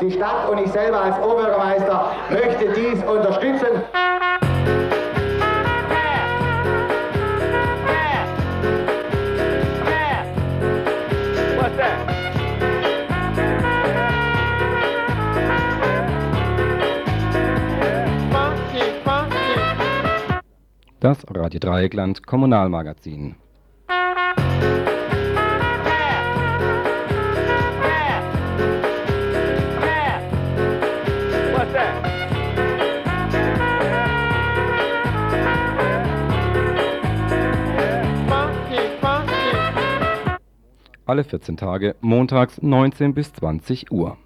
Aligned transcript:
Die 0.00 0.10
Stadt 0.10 0.50
und 0.50 0.58
ich 0.58 0.70
selber 0.70 1.00
als 1.00 1.18
Oberbürgermeister 1.18 2.10
möchte 2.28 2.68
dies 2.74 3.02
unterstützen. 3.04 4.03
Das 21.04 21.18
Radio 21.28 21.60
Dreieckland 21.60 22.26
Kommunalmagazin. 22.26 23.36
Alle 41.04 41.24
14 41.24 41.58
Tage, 41.58 41.96
montags 42.00 42.62
19 42.62 43.12
bis 43.12 43.30
20 43.34 43.92
Uhr. 43.92 44.16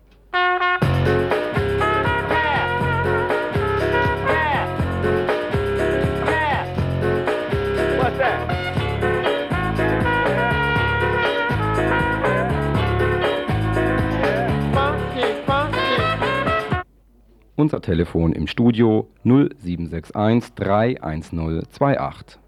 Unser 17.69 17.83
Telefon 17.83 18.33
im 18.33 18.47
Studio 18.47 19.09
0761 19.25 20.55
31028. 20.55 22.39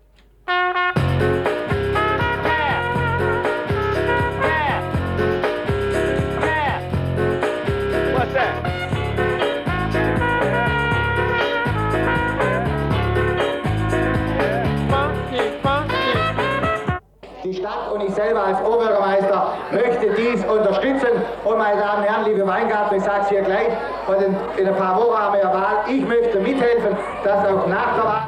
Die 17.44 17.54
Stadt 17.54 17.92
und 17.92 18.02
ich 18.02 18.14
selber 18.14 18.46
als 18.46 18.60
Oberbürgermeister 18.62 19.54
möchte 19.72 20.14
dies 20.14 20.44
unterstützen. 20.46 21.08
Und 21.44 21.58
meine 21.58 21.80
Damen 21.80 22.02
und 22.02 22.08
Herren, 22.08 22.24
liebe 22.24 22.46
Weingarten, 22.46 22.96
ich 22.96 23.02
sage 23.02 23.22
es 23.22 23.28
hier 23.28 23.42
gleich, 23.42 23.68
und 24.11 24.22
in, 24.22 24.36
in 24.58 24.69
ein 24.69 24.77
paar 24.77 24.97
Wochen 24.97 25.16
haben 25.16 25.34
wir 25.34 25.41
ja 25.41 25.53
Wahl. 25.53 25.77
Ich 25.89 26.06
möchte 26.06 26.39
mithelfen, 26.41 26.97
dass 27.25 27.47
auch 27.47 27.66
nach 27.66 27.94
der 27.94 28.05
Wahl 28.05 28.27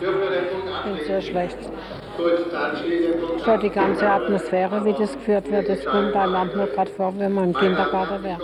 Dürfen 0.00 0.20
wir 0.20 0.30
den 0.30 0.48
Punkt 0.48 0.66
Nicht 0.66 0.76
ablegen? 0.76 1.06
sehr 1.06 1.22
schlecht. 1.22 1.58
Gut, 2.16 2.52
dann 2.52 2.76
schließe 2.76 2.94
ich 2.94 3.12
den 3.12 3.20
Punkt 3.20 3.44
Schon 3.44 3.60
die 3.60 3.70
ganze 3.70 4.10
Atmosphäre, 4.10 4.84
wie 4.84 4.92
das 4.92 5.12
geführt 5.12 5.50
wird, 5.50 5.68
das 5.68 5.84
kommt 5.84 6.14
einem 6.14 6.50
nur 6.56 6.66
gerade 6.66 6.90
vor, 6.90 7.12
wenn 7.18 7.32
man 7.32 7.44
im 7.44 7.54
Kindergarten 7.54 8.22
wäre. 8.24 8.38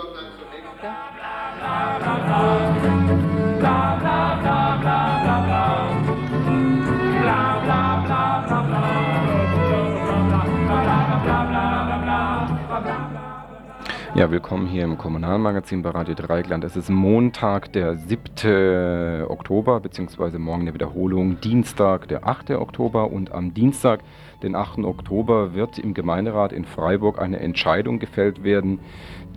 Ja, 3.61 5.68
willkommen 14.27 14.67
hier 14.67 14.83
im 14.83 14.97
Kommunalmagazin 14.97 15.81
bei 15.81 15.91
Radio 15.91 16.13
Dreieckland. 16.13 16.65
Es 16.65 16.75
ist 16.75 16.89
Montag, 16.89 17.71
der 17.71 17.95
7. 17.95 19.25
Oktober, 19.29 19.79
beziehungsweise 19.79 20.39
morgen 20.39 20.63
eine 20.63 20.73
Wiederholung, 20.73 21.39
Dienstag, 21.39 22.09
der 22.09 22.27
8. 22.27 22.51
Oktober. 22.51 23.11
Und 23.11 23.31
am 23.31 23.53
Dienstag, 23.53 24.01
den 24.43 24.55
8. 24.55 24.79
Oktober, 24.79 25.53
wird 25.53 25.79
im 25.79 25.93
Gemeinderat 25.93 26.51
in 26.51 26.65
Freiburg 26.65 27.17
eine 27.17 27.39
Entscheidung 27.39 27.99
gefällt 27.99 28.43
werden, 28.43 28.79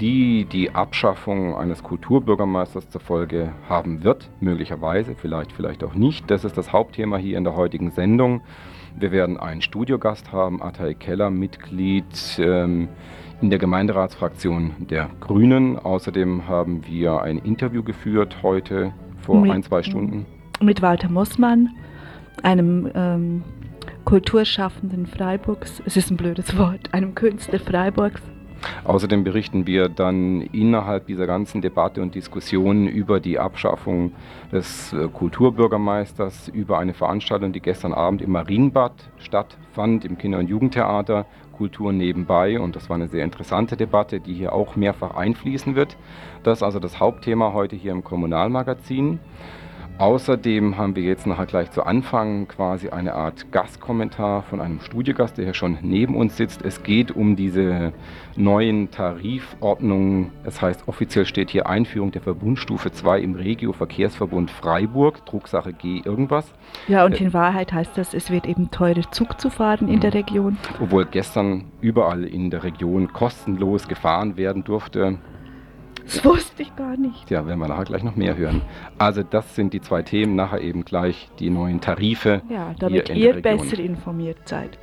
die 0.01 0.47
die 0.47 0.75
Abschaffung 0.75 1.55
eines 1.55 1.85
Kulturbürgermeisters 1.85 2.91
zur 2.91 3.01
Folge 3.01 3.53
haben 3.69 4.03
wird. 4.03 4.31
Möglicherweise, 4.41 5.15
vielleicht, 5.15 5.53
vielleicht 5.53 5.85
auch 5.85 5.95
nicht. 5.95 6.29
Das 6.29 6.45
ist 6.45 6.59
das 6.59 6.73
Hauptthema 6.73 7.19
hier 7.19 7.39
in 7.39 7.45
der 7.45 7.55
heutigen 7.55 7.93
Sendung. 7.93 8.41
Wir 8.99 9.13
werden 9.13 9.39
einen 9.39 9.63
Studiogast 9.63 10.33
haben, 10.33 10.61
Atay 10.61 10.95
Keller, 10.95 11.31
Mitglied 11.31 12.41
ähm, 12.41 12.89
in 13.43 13.51
der 13.51 13.59
Gemeinderatsfraktion 13.59 14.71
der 14.89 15.11
Grünen. 15.21 15.77
Außerdem 15.79 16.47
haben 16.49 16.87
wir 16.87 17.23
ein 17.23 17.39
Interview 17.39 17.83
geführt 17.83 18.37
heute 18.43 18.93
vor 19.19 19.41
Mit- 19.41 19.51
ein, 19.51 19.63
zwei 19.63 19.83
Stunden. 19.83 20.27
mit 20.61 20.81
Walter 20.81 21.11
Mossmann, 21.11 21.71
einem 22.43 22.89
ähm, 22.95 23.43
Kulturschaffenden 24.05 25.07
Freiburgs. 25.07 25.83
Es 25.85 25.97
ist 25.97 26.11
ein 26.11 26.17
blödes 26.17 26.57
Wort, 26.57 26.95
einem 26.95 27.15
Künstler 27.15 27.59
Freiburgs. 27.59 28.23
Außerdem 28.85 29.25
berichten 29.25 29.67
wir 29.67 29.89
dann 29.89 30.41
innerhalb 30.41 31.09
dieser 31.09 31.27
ganzen 31.27 31.63
Debatte 31.63 32.01
und 32.01 32.15
Diskussion 32.15 32.87
über 32.87 33.19
die 33.19 33.41
Abschaffung 33.41 34.13
des 34.53 34.93
äh, 34.93 35.09
Kulturbürgermeisters, 35.09 36.47
über 36.47 36.79
eine 36.79 36.95
Veranstaltung, 36.95 37.53
die 37.53 37.59
gestern 37.61 37.93
Abend 37.93 38.23
im 38.23 38.31
Marienbad 38.31 38.93
stattfand, 39.19 40.05
im 40.05 40.17
Kinder- 40.17 40.39
und 40.39 40.49
Jugendtheater, 40.49 41.27
Kultur 41.53 41.93
nebenbei. 41.93 42.59
Und 42.59 42.75
das 42.77 42.89
war 42.89 42.97
eine 42.97 43.09
sehr 43.09 43.25
interessante 43.25 43.77
Debatte, 43.77 44.21
die 44.21 44.35
hier 44.35 44.53
auch 44.53 44.77
mehrfach 44.77 45.15
einfließen 45.15 45.75
wird. 45.75 45.97
Das 46.43 46.59
ist 46.59 46.63
also 46.63 46.79
das 46.81 46.99
Hauptthema 46.99 47.53
heute 47.53 47.77
hier 47.77 47.93
im 47.93 48.03
Kommunalmagazin. 48.03 49.21
Außerdem 50.03 50.79
haben 50.79 50.97
wir 50.97 51.05
jetzt 51.05 51.29
nachher 51.29 51.47
gleich 51.47 51.71
zu 51.71 51.85
Anfang 51.85 52.49
quasi 52.49 52.89
eine 52.89 53.15
Art 53.15 53.53
Gastkommentar 53.53 54.43
von 54.43 54.61
einem 54.61 54.81
Studiogast, 54.81 55.39
der 55.39 55.45
hier 55.45 55.55
schon 55.55 55.79
neben 55.81 56.17
uns 56.17 56.37
sitzt. 56.37 56.63
Es 56.63 56.83
geht 56.83 57.13
um 57.13 57.37
diese 57.37 57.93
neuen 58.35 58.91
Tarifordnungen. 58.91 60.33
Das 60.43 60.61
heißt, 60.61 60.89
offiziell 60.89 61.25
steht 61.25 61.51
hier 61.51 61.69
Einführung 61.69 62.11
der 62.11 62.21
Verbundstufe 62.21 62.91
2 62.91 63.21
im 63.21 63.37
Regio-Verkehrsverbund 63.37 64.51
Freiburg, 64.51 65.25
Drucksache 65.25 65.73
G 65.73 66.03
irgendwas. 66.05 66.53
Ja, 66.89 67.05
und 67.05 67.21
Äh, 67.21 67.23
in 67.23 67.33
Wahrheit 67.33 67.73
heißt 67.73 67.97
das, 67.97 68.13
es 68.13 68.29
wird 68.29 68.47
eben 68.47 68.73
teurer 68.73 69.09
Zug 69.13 69.41
zu 69.41 69.51
fahren 69.51 69.87
in 69.87 70.01
der 70.01 70.15
Region. 70.15 70.57
Obwohl 70.81 71.05
gestern 71.05 71.67
überall 71.81 72.25
in 72.25 72.51
der 72.51 72.65
Region 72.65 73.13
kostenlos 73.13 73.87
gefahren 73.87 74.37
werden 74.37 74.65
durfte. 74.65 75.19
Das 76.05 76.25
wusste 76.25 76.63
ich 76.63 76.75
gar 76.77 76.97
nicht. 76.97 77.31
Ja, 77.31 77.47
werden 77.47 77.61
wir 77.61 77.69
nachher 77.69 77.85
gleich 77.85 78.03
noch 78.03 78.17
mehr 78.17 78.37
hören. 78.37 78.63
Also 78.99 79.23
das 79.23 79.55
sind 79.55 79.73
die 79.73 79.81
zwei 79.81 80.03
Themen, 80.03 80.35
nachher 80.35 80.61
eben 80.61 80.85
gleich 80.85 81.31
die 81.39 81.51
neuen 81.51 81.81
Tarife. 81.81 82.43
Ja, 82.49 82.75
damit 82.79 83.09
ihr 83.11 83.41
besser 83.41 83.79
informiert 83.79 84.39
seid. 84.49 84.79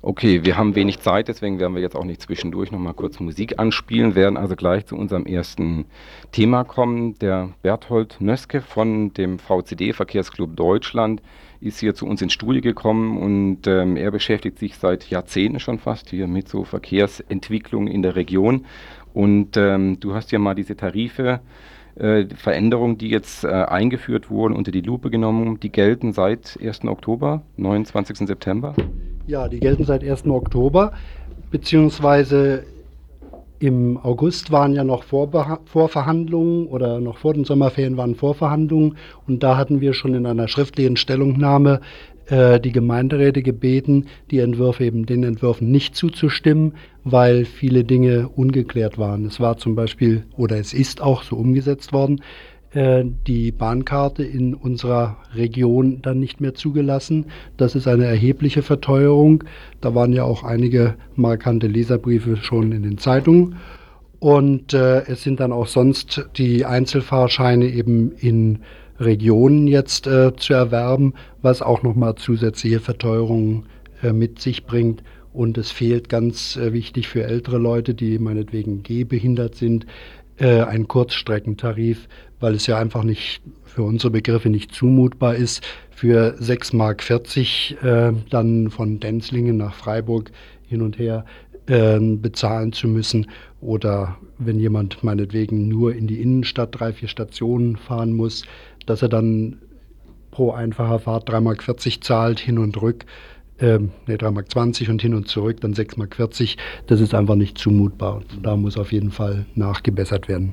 Okay, 0.00 0.44
wir 0.44 0.56
haben 0.56 0.76
wenig 0.76 1.00
Zeit, 1.00 1.26
deswegen 1.26 1.58
werden 1.58 1.74
wir 1.74 1.82
jetzt 1.82 1.96
auch 1.96 2.04
nicht 2.04 2.22
zwischendurch 2.22 2.70
noch 2.70 2.78
mal 2.78 2.92
kurz 2.92 3.18
Musik 3.18 3.58
anspielen, 3.58 4.14
werden 4.14 4.36
also 4.36 4.54
gleich 4.54 4.86
zu 4.86 4.96
unserem 4.96 5.26
ersten 5.26 5.86
Thema 6.30 6.62
kommen. 6.62 7.18
Der 7.18 7.50
Berthold 7.62 8.20
Nöske 8.20 8.60
von 8.60 9.12
dem 9.14 9.40
VCD 9.40 9.92
Verkehrsclub 9.92 10.54
Deutschland 10.56 11.20
ist 11.60 11.80
hier 11.80 11.94
zu 11.94 12.06
uns 12.06 12.22
ins 12.22 12.32
Studio 12.32 12.62
gekommen 12.62 13.18
und 13.18 13.66
ähm, 13.66 13.96
er 13.96 14.10
beschäftigt 14.10 14.58
sich 14.58 14.76
seit 14.76 15.10
Jahrzehnten 15.10 15.60
schon 15.60 15.78
fast 15.78 16.10
hier 16.10 16.26
mit 16.26 16.48
so 16.48 16.64
Verkehrsentwicklung 16.64 17.88
in 17.88 18.02
der 18.02 18.16
Region. 18.16 18.66
Und 19.12 19.56
ähm, 19.56 19.98
du 20.00 20.14
hast 20.14 20.30
ja 20.30 20.38
mal 20.38 20.54
diese 20.54 20.76
Tarife, 20.76 21.40
äh, 21.96 22.26
Veränderungen, 22.34 22.98
die 22.98 23.08
jetzt 23.08 23.44
äh, 23.44 23.48
eingeführt 23.48 24.30
wurden, 24.30 24.54
unter 24.54 24.70
die 24.70 24.82
Lupe 24.82 25.10
genommen. 25.10 25.58
Die 25.58 25.72
gelten 25.72 26.12
seit 26.12 26.58
1. 26.62 26.84
Oktober, 26.84 27.42
29. 27.56 28.18
September. 28.18 28.74
Ja, 29.26 29.48
die 29.48 29.58
gelten 29.58 29.84
seit 29.84 30.04
1. 30.04 30.26
Oktober, 30.26 30.92
beziehungsweise 31.50 32.64
im 33.60 33.98
August 33.98 34.52
waren 34.52 34.74
ja 34.74 34.84
noch 34.84 35.02
Vorverhandlungen 35.02 36.66
oder 36.66 37.00
noch 37.00 37.18
vor 37.18 37.34
den 37.34 37.44
Sommerferien 37.44 37.96
waren 37.96 38.14
Vorverhandlungen 38.14 38.96
und 39.26 39.42
da 39.42 39.56
hatten 39.56 39.80
wir 39.80 39.94
schon 39.94 40.14
in 40.14 40.26
einer 40.26 40.48
schriftlichen 40.48 40.96
Stellungnahme 40.96 41.80
äh, 42.26 42.60
die 42.60 42.72
Gemeinderäte 42.72 43.42
gebeten, 43.42 44.06
die 44.30 44.38
Entwürfe 44.38 44.84
eben 44.84 45.06
den 45.06 45.24
Entwürfen 45.24 45.70
nicht 45.70 45.96
zuzustimmen, 45.96 46.74
weil 47.04 47.44
viele 47.44 47.84
Dinge 47.84 48.28
ungeklärt 48.28 48.98
waren. 48.98 49.26
Es 49.26 49.40
war 49.40 49.56
zum 49.56 49.74
Beispiel 49.74 50.24
oder 50.36 50.56
es 50.56 50.72
ist 50.72 51.00
auch 51.00 51.22
so 51.22 51.36
umgesetzt 51.36 51.92
worden, 51.92 52.20
die 53.26 53.50
Bahnkarte 53.50 54.22
in 54.22 54.54
unserer 54.54 55.16
Region 55.34 56.00
dann 56.02 56.20
nicht 56.20 56.40
mehr 56.40 56.54
zugelassen. 56.54 57.26
Das 57.56 57.74
ist 57.74 57.88
eine 57.88 58.04
erhebliche 58.04 58.62
Verteuerung. 58.62 59.44
Da 59.80 59.94
waren 59.94 60.12
ja 60.12 60.24
auch 60.24 60.44
einige 60.44 60.94
markante 61.16 61.66
Leserbriefe 61.66 62.36
schon 62.36 62.72
in 62.72 62.82
den 62.82 62.98
Zeitungen. 62.98 63.56
Und 64.20 64.74
äh, 64.74 65.02
es 65.06 65.22
sind 65.22 65.40
dann 65.40 65.52
auch 65.52 65.68
sonst 65.68 66.28
die 66.36 66.64
Einzelfahrscheine 66.64 67.66
eben 67.66 68.12
in 68.12 68.60
Regionen 68.98 69.68
jetzt 69.68 70.06
äh, 70.06 70.34
zu 70.36 70.54
erwerben, 70.54 71.14
was 71.40 71.62
auch 71.62 71.82
nochmal 71.82 72.16
zusätzliche 72.16 72.80
Verteuerungen 72.80 73.66
äh, 74.02 74.12
mit 74.12 74.40
sich 74.40 74.64
bringt. 74.64 75.02
Und 75.32 75.56
es 75.56 75.70
fehlt 75.70 76.08
ganz 76.08 76.56
äh, 76.56 76.72
wichtig 76.72 77.06
für 77.06 77.22
ältere 77.22 77.58
Leute, 77.58 77.94
die 77.94 78.18
meinetwegen 78.18 78.82
gehbehindert 78.82 79.54
sind, 79.54 79.86
äh, 80.38 80.62
ein 80.62 80.88
Kurzstreckentarif, 80.88 82.08
weil 82.40 82.54
es 82.54 82.66
ja 82.66 82.78
einfach 82.78 83.04
nicht 83.04 83.40
für 83.64 83.82
unsere 83.82 84.10
Begriffe 84.10 84.48
nicht 84.48 84.74
zumutbar 84.74 85.34
ist, 85.34 85.62
für 85.90 86.36
6,40 86.40 86.76
Mark 86.76 87.10
äh, 87.82 88.12
dann 88.30 88.70
von 88.70 89.00
Denzlingen 89.00 89.56
nach 89.56 89.74
Freiburg 89.74 90.30
hin 90.66 90.82
und 90.82 90.98
her 90.98 91.24
äh, 91.66 91.98
bezahlen 91.98 92.72
zu 92.72 92.88
müssen. 92.88 93.26
Oder 93.60 94.16
wenn 94.38 94.58
jemand 94.58 95.02
meinetwegen 95.02 95.68
nur 95.68 95.94
in 95.94 96.06
die 96.06 96.20
Innenstadt 96.20 96.78
drei, 96.78 96.92
vier 96.92 97.08
Stationen 97.08 97.76
fahren 97.76 98.12
muss, 98.12 98.44
dass 98.86 99.02
er 99.02 99.08
dann 99.08 99.58
pro 100.30 100.52
einfacher 100.52 101.00
Fahrt 101.00 101.28
3,40 101.28 101.40
Mark 101.40 102.04
zahlt, 102.04 102.40
hin 102.40 102.58
und 102.58 102.80
rück. 102.80 103.04
Ähm, 103.60 103.90
ne, 104.06 104.16
3,20 104.16 104.30
Mark 104.30 104.88
und 104.90 105.02
hin 105.02 105.14
und 105.14 105.26
zurück 105.26 105.60
dann 105.60 105.74
6,40 105.74 105.96
Mark. 105.98 106.16
Das 106.86 107.00
ist 107.00 107.12
einfach 107.12 107.34
nicht 107.34 107.58
zumutbar. 107.58 108.22
Da 108.40 108.56
muss 108.56 108.78
auf 108.78 108.92
jeden 108.92 109.10
Fall 109.10 109.46
nachgebessert 109.56 110.28
werden. 110.28 110.52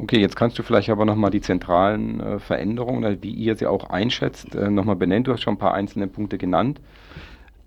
Okay, 0.00 0.20
jetzt 0.20 0.36
kannst 0.36 0.56
du 0.58 0.62
vielleicht 0.62 0.90
aber 0.90 1.04
nochmal 1.04 1.30
die 1.30 1.40
zentralen 1.40 2.20
äh, 2.20 2.38
Veränderungen, 2.38 3.18
wie 3.20 3.32
ihr 3.32 3.56
sie 3.56 3.66
auch 3.66 3.90
einschätzt, 3.90 4.54
äh, 4.54 4.70
nochmal 4.70 4.94
benennen. 4.94 5.24
Du 5.24 5.32
hast 5.32 5.42
schon 5.42 5.54
ein 5.54 5.58
paar 5.58 5.74
einzelne 5.74 6.06
Punkte 6.06 6.38
genannt. 6.38 6.80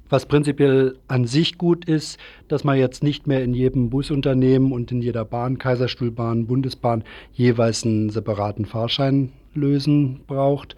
Was 0.10 0.26
prinzipiell 0.26 0.98
an 1.08 1.26
sich 1.26 1.58
gut 1.58 1.86
ist, 1.86 2.20
dass 2.48 2.64
man 2.64 2.78
jetzt 2.78 3.04
nicht 3.04 3.28
mehr 3.28 3.44
in 3.44 3.54
jedem 3.54 3.90
Busunternehmen 3.90 4.72
und 4.72 4.92
in 4.92 5.02
jeder 5.02 5.26
Bahn, 5.26 5.58
Kaiserstuhlbahn, 5.58 6.48
Bundesbahn 6.48 7.04
jeweils 7.34 7.86
einen 7.86 8.10
separaten 8.10 8.66
Fahrschein 8.66 9.32
lösen 9.54 10.22
braucht, 10.28 10.76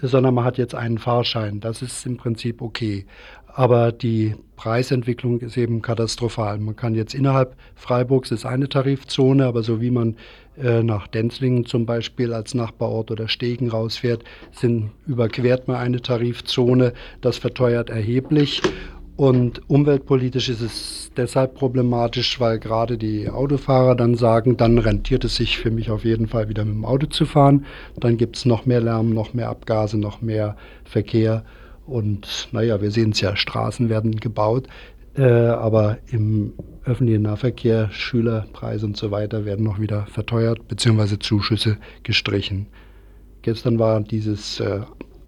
sondern 0.00 0.34
man 0.34 0.44
hat 0.44 0.58
jetzt 0.58 0.74
einen 0.74 0.98
Fahrschein. 0.98 1.60
Das 1.60 1.82
ist 1.82 2.04
im 2.06 2.16
Prinzip 2.16 2.60
okay. 2.60 3.06
Aber 3.46 3.92
die 3.92 4.34
Preisentwicklung 4.56 5.40
ist 5.40 5.56
eben 5.56 5.80
katastrophal. 5.80 6.58
Man 6.58 6.76
kann 6.76 6.94
jetzt 6.94 7.14
innerhalb 7.14 7.56
Freiburgs 7.74 8.32
ist 8.32 8.44
eine 8.44 8.68
Tarifzone, 8.68 9.46
aber 9.46 9.62
so 9.62 9.80
wie 9.80 9.90
man 9.90 10.10
äh, 10.12 10.16
nach 10.56 11.08
Denzlingen 11.08 11.66
zum 11.66 11.84
Beispiel 11.84 12.32
als 12.32 12.54
Nachbarort 12.54 13.10
oder 13.10 13.28
Stegen 13.28 13.70
rausfährt, 13.70 14.22
sind, 14.52 14.90
überquert 15.06 15.66
man 15.66 15.76
eine 15.76 16.00
Tarifzone. 16.00 16.92
Das 17.20 17.38
verteuert 17.38 17.90
erheblich. 17.90 18.62
Und 19.16 19.62
umweltpolitisch 19.68 20.48
ist 20.48 20.60
es 20.60 21.12
deshalb 21.16 21.54
problematisch, 21.54 22.40
weil 22.40 22.58
gerade 22.58 22.98
die 22.98 23.28
Autofahrer 23.30 23.94
dann 23.94 24.16
sagen, 24.16 24.56
dann 24.56 24.78
rentiert 24.78 25.24
es 25.24 25.36
sich 25.36 25.58
für 25.58 25.70
mich 25.70 25.90
auf 25.90 26.04
jeden 26.04 26.26
Fall 26.26 26.48
wieder 26.48 26.64
mit 26.64 26.74
dem 26.74 26.84
Auto 26.84 27.06
zu 27.06 27.24
fahren. 27.24 27.64
Dann 27.96 28.16
gibt 28.16 28.36
es 28.36 28.44
noch 28.44 28.66
mehr 28.66 28.80
Lärm, 28.80 29.10
noch 29.10 29.32
mehr 29.32 29.50
Abgase, 29.50 29.98
noch 29.98 30.20
mehr 30.20 30.56
Verkehr. 30.84 31.44
Und 31.86 32.48
naja, 32.50 32.80
wir 32.80 32.90
sehen 32.90 33.10
es 33.10 33.20
ja, 33.20 33.36
Straßen 33.36 33.88
werden 33.88 34.16
gebaut, 34.16 34.66
äh, 35.16 35.22
aber 35.22 35.98
im 36.10 36.54
öffentlichen 36.84 37.22
Nahverkehr, 37.22 37.90
Schülerpreise 37.90 38.86
und 38.86 38.96
so 38.96 39.10
weiter 39.10 39.44
werden 39.44 39.64
noch 39.64 39.80
wieder 39.80 40.06
verteuert, 40.06 40.68
beziehungsweise 40.68 41.18
Zuschüsse 41.18 41.78
gestrichen. 42.02 42.66
Gestern 43.42 43.78
war 43.78 44.00
dieses 44.00 44.60
äh, 44.60 44.80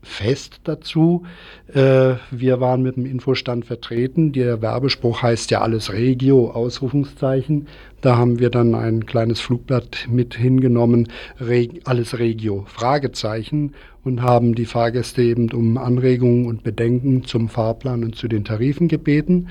Fest 0.06 0.60
dazu. 0.64 1.24
Äh, 1.66 2.14
wir 2.30 2.60
waren 2.60 2.82
mit 2.82 2.96
dem 2.96 3.04
Infostand 3.04 3.66
vertreten. 3.66 4.32
Der 4.32 4.62
Werbespruch 4.62 5.22
heißt 5.22 5.50
ja 5.50 5.60
alles 5.60 5.92
Regio, 5.92 6.50
Ausrufungszeichen. 6.50 7.66
Da 8.00 8.16
haben 8.16 8.38
wir 8.38 8.50
dann 8.50 8.74
ein 8.74 9.04
kleines 9.04 9.40
Flugblatt 9.40 10.06
mit 10.08 10.34
hingenommen, 10.34 11.08
alles 11.84 12.18
Regio, 12.18 12.64
Fragezeichen, 12.68 13.74
und 14.04 14.22
haben 14.22 14.54
die 14.54 14.66
Fahrgäste 14.66 15.22
eben 15.22 15.50
um 15.50 15.76
Anregungen 15.76 16.46
und 16.46 16.62
Bedenken 16.62 17.24
zum 17.24 17.48
Fahrplan 17.48 18.04
und 18.04 18.14
zu 18.14 18.28
den 18.28 18.44
Tarifen 18.44 18.86
gebeten. 18.86 19.48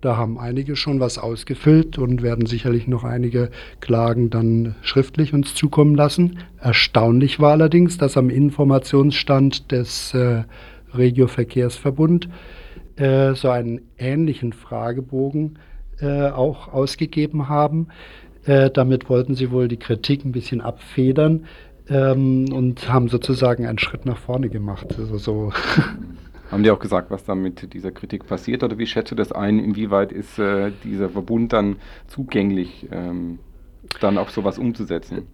Da 0.00 0.16
haben 0.16 0.38
einige 0.38 0.76
schon 0.76 1.00
was 1.00 1.18
ausgefüllt 1.18 1.98
und 1.98 2.22
werden 2.22 2.46
sicherlich 2.46 2.86
noch 2.86 3.02
einige 3.04 3.50
Klagen 3.80 4.30
dann 4.30 4.76
schriftlich 4.82 5.34
uns 5.34 5.54
zukommen 5.54 5.96
lassen. 5.96 6.38
Erstaunlich 6.60 7.40
war 7.40 7.52
allerdings, 7.52 7.98
dass 7.98 8.16
am 8.16 8.30
Informationsstand 8.30 9.72
des 9.72 10.14
äh, 10.14 10.44
Regio-Verkehrsverbund 10.94 12.28
äh, 12.96 13.34
so 13.34 13.50
einen 13.50 13.80
ähnlichen 13.98 14.52
Fragebogen 14.52 15.58
äh, 16.00 16.28
auch 16.28 16.72
ausgegeben 16.72 17.48
haben. 17.48 17.88
Äh, 18.44 18.70
damit 18.70 19.08
wollten 19.10 19.34
sie 19.34 19.50
wohl 19.50 19.68
die 19.68 19.76
Kritik 19.78 20.24
ein 20.24 20.32
bisschen 20.32 20.60
abfedern 20.60 21.46
ähm, 21.88 22.52
und 22.52 22.88
haben 22.88 23.08
sozusagen 23.08 23.66
einen 23.66 23.78
Schritt 23.78 24.06
nach 24.06 24.18
vorne 24.18 24.48
gemacht. 24.48 24.94
Also 24.96 25.18
so 25.18 25.52
Haben 26.50 26.62
die 26.62 26.70
auch 26.70 26.78
gesagt, 26.78 27.10
was 27.10 27.24
da 27.24 27.34
mit 27.34 27.74
dieser 27.74 27.90
Kritik 27.90 28.26
passiert 28.26 28.62
oder 28.62 28.78
wie 28.78 28.86
schätzt 28.86 29.10
du 29.10 29.14
das 29.14 29.32
ein? 29.32 29.58
Inwieweit 29.58 30.12
ist 30.12 30.38
äh, 30.38 30.72
dieser 30.84 31.10
Verbund 31.10 31.52
dann 31.52 31.76
zugänglich, 32.06 32.88
ähm, 32.90 33.38
dann 34.00 34.16
auch 34.16 34.30
sowas 34.30 34.58
umzusetzen? 34.58 35.26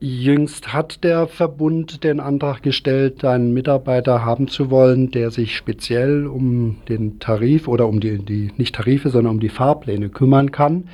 Jüngst 0.00 0.72
hat 0.72 1.02
der 1.02 1.26
Verbund 1.26 2.04
den 2.04 2.20
Antrag 2.20 2.62
gestellt, 2.62 3.24
einen 3.24 3.52
Mitarbeiter 3.52 4.24
haben 4.24 4.46
zu 4.46 4.70
wollen, 4.70 5.10
der 5.10 5.32
sich 5.32 5.56
speziell 5.56 6.28
um 6.28 6.76
den 6.88 7.18
Tarif 7.18 7.66
oder 7.66 7.88
um 7.88 7.98
die, 7.98 8.18
die 8.18 8.52
nicht 8.56 8.76
Tarife, 8.76 9.10
sondern 9.10 9.34
um 9.34 9.40
die 9.40 9.48
Fahrpläne 9.48 10.08
kümmern 10.08 10.52
kann. 10.52 10.84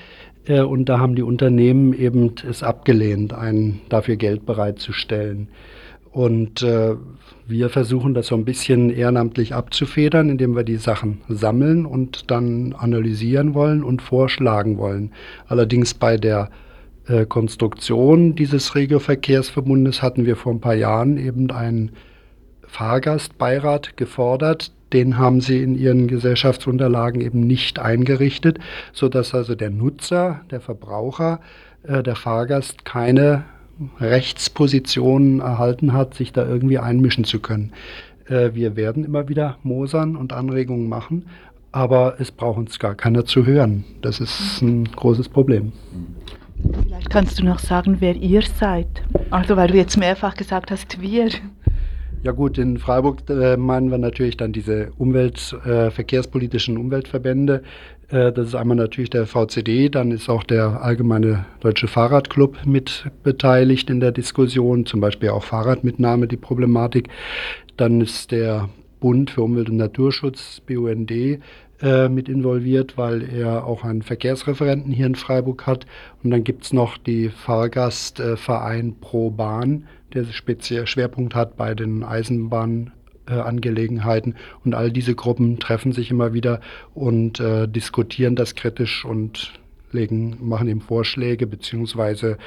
Äh, 0.46 0.62
und 0.62 0.88
da 0.88 1.00
haben 1.00 1.16
die 1.16 1.22
Unternehmen 1.22 1.92
eben 1.92 2.32
es 2.48 2.62
abgelehnt, 2.62 3.34
einen 3.34 3.82
dafür 3.90 4.16
Geld 4.16 4.46
bereitzustellen. 4.46 5.48
Und 6.14 6.62
äh, 6.62 6.94
wir 7.44 7.70
versuchen 7.70 8.14
das 8.14 8.28
so 8.28 8.36
ein 8.36 8.44
bisschen 8.44 8.88
ehrenamtlich 8.88 9.52
abzufedern, 9.52 10.28
indem 10.28 10.54
wir 10.54 10.62
die 10.62 10.76
Sachen 10.76 11.22
sammeln 11.28 11.86
und 11.86 12.30
dann 12.30 12.72
analysieren 12.72 13.52
wollen 13.52 13.82
und 13.82 14.00
vorschlagen 14.00 14.78
wollen. 14.78 15.10
Allerdings 15.48 15.92
bei 15.92 16.16
der 16.16 16.50
äh, 17.08 17.26
Konstruktion 17.26 18.36
dieses 18.36 18.76
Regioverkehrsverbundes 18.76 20.02
hatten 20.02 20.24
wir 20.24 20.36
vor 20.36 20.52
ein 20.52 20.60
paar 20.60 20.76
Jahren 20.76 21.16
eben 21.16 21.50
einen 21.50 21.90
Fahrgastbeirat 22.64 23.96
gefordert. 23.96 24.70
Den 24.92 25.18
haben 25.18 25.40
sie 25.40 25.64
in 25.64 25.74
ihren 25.74 26.06
Gesellschaftsunterlagen 26.06 27.22
eben 27.22 27.40
nicht 27.40 27.80
eingerichtet, 27.80 28.60
sodass 28.92 29.34
also 29.34 29.56
der 29.56 29.70
Nutzer, 29.70 30.42
der 30.52 30.60
Verbraucher, 30.60 31.40
äh, 31.82 32.04
der 32.04 32.14
Fahrgast 32.14 32.84
keine 32.84 33.46
Rechtspositionen 34.00 35.40
erhalten 35.40 35.92
hat, 35.92 36.14
sich 36.14 36.32
da 36.32 36.46
irgendwie 36.46 36.78
einmischen 36.78 37.24
zu 37.24 37.40
können. 37.40 37.72
Äh, 38.26 38.50
wir 38.54 38.76
werden 38.76 39.04
immer 39.04 39.28
wieder 39.28 39.58
mosern 39.62 40.16
und 40.16 40.32
Anregungen 40.32 40.88
machen, 40.88 41.26
aber 41.72 42.16
es 42.18 42.30
braucht 42.30 42.58
uns 42.58 42.78
gar 42.78 42.94
keiner 42.94 43.24
zu 43.24 43.46
hören. 43.46 43.84
Das 44.00 44.20
ist 44.20 44.62
ein 44.62 44.84
großes 44.84 45.28
Problem. 45.28 45.72
Vielleicht 46.82 47.10
kannst 47.10 47.38
du 47.38 47.44
noch 47.44 47.58
sagen, 47.58 47.96
wer 48.00 48.14
ihr 48.14 48.42
seid. 48.42 48.86
Also, 49.30 49.56
weil 49.56 49.68
du 49.68 49.76
jetzt 49.76 49.96
mehrfach 49.96 50.34
gesagt 50.34 50.70
hast, 50.70 51.00
wir. 51.00 51.28
Ja 52.22 52.32
gut, 52.32 52.56
in 52.56 52.78
Freiburg 52.78 53.28
äh, 53.28 53.56
meinen 53.58 53.90
wir 53.90 53.98
natürlich 53.98 54.38
dann 54.38 54.52
diese 54.52 54.92
Umwelt, 54.96 55.54
äh, 55.66 55.90
verkehrspolitischen 55.90 56.78
Umweltverbände. 56.78 57.62
Äh, 58.14 58.32
das 58.32 58.48
ist 58.48 58.54
einmal 58.54 58.76
natürlich 58.76 59.10
der 59.10 59.26
VCD, 59.26 59.88
dann 59.88 60.12
ist 60.12 60.28
auch 60.28 60.44
der 60.44 60.82
Allgemeine 60.82 61.46
Deutsche 61.60 61.88
Fahrradclub 61.88 62.64
mit 62.64 63.10
beteiligt 63.24 63.90
in 63.90 64.00
der 64.00 64.12
Diskussion, 64.12 64.86
zum 64.86 65.00
Beispiel 65.00 65.30
auch 65.30 65.42
Fahrradmitnahme 65.42 66.28
die 66.28 66.36
Problematik. 66.36 67.08
Dann 67.76 68.00
ist 68.00 68.30
der 68.30 68.68
Bund 69.00 69.30
für 69.30 69.42
Umwelt 69.42 69.68
und 69.68 69.78
Naturschutz, 69.78 70.60
BUND, 70.60 71.10
äh, 71.10 72.08
mit 72.08 72.28
involviert, 72.28 72.96
weil 72.96 73.28
er 73.28 73.66
auch 73.66 73.82
einen 73.82 74.02
Verkehrsreferenten 74.02 74.92
hier 74.92 75.06
in 75.06 75.16
Freiburg 75.16 75.66
hat. 75.66 75.84
Und 76.22 76.30
dann 76.30 76.44
gibt 76.44 76.64
es 76.64 76.72
noch 76.72 76.96
die 76.96 77.30
Fahrgastverein 77.30 78.94
Pro 79.00 79.30
Bahn, 79.30 79.86
der 80.14 80.24
speziell 80.26 80.86
Schwerpunkt 80.86 81.34
hat 81.34 81.56
bei 81.56 81.74
den 81.74 82.04
Eisenbahnangelegenheiten. 83.26 84.34
und 84.64 84.74
all 84.74 84.90
diese 84.90 85.14
Gruppen 85.14 85.58
treffen 85.58 85.92
sich 85.92 86.10
immer 86.10 86.32
wieder 86.32 86.60
und 86.94 87.40
äh, 87.40 87.66
diskutieren 87.68 88.36
das 88.36 88.54
kritisch 88.54 89.04
und 89.04 89.52
legen, 89.92 90.36
machen 90.40 90.68
ihm 90.68 90.80
Vorschläge 90.80 91.46
beziehungsweise 91.46 92.38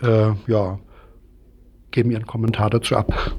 äh, 0.00 0.30
ja, 0.46 0.78
geben 1.90 2.10
ihren 2.10 2.26
Kommentar 2.26 2.70
dazu 2.70 2.96
ab. 2.96 3.32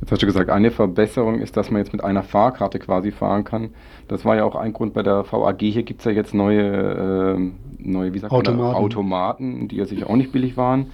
Jetzt 0.00 0.12
hast 0.12 0.22
du 0.22 0.26
gesagt, 0.26 0.48
eine 0.48 0.70
Verbesserung 0.70 1.40
ist, 1.40 1.58
dass 1.58 1.70
man 1.70 1.82
jetzt 1.82 1.92
mit 1.92 2.02
einer 2.02 2.22
Fahrkarte 2.22 2.78
quasi 2.78 3.10
fahren 3.10 3.44
kann. 3.44 3.70
Das 4.08 4.24
war 4.24 4.34
ja 4.34 4.44
auch 4.44 4.54
ein 4.54 4.72
Grund 4.72 4.94
bei 4.94 5.02
der 5.02 5.30
VAG. 5.30 5.60
Hier 5.60 5.82
gibt 5.82 6.00
es 6.00 6.06
ja 6.06 6.12
jetzt 6.12 6.32
neue, 6.32 7.36
äh, 7.36 7.50
neue 7.78 8.14
wie 8.14 8.18
sagt 8.18 8.32
Automaten. 8.32 8.72
Man, 8.72 8.74
Automaten, 8.76 9.68
die 9.68 9.76
ja 9.76 9.84
sicher 9.84 10.08
auch 10.08 10.16
nicht 10.16 10.32
billig 10.32 10.56
waren. 10.56 10.86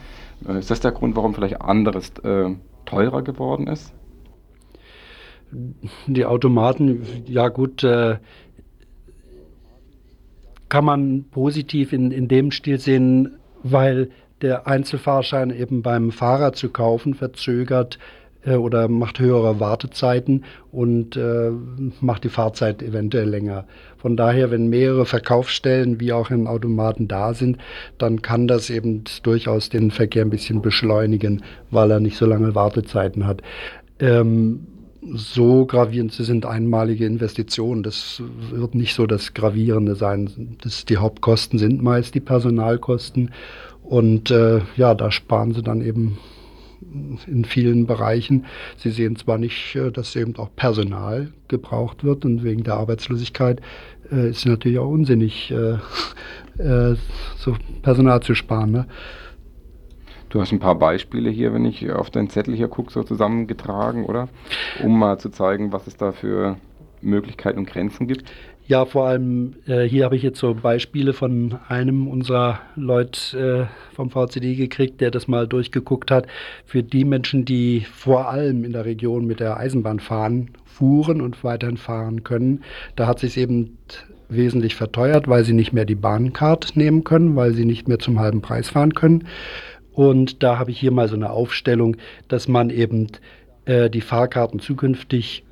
Äh, 0.48 0.58
ist 0.58 0.72
das 0.72 0.80
der 0.80 0.90
Grund, 0.90 1.14
warum 1.14 1.34
vielleicht 1.34 1.60
anderes 1.60 2.10
äh, 2.24 2.50
teurer 2.84 3.22
geworden 3.22 3.68
ist? 3.68 3.94
Die 6.06 6.24
Automaten, 6.24 7.06
ja 7.26 7.48
gut, 7.48 7.84
äh, 7.84 8.16
kann 10.68 10.84
man 10.84 11.24
positiv 11.30 11.92
in, 11.92 12.10
in 12.10 12.28
dem 12.28 12.50
Stil 12.50 12.78
sehen, 12.78 13.36
weil 13.62 14.10
der 14.42 14.66
Einzelfahrschein 14.66 15.50
eben 15.50 15.82
beim 15.82 16.10
Fahrer 16.10 16.52
zu 16.52 16.68
kaufen 16.68 17.14
verzögert 17.14 17.98
äh, 18.44 18.56
oder 18.56 18.88
macht 18.88 19.18
höhere 19.18 19.60
Wartezeiten 19.60 20.44
und 20.72 21.16
äh, 21.16 21.50
macht 22.00 22.24
die 22.24 22.28
Fahrzeit 22.28 22.82
eventuell 22.82 23.28
länger. 23.28 23.66
Von 23.96 24.16
daher, 24.16 24.50
wenn 24.50 24.68
mehrere 24.68 25.06
Verkaufsstellen 25.06 26.00
wie 26.00 26.12
auch 26.12 26.30
im 26.30 26.46
Automaten 26.46 27.08
da 27.08 27.34
sind, 27.34 27.58
dann 27.98 28.22
kann 28.22 28.46
das 28.46 28.70
eben 28.70 29.04
durchaus 29.22 29.68
den 29.68 29.90
Verkehr 29.90 30.24
ein 30.24 30.30
bisschen 30.30 30.62
beschleunigen, 30.62 31.42
weil 31.70 31.90
er 31.90 32.00
nicht 32.00 32.16
so 32.16 32.26
lange 32.26 32.54
Wartezeiten 32.54 33.26
hat. 33.26 33.42
Ähm, 33.98 34.66
so 35.14 35.66
gravierend, 35.66 36.12
sie 36.12 36.24
sind 36.24 36.46
einmalige 36.46 37.06
Investitionen. 37.06 37.82
Das 37.82 38.22
wird 38.50 38.74
nicht 38.74 38.94
so 38.94 39.06
das 39.06 39.34
Gravierende 39.34 39.94
sein. 39.94 40.56
Das, 40.62 40.84
die 40.84 40.96
Hauptkosten 40.96 41.58
sind 41.58 41.82
meist 41.82 42.14
die 42.14 42.20
Personalkosten. 42.20 43.32
Und 43.82 44.30
äh, 44.30 44.60
ja, 44.76 44.94
da 44.94 45.10
sparen 45.10 45.54
sie 45.54 45.62
dann 45.62 45.80
eben 45.80 46.18
in 47.26 47.44
vielen 47.44 47.86
Bereichen. 47.86 48.46
Sie 48.76 48.90
sehen 48.90 49.16
zwar 49.16 49.38
nicht, 49.38 49.76
äh, 49.76 49.90
dass 49.90 50.16
eben 50.16 50.36
auch 50.36 50.50
Personal 50.56 51.32
gebraucht 51.48 52.04
wird 52.04 52.24
und 52.24 52.42
wegen 52.42 52.64
der 52.64 52.74
Arbeitslosigkeit 52.74 53.60
äh, 54.10 54.30
ist 54.30 54.46
natürlich 54.46 54.78
auch 54.78 54.90
unsinnig, 54.90 55.50
äh, 55.50 55.78
äh, 56.62 56.96
so 57.36 57.56
Personal 57.82 58.22
zu 58.22 58.34
sparen. 58.34 58.72
Ne? 58.72 58.86
Du 60.36 60.42
hast 60.42 60.52
ein 60.52 60.58
paar 60.58 60.74
Beispiele 60.74 61.30
hier, 61.30 61.54
wenn 61.54 61.64
ich 61.64 61.90
auf 61.90 62.10
deinen 62.10 62.28
Zettel 62.28 62.54
hier 62.54 62.68
gucke, 62.68 62.92
so 62.92 63.02
zusammengetragen, 63.02 64.04
oder? 64.04 64.28
Um 64.84 64.98
mal 64.98 65.18
zu 65.18 65.30
zeigen, 65.30 65.72
was 65.72 65.86
es 65.86 65.96
da 65.96 66.12
für 66.12 66.58
Möglichkeiten 67.00 67.60
und 67.60 67.66
Grenzen 67.66 68.06
gibt. 68.06 68.30
Ja, 68.66 68.84
vor 68.84 69.06
allem 69.06 69.54
äh, 69.66 69.84
hier 69.84 70.04
habe 70.04 70.14
ich 70.14 70.22
jetzt 70.22 70.38
so 70.38 70.52
Beispiele 70.52 71.14
von 71.14 71.58
einem 71.68 72.06
unserer 72.06 72.60
Leute 72.74 73.70
äh, 73.70 73.94
vom 73.94 74.10
VCD 74.10 74.56
gekriegt, 74.56 75.00
der 75.00 75.10
das 75.10 75.26
mal 75.26 75.48
durchgeguckt 75.48 76.10
hat. 76.10 76.26
Für 76.66 76.82
die 76.82 77.06
Menschen, 77.06 77.46
die 77.46 77.86
vor 77.90 78.28
allem 78.28 78.62
in 78.64 78.74
der 78.74 78.84
Region 78.84 79.26
mit 79.26 79.40
der 79.40 79.56
Eisenbahn 79.56 80.00
fahren, 80.00 80.50
fuhren 80.66 81.22
und 81.22 81.44
weiterhin 81.44 81.78
fahren 81.78 82.24
können, 82.24 82.62
da 82.94 83.06
hat 83.06 83.20
sich 83.20 83.38
eben 83.38 83.78
wesentlich 84.28 84.74
verteuert, 84.74 85.28
weil 85.28 85.44
sie 85.44 85.52
nicht 85.52 85.72
mehr 85.72 85.84
die 85.84 85.94
Bahncard 85.94 86.76
nehmen 86.76 87.04
können, 87.04 87.36
weil 87.36 87.54
sie 87.54 87.64
nicht 87.64 87.88
mehr 87.88 87.98
zum 87.98 88.18
halben 88.18 88.42
Preis 88.42 88.68
fahren 88.68 88.92
können. 88.92 89.24
Und 89.96 90.42
da 90.42 90.58
habe 90.58 90.70
ich 90.70 90.78
hier 90.78 90.92
mal 90.92 91.08
so 91.08 91.16
eine 91.16 91.30
Aufstellung, 91.30 91.96
dass 92.28 92.48
man 92.48 92.68
eben 92.68 93.06
äh, 93.64 93.88
die 93.88 94.02
Fahrkarten 94.02 94.60
zukünftig 94.60 95.42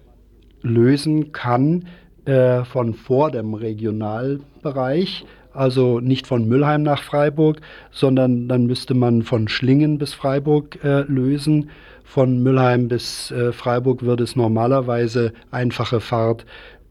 lösen 0.61 1.33
kann 1.33 1.87
äh, 2.27 2.63
von 2.65 2.93
vor 2.93 3.31
dem 3.31 3.55
Regionalbereich, 3.55 5.25
also 5.55 5.99
nicht 5.99 6.27
von 6.27 6.47
Müllheim 6.47 6.83
nach 6.83 7.03
Freiburg, 7.03 7.63
sondern 7.91 8.47
dann 8.47 8.67
müsste 8.67 8.93
man 8.93 9.23
von 9.23 9.49
Schlingen 9.49 9.97
bis 9.97 10.13
Freiburg 10.13 10.79
äh, 10.85 11.05
lösen. 11.11 11.71
Von 12.05 12.43
Müllheim 12.43 12.89
bis 12.89 13.31
äh, 13.31 13.51
Freiburg 13.51 14.03
würde 14.03 14.25
es 14.25 14.37
normalerweise 14.37 15.33
einfache 15.51 16.01
Fahrt 16.01 16.45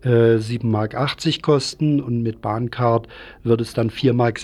7,80 0.04 0.54
äh, 0.64 0.66
Mark 0.66 1.42
kosten 1.42 2.02
und 2.02 2.22
mit 2.22 2.42
Bahncard 2.42 3.08
würde 3.44 3.64
es 3.64 3.74
dann 3.74 3.90
4,70 3.90 4.14
Mark 4.14 4.40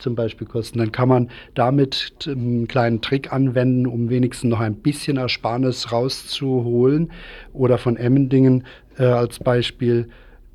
zum 0.00 0.14
Beispiel 0.14 0.46
kosten. 0.46 0.78
Dann 0.78 0.92
kann 0.92 1.08
man 1.08 1.30
damit 1.54 2.26
einen 2.26 2.66
kleinen 2.66 3.00
Trick 3.02 3.32
anwenden, 3.32 3.86
um 3.86 4.08
wenigstens 4.08 4.50
noch 4.50 4.60
ein 4.60 4.76
bisschen 4.76 5.18
Ersparnis 5.18 5.92
rauszuholen. 5.92 7.12
Oder 7.52 7.78
von 7.78 7.96
Emmendingen 7.96 8.64
äh, 8.98 9.04
als 9.04 9.38
Beispiel 9.38 10.08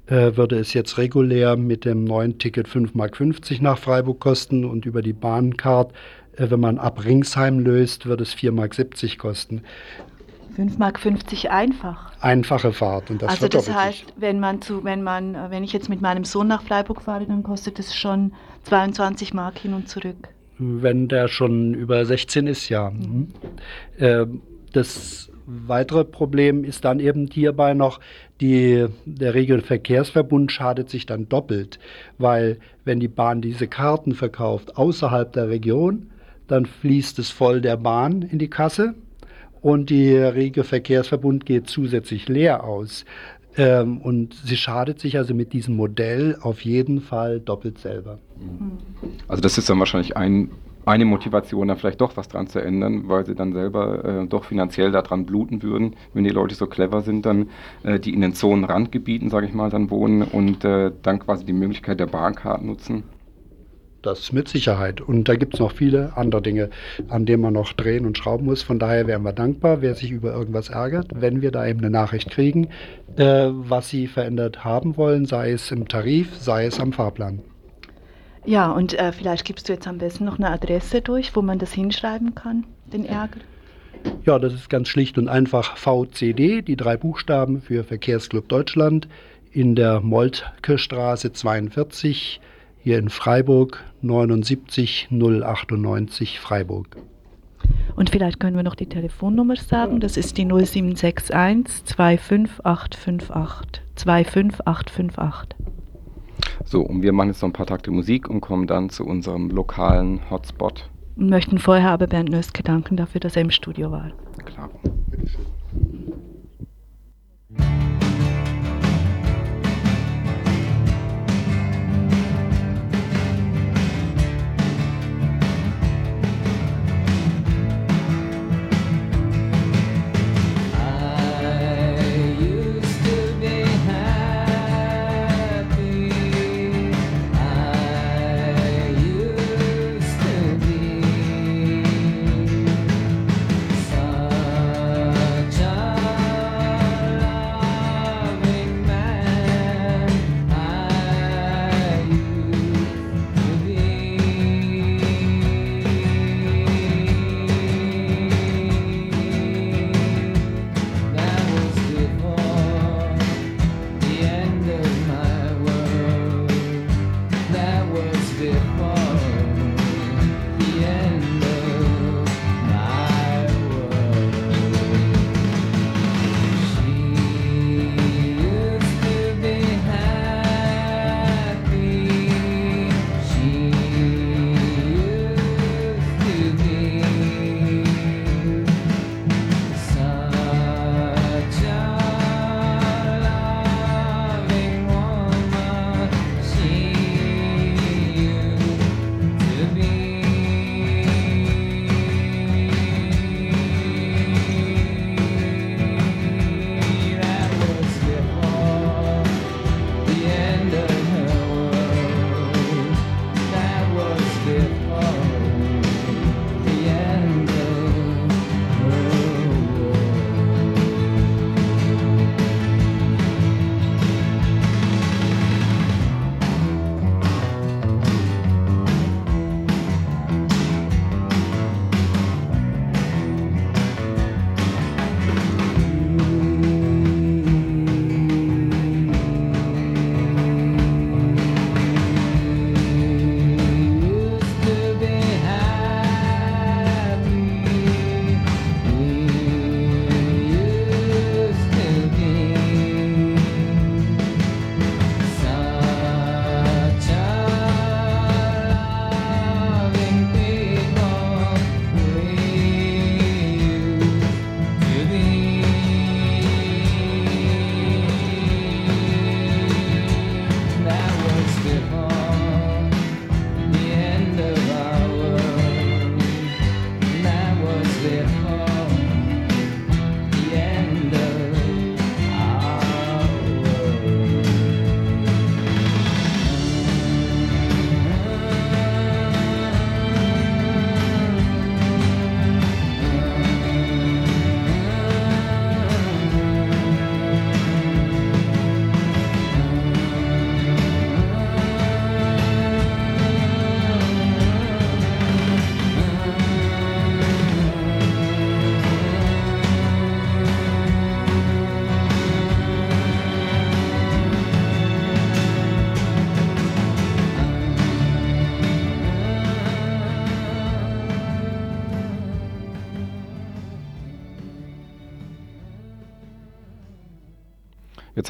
äh, 0.08 0.36
würde 0.36 0.58
es 0.58 0.74
jetzt 0.74 0.98
regulär 0.98 1.56
mit 1.56 1.86
dem 1.86 2.04
neuen 2.04 2.38
Ticket 2.38 2.68
5,50 2.68 2.94
Mark 2.96 3.62
nach 3.62 3.78
Freiburg 3.78 4.20
kosten 4.20 4.66
und 4.66 4.86
über 4.86 5.02
die 5.02 5.14
Bahncard, 5.14 5.94
äh, 6.36 6.50
wenn 6.50 6.60
man 6.60 6.80
ab 6.80 7.06
Ringsheim 7.06 7.60
löst, 7.60 8.08
würde 8.08 8.24
es 8.24 8.36
4,70 8.36 8.52
Mark 8.52 9.18
kosten. 9.20 9.62
5,50 10.58 10.78
Mark 10.78 11.52
einfach. 11.52 12.12
Einfache 12.22 12.74
Fahrt. 12.74 13.10
Und 13.10 13.22
das 13.22 13.32
also 13.32 13.48
das 13.48 13.74
heißt, 13.74 14.14
wenn 14.18 14.40
man 14.40 14.62
zu, 14.62 14.84
wenn 14.84 15.04
man, 15.04 15.36
wenn 15.50 15.64
ich 15.64 15.74
jetzt 15.74 15.90
mit 15.90 16.02
meinem 16.02 16.24
Sohn 16.24 16.48
nach 16.48 16.64
Freiburg 16.64 17.02
fahre, 17.02 17.26
dann 17.26 17.44
kostet 17.44 17.80
es 17.80 17.96
schon 17.96 18.34
22 18.64 19.34
Mark 19.34 19.60
hin 19.60 19.74
und 19.74 19.90
zurück. 19.90 20.30
Wenn 20.58 21.08
der 21.08 21.28
schon 21.28 21.74
über 21.74 22.06
16 22.06 22.48
ist, 22.48 22.70
ja. 22.70 22.92
Mhm. 22.92 23.30
Äh, 23.98 24.26
das 24.74 25.32
weitere 25.46 26.06
Problem 26.06 26.64
ist 26.64 26.86
dann 26.86 27.00
eben 27.00 27.28
hierbei 27.28 27.74
noch, 27.74 28.00
die, 28.40 28.86
der 29.06 29.34
Regelverkehrsverbund 29.34 30.52
schadet 30.52 30.90
sich 30.90 31.06
dann 31.06 31.30
doppelt, 31.30 31.80
weil 32.18 32.58
wenn 32.86 33.00
die 33.00 33.08
Bahn 33.08 33.42
diese 33.42 33.68
Karten 33.68 34.14
verkauft 34.14 34.78
außerhalb 34.78 35.32
der 35.34 35.50
Region, 35.50 36.12
dann 36.48 36.66
fließt 36.66 37.20
es 37.20 37.30
voll 37.30 37.62
der 37.62 37.78
Bahn 37.78 38.22
in 38.22 38.40
die 38.40 38.50
Kasse 38.50 38.96
und 39.62 39.90
der 39.90 40.36
rege 40.36 40.64
Verkehrsverbund 40.64 41.46
geht 41.46 41.68
zusätzlich 41.68 42.28
leer 42.28 42.64
aus. 42.64 43.06
Ähm, 43.58 44.00
und 44.00 44.34
sie 44.34 44.56
schadet 44.56 45.00
sich 45.00 45.18
also 45.18 45.34
mit 45.34 45.54
diesem 45.54 45.76
Modell 45.76 46.38
auf 46.42 46.62
jeden 46.62 47.02
Fall 47.02 47.40
doppelt 47.40 47.80
selber. 47.80 48.20
Also 49.28 49.42
das 49.42 49.58
ist 49.58 49.70
dann 49.70 49.78
wahrscheinlich 49.80 50.16
ein, 50.16 50.52
eine 50.86 51.06
Motivation, 51.06 51.68
da 51.68 51.76
vielleicht 51.76 52.00
doch 52.00 52.16
was 52.16 52.30
dran 52.30 52.48
zu 52.48 52.60
ändern, 52.60 53.10
weil 53.10 53.26
sie 53.26 53.36
dann 53.36 53.52
selber 53.52 54.06
äh, 54.06 54.28
doch 54.28 54.46
finanziell 54.46 54.92
daran 54.92 55.26
bluten 55.26 55.62
würden, 55.62 55.96
wenn 56.14 56.24
die 56.24 56.30
Leute 56.30 56.56
so 56.56 56.66
clever 56.66 57.02
sind, 57.02 57.26
dann 57.26 57.50
äh, 57.84 58.00
die 58.00 58.14
in 58.14 58.22
den 58.22 58.34
Zonenrandgebieten, 58.34 59.30
sage 59.30 59.48
ich 59.48 59.54
mal, 59.54 59.70
dann 59.70 59.90
wohnen 59.90 60.22
und 60.24 60.64
äh, 60.64 60.92
dann 61.04 61.20
quasi 61.20 61.46
die 61.46 61.54
Möglichkeit 61.54 62.00
der 62.00 62.08
Bahncard 62.08 62.64
nutzen. 62.64 63.04
Das 64.02 64.32
mit 64.32 64.48
Sicherheit. 64.48 65.00
Und 65.00 65.30
da 65.30 65.36
gibt 65.36 65.54
es 65.54 65.60
noch 65.60 65.72
viele 65.74 66.14
andere 66.18 66.42
Dinge, 66.42 66.70
an 67.08 67.28
denen 67.28 67.44
man 67.44 67.54
noch 67.54 67.72
drehen 67.74 68.08
und 68.08 68.18
schrauben 68.18 68.46
muss. 68.46 68.64
Von 68.64 68.80
daher 68.80 69.06
wären 69.06 69.22
wir 69.22 69.34
dankbar, 69.34 69.82
wer 69.82 69.94
sich 69.94 70.10
über 70.10 70.34
irgendwas 70.34 70.70
ärgert, 70.70 71.12
wenn 71.14 71.42
wir 71.44 71.52
da 71.52 71.68
eben 71.68 71.80
eine 71.80 71.92
Nachricht 71.92 72.32
kriegen, 72.32 72.70
äh, 73.18 73.50
was 73.52 73.90
sie 73.90 74.08
verändert 74.08 74.64
haben 74.64 74.98
wollen, 74.98 75.26
sei 75.26 75.52
es 75.52 75.70
im 75.72 75.88
Tarif, 75.88 76.36
sei 76.38 76.66
es 76.66 76.80
am 76.80 76.94
Fahrplan. 76.94 77.42
Ja, 78.44 78.72
und 78.72 78.98
äh, 78.98 79.12
vielleicht 79.12 79.46
gibst 79.46 79.70
du 79.70 79.74
jetzt 79.74 79.88
am 79.88 80.00
besten 80.00 80.26
noch 80.26 80.40
eine 80.40 80.50
Adresse 80.50 81.02
durch, 81.02 81.36
wo 81.36 81.44
man 81.44 81.60
das 81.60 81.74
hinschreiben 81.74 82.34
kann, 82.34 82.64
den 82.92 83.06
Ärger. 83.06 83.40
Ja, 84.26 84.40
das 84.40 84.54
ist 84.54 84.68
ganz 84.68 84.88
schlicht 84.88 85.20
und 85.20 85.28
einfach 85.28 85.78
VCD, 85.78 86.64
die 86.64 86.76
drei 86.76 86.98
Buchstaben 86.98 87.62
für 87.62 87.84
Verkehrsclub 87.84 88.50
Deutschland 88.50 89.08
in 89.52 89.76
der 89.76 90.00
Moltke 90.00 90.80
Straße 90.80 91.34
42 91.34 92.42
hier 92.84 92.98
in 92.98 93.10
Freiburg 93.10 93.84
79 94.02 95.10
098 95.12 96.40
Freiburg. 96.40 96.98
Und 97.96 98.10
vielleicht 98.10 98.40
können 98.40 98.56
wir 98.56 98.64
noch 98.64 98.76
die 98.76 98.88
Telefonnummer 98.88 99.56
sagen. 99.56 100.00
Das 100.00 100.18
ist 100.18 100.38
die 100.38 100.46
0761 100.46 101.86
25858. 101.86 103.82
25858. 103.96 105.56
So, 106.66 106.82
und 106.82 107.02
wir 107.04 107.14
machen 107.14 107.30
jetzt 107.30 107.42
noch 107.42 107.50
ein 107.50 107.54
paar 107.54 107.66
Takte 107.66 107.92
Musik 107.92 108.30
und 108.30 108.42
kommen 108.42 108.66
dann 108.66 108.90
zu 108.90 109.06
unserem 109.06 109.50
lokalen 109.50 110.30
Hotspot. 110.30 110.90
Und 111.16 111.30
möchten 111.30 111.60
vorher 111.60 111.92
aber 111.92 112.08
Bernd 112.08 112.30
Nöske 112.30 112.64
danken 112.64 112.98
dafür, 112.98 113.20
dass 113.20 113.36
er 113.36 113.44
im 113.44 113.52
Studio 113.52 113.92
war. 113.92 114.12
Klar. 114.46 114.70
Bitteschön. 115.10 115.46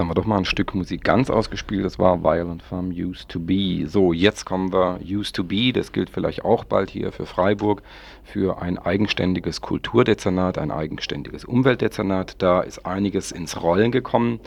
Haben 0.01 0.09
wir 0.09 0.15
doch 0.15 0.25
mal 0.25 0.39
ein 0.39 0.45
Stück 0.45 0.75
Musik 0.75 1.03
ganz 1.03 1.29
ausgespielt. 1.29 1.85
Das 1.85 1.99
war 1.99 2.23
Violent 2.23 2.63
Farm 2.63 2.89
Used 2.89 3.29
to 3.29 3.39
Be. 3.39 3.87
So, 3.87 4.13
jetzt 4.13 4.45
kommen 4.45 4.73
wir 4.73 4.99
Used 5.03 5.35
to 5.35 5.43
Be. 5.43 5.71
Das 5.71 5.91
gilt 5.91 6.09
vielleicht 6.09 6.43
auch 6.43 6.63
bald 6.63 6.89
hier 6.89 7.11
für 7.11 7.25
Freiburg, 7.25 7.83
für 8.23 8.61
ein 8.61 8.77
eigenständiges 8.77 9.61
Kulturdezernat, 9.61 10.57
ein 10.57 10.71
eigenständiges 10.71 11.45
Umweltdezernat. 11.45 12.41
Da 12.41 12.61
ist 12.61 12.85
einiges 12.85 13.31
ins 13.31 13.61
Rollen 13.61 13.91
gekommen 13.91 14.39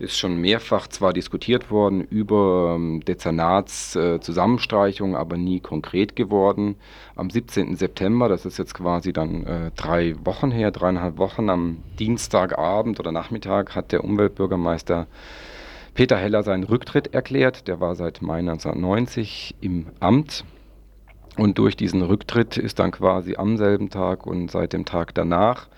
ist 0.00 0.18
schon 0.18 0.40
mehrfach 0.40 0.88
zwar 0.88 1.12
diskutiert 1.12 1.70
worden 1.70 2.00
über 2.00 2.74
ähm, 2.76 3.04
Dezernatszusammenstreichung, 3.04 5.12
äh, 5.12 5.16
aber 5.16 5.36
nie 5.36 5.60
konkret 5.60 6.16
geworden. 6.16 6.76
Am 7.16 7.28
17. 7.30 7.76
September, 7.76 8.28
das 8.28 8.46
ist 8.46 8.58
jetzt 8.58 8.74
quasi 8.74 9.12
dann 9.12 9.46
äh, 9.46 9.70
drei 9.76 10.16
Wochen 10.24 10.50
her, 10.50 10.70
dreieinhalb 10.70 11.18
Wochen, 11.18 11.50
am 11.50 11.82
Dienstagabend 11.98 12.98
oder 12.98 13.12
Nachmittag 13.12 13.76
hat 13.76 13.92
der 13.92 14.04
Umweltbürgermeister 14.04 15.06
Peter 15.94 16.16
Heller 16.16 16.42
seinen 16.42 16.64
Rücktritt 16.64 17.12
erklärt. 17.12 17.68
Der 17.68 17.80
war 17.80 17.94
seit 17.94 18.22
Mai 18.22 18.38
1990 18.38 19.56
im 19.60 19.88
Amt. 20.00 20.46
Und 21.36 21.58
durch 21.58 21.76
diesen 21.76 22.02
Rücktritt 22.02 22.56
ist 22.56 22.78
dann 22.78 22.90
quasi 22.90 23.36
am 23.36 23.56
selben 23.56 23.90
Tag 23.90 24.26
und 24.26 24.50
seit 24.50 24.72
dem 24.72 24.84
Tag 24.84 25.14
danach 25.14 25.68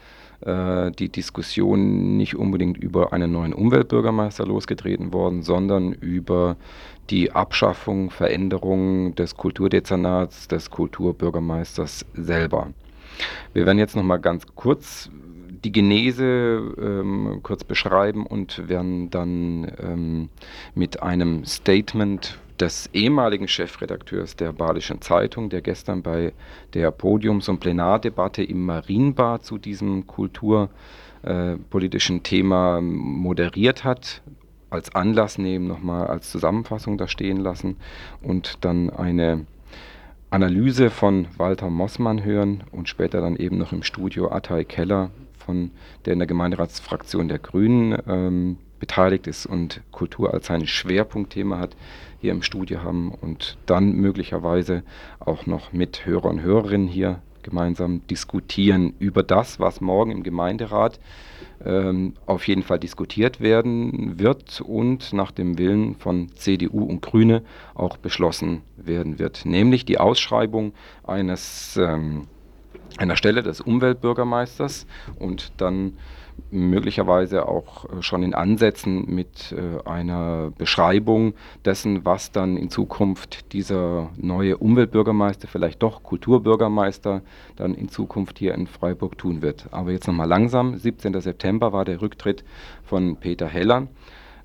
äh, 0.45 0.91
die 0.93 1.09
Diskussion 1.09 2.17
nicht 2.17 2.37
unbedingt 2.37 2.77
über 2.77 3.13
einen 3.13 3.33
neuen 3.33 3.53
Umweltbürgermeister 3.53 4.47
losgetreten 4.47 5.13
worden, 5.13 5.43
sondern 5.43 5.93
über 5.93 6.57
die 7.11 7.33
Abschaffung, 7.33 8.11
Veränderung 8.11 9.15
des 9.15 9.37
Kulturdezernats, 9.37 10.49
des 10.49 10.71
Kulturbürgermeisters 10.71 12.07
selber. 12.15 12.69
Wir 13.53 13.67
werden 13.67 13.79
jetzt 13.79 13.97
noch 13.97 14.03
mal 14.03 14.19
ganz 14.19 14.47
kurz 14.55 15.11
die 15.65 15.73
Genese 15.73 16.75
ähm, 16.81 17.41
kurz 17.43 17.65
beschreiben 17.65 18.27
und 18.27 18.69
werden 18.69 19.11
dann 19.11 19.71
ähm, 19.81 20.29
mit 20.75 21.03
einem 21.03 21.45
Statement 21.45 22.39
des 22.62 22.88
ehemaligen 22.92 23.48
Chefredakteurs 23.48 24.37
der 24.37 24.53
Badischen 24.53 25.01
Zeitung, 25.01 25.51
der 25.51 25.62
gestern 25.62 26.03
bei 26.03 26.33
der 26.75 26.92
Podiums- 26.92 27.48
und 27.48 27.59
Plenardebatte 27.59 28.44
im 28.44 28.64
Marienbad 28.64 29.44
zu 29.44 29.59
diesem 29.59 30.07
kulturpolitischen 30.07 32.18
äh, 32.18 32.20
Thema 32.20 32.81
moderiert 32.81 33.83
hat, 33.83 34.22
als 34.70 34.94
Anlass 34.94 35.38
nehmen, 35.38 35.66
nochmal 35.66 36.07
als 36.07 36.31
Zusammenfassung 36.31 36.98
da 36.98 37.09
stehen 37.09 37.38
lassen 37.38 37.79
und 38.22 38.64
dann 38.64 38.90
eine 38.90 39.44
Analyse 40.31 40.90
von 40.90 41.27
Walter 41.37 41.68
Mossmann 41.68 42.22
hören 42.22 42.62
und 42.70 42.88
später 42.88 43.20
dann 43.20 43.35
eben 43.35 43.59
noch 43.59 43.72
im 43.72 43.83
Studio 43.83 44.31
Atay 44.31 44.64
Keller, 44.64 45.11
von, 45.37 45.72
der 46.05 46.12
in 46.12 46.20
der 46.20 46.29
Gemeinderatsfraktion 46.29 47.27
der 47.27 47.40
Grünen 47.40 47.98
ähm, 48.07 48.59
beteiligt 48.83 49.29
ist 49.29 49.47
und 49.47 49.81
Kultur 49.92 50.35
als 50.35 50.49
sein 50.49 50.66
Schwerpunktthema 50.66 51.57
hat, 51.57 51.77
hier 52.21 52.33
im 52.33 52.42
Studio 52.42 52.83
haben 52.83 53.12
und 53.14 53.57
dann 53.64 53.92
möglicherweise 53.92 54.83
auch 55.21 55.47
noch 55.47 55.73
mit 55.73 56.05
Hörer 56.05 56.25
und 56.25 56.42
Hörerinnen 56.42 56.88
hier 56.88 57.23
gemeinsam 57.45 58.05
diskutieren 58.09 58.95
über 58.99 59.23
das, 59.23 59.61
was 59.61 59.81
morgen 59.81 60.11
im 60.11 60.25
Gemeinderat 60.25 60.99
ähm, 61.64 62.14
auf 62.27 62.49
jeden 62.49 62.64
Fall 62.64 62.81
diskutiert 62.81 63.40
werden 63.40 64.18
wird 64.18 64.61
und 64.61 65.12
nach 65.12 65.31
dem 65.31 65.59
Willen 65.59 65.95
von 65.95 66.35
CDU 66.35 66.83
und 66.83 67.03
Grüne 67.03 67.42
auch 67.75 67.99
beschlossen 67.99 68.62
werden 68.77 69.21
wird, 69.21 69.47
nämlich 69.47 69.85
die 69.85 69.99
Ausschreibung 69.99 70.73
eines 71.05 71.77
ähm, 71.77 72.27
einer 72.99 73.14
Stelle 73.14 73.45
des 73.45 73.61
Umweltbürgermeisters 73.61 74.88
und 75.21 75.53
dann 75.59 75.99
möglicherweise 76.51 77.49
auch 77.49 77.85
äh, 77.85 78.03
schon 78.03 78.23
in 78.23 78.35
Ansätzen 78.35 79.07
mit 79.07 79.53
äh, 79.53 79.88
einer 79.88 80.53
Beschreibung 80.57 81.35
dessen, 81.64 82.05
was 82.05 82.31
dann 82.33 82.57
in 82.57 82.71
Zukunft 82.71 83.53
dieser 83.53 84.11
neue 84.16 84.59
Umweltbürgermeister, 84.59 85.49
vielleicht 85.49 85.83
doch 85.83 86.03
Kulturbürgermeister, 86.03 87.23
dann 87.57 87.75
in 87.75 87.88
Zukunft 87.88 88.38
hier 88.38 88.55
in 88.55 88.66
Freiburg 88.66 89.18
tun 89.18 89.42
wird. 89.42 89.68
Aber 89.71 89.92
jetzt 89.92 90.07
nochmal 90.07 90.29
langsam. 90.29 90.77
17. 90.77 91.21
September 91.21 91.73
war 91.73 91.85
der 91.85 92.03
Rücktritt 92.03 92.45
von 92.85 93.16
Peter 93.16 93.49
Heller. 93.49 93.88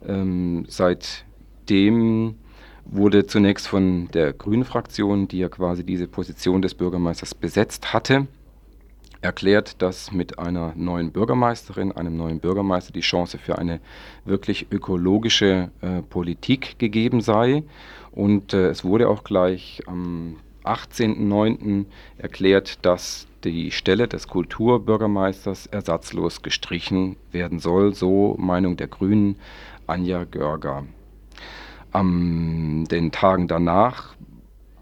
Ähm, 0.07 0.65
seitdem 0.67 2.35
wurde 2.85 3.25
zunächst 3.25 3.67
von 3.67 4.07
der 4.13 4.33
Grünen 4.33 4.63
Fraktion, 4.63 5.27
die 5.27 5.39
ja 5.39 5.49
quasi 5.49 5.83
diese 5.83 6.07
Position 6.07 6.61
des 6.61 6.73
Bürgermeisters 6.73 7.35
besetzt 7.35 7.93
hatte, 7.93 8.27
erklärt, 9.21 9.81
dass 9.81 10.11
mit 10.11 10.39
einer 10.39 10.73
neuen 10.75 11.11
Bürgermeisterin, 11.11 11.91
einem 11.91 12.17
neuen 12.17 12.39
Bürgermeister 12.39 12.93
die 12.93 13.01
Chance 13.01 13.37
für 13.37 13.57
eine 13.57 13.79
wirklich 14.25 14.67
ökologische 14.71 15.69
äh, 15.81 16.01
Politik 16.03 16.79
gegeben 16.79 17.21
sei. 17.21 17.63
Und 18.11 18.53
äh, 18.53 18.69
es 18.69 18.83
wurde 18.83 19.09
auch 19.09 19.23
gleich 19.23 19.81
am 19.87 20.37
18.09. 20.63 21.85
erklärt, 22.17 22.85
dass 22.85 23.27
die 23.43 23.71
Stelle 23.71 24.07
des 24.07 24.27
Kulturbürgermeisters 24.27 25.67
ersatzlos 25.67 26.41
gestrichen 26.41 27.15
werden 27.31 27.59
soll, 27.59 27.93
so 27.93 28.35
Meinung 28.37 28.75
der 28.75 28.87
Grünen 28.87 29.37
Anja 29.85 30.25
Görger. 30.25 30.85
An 31.93 32.83
den 32.85 33.11
Tagen 33.11 33.47
danach 33.47 34.16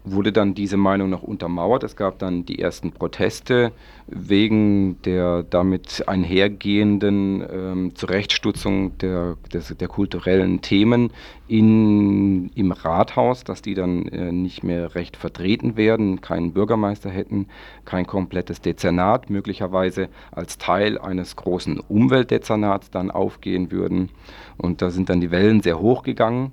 wurde 0.06 0.32
dann 0.32 0.54
diese 0.54 0.76
Meinung 0.76 1.10
noch 1.10 1.22
untermauert. 1.22 1.82
Es 1.82 1.96
gab 1.96 2.18
dann 2.20 2.46
die 2.46 2.60
ersten 2.60 2.92
Proteste 2.92 3.72
wegen 4.06 5.02
der 5.02 5.42
damit 5.42 6.04
einhergehenden 6.06 7.44
ähm, 7.50 7.94
Zurechtstutzung 7.96 8.96
der, 8.98 9.36
des, 9.52 9.76
der 9.76 9.88
kulturellen 9.88 10.62
Themen 10.62 11.10
in, 11.48 12.50
im 12.54 12.70
Rathaus, 12.70 13.42
dass 13.42 13.62
die 13.62 13.74
dann 13.74 14.06
äh, 14.06 14.30
nicht 14.30 14.62
mehr 14.62 14.94
recht 14.94 15.16
vertreten 15.16 15.76
werden, 15.76 16.20
keinen 16.20 16.52
Bürgermeister 16.52 17.10
hätten, 17.10 17.48
kein 17.84 18.06
komplettes 18.06 18.60
Dezernat, 18.60 19.28
möglicherweise 19.28 20.08
als 20.30 20.56
Teil 20.56 20.98
eines 20.98 21.34
großen 21.34 21.80
Umweltdezernats 21.80 22.90
dann 22.90 23.10
aufgehen 23.10 23.72
würden. 23.72 24.10
Und 24.56 24.82
da 24.82 24.90
sind 24.90 25.10
dann 25.10 25.20
die 25.20 25.32
Wellen 25.32 25.62
sehr 25.62 25.80
hoch 25.80 26.04
gegangen. 26.04 26.52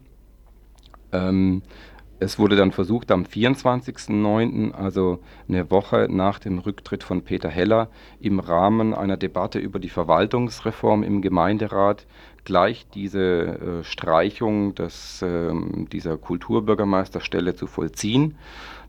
Ähm, 1.12 1.62
es 2.20 2.40
wurde 2.40 2.56
dann 2.56 2.72
versucht, 2.72 3.12
am 3.12 3.24
24.09., 3.24 4.72
also 4.72 5.20
eine 5.48 5.70
Woche 5.70 6.08
nach 6.10 6.40
dem 6.40 6.60
Rücktritt 6.60 7.04
von 7.04 7.24
Peter 7.24 7.50
Heller, 7.50 7.90
im 8.20 8.40
Rahmen 8.40 8.94
einer 8.94 9.18
Debatte 9.18 9.60
über 9.60 9.80
die 9.80 9.90
Verwaltungsreform 9.90 11.04
im 11.04 11.22
Gemeinderat 11.22 12.06
gleich 12.46 12.86
diese 12.94 13.22
äh, 13.22 13.84
Streichung 13.84 14.76
des, 14.76 15.22
äh, 15.22 15.52
dieser 15.92 16.18
Kulturbürgermeisterstelle 16.18 17.56
zu 17.56 17.68
vollziehen. 17.68 18.36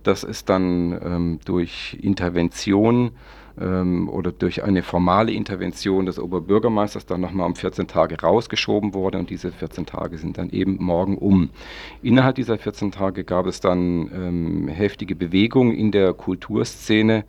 Das 0.02 0.22
ist 0.22 0.48
dann 0.48 0.92
ähm, 1.02 1.40
durch 1.44 1.96
Intervention 2.00 3.12
ähm, 3.60 4.08
oder 4.08 4.32
durch 4.32 4.64
eine 4.64 4.82
formale 4.82 5.32
Intervention 5.32 6.06
des 6.06 6.18
Oberbürgermeisters 6.18 7.06
dann 7.06 7.20
nochmal 7.20 7.46
um 7.46 7.54
14 7.54 7.86
Tage 7.86 8.20
rausgeschoben 8.20 8.94
worden 8.94 9.20
und 9.20 9.30
diese 9.30 9.52
14 9.52 9.86
Tage 9.86 10.18
sind 10.18 10.38
dann 10.38 10.50
eben 10.50 10.76
morgen 10.80 11.18
um. 11.18 11.50
Innerhalb 12.02 12.36
dieser 12.36 12.58
14 12.58 12.92
Tage 12.92 13.24
gab 13.24 13.46
es 13.46 13.60
dann 13.60 14.10
ähm, 14.12 14.68
heftige 14.68 15.14
Bewegung 15.14 15.72
in 15.72 15.92
der 15.92 16.12
Kulturszene, 16.14 17.24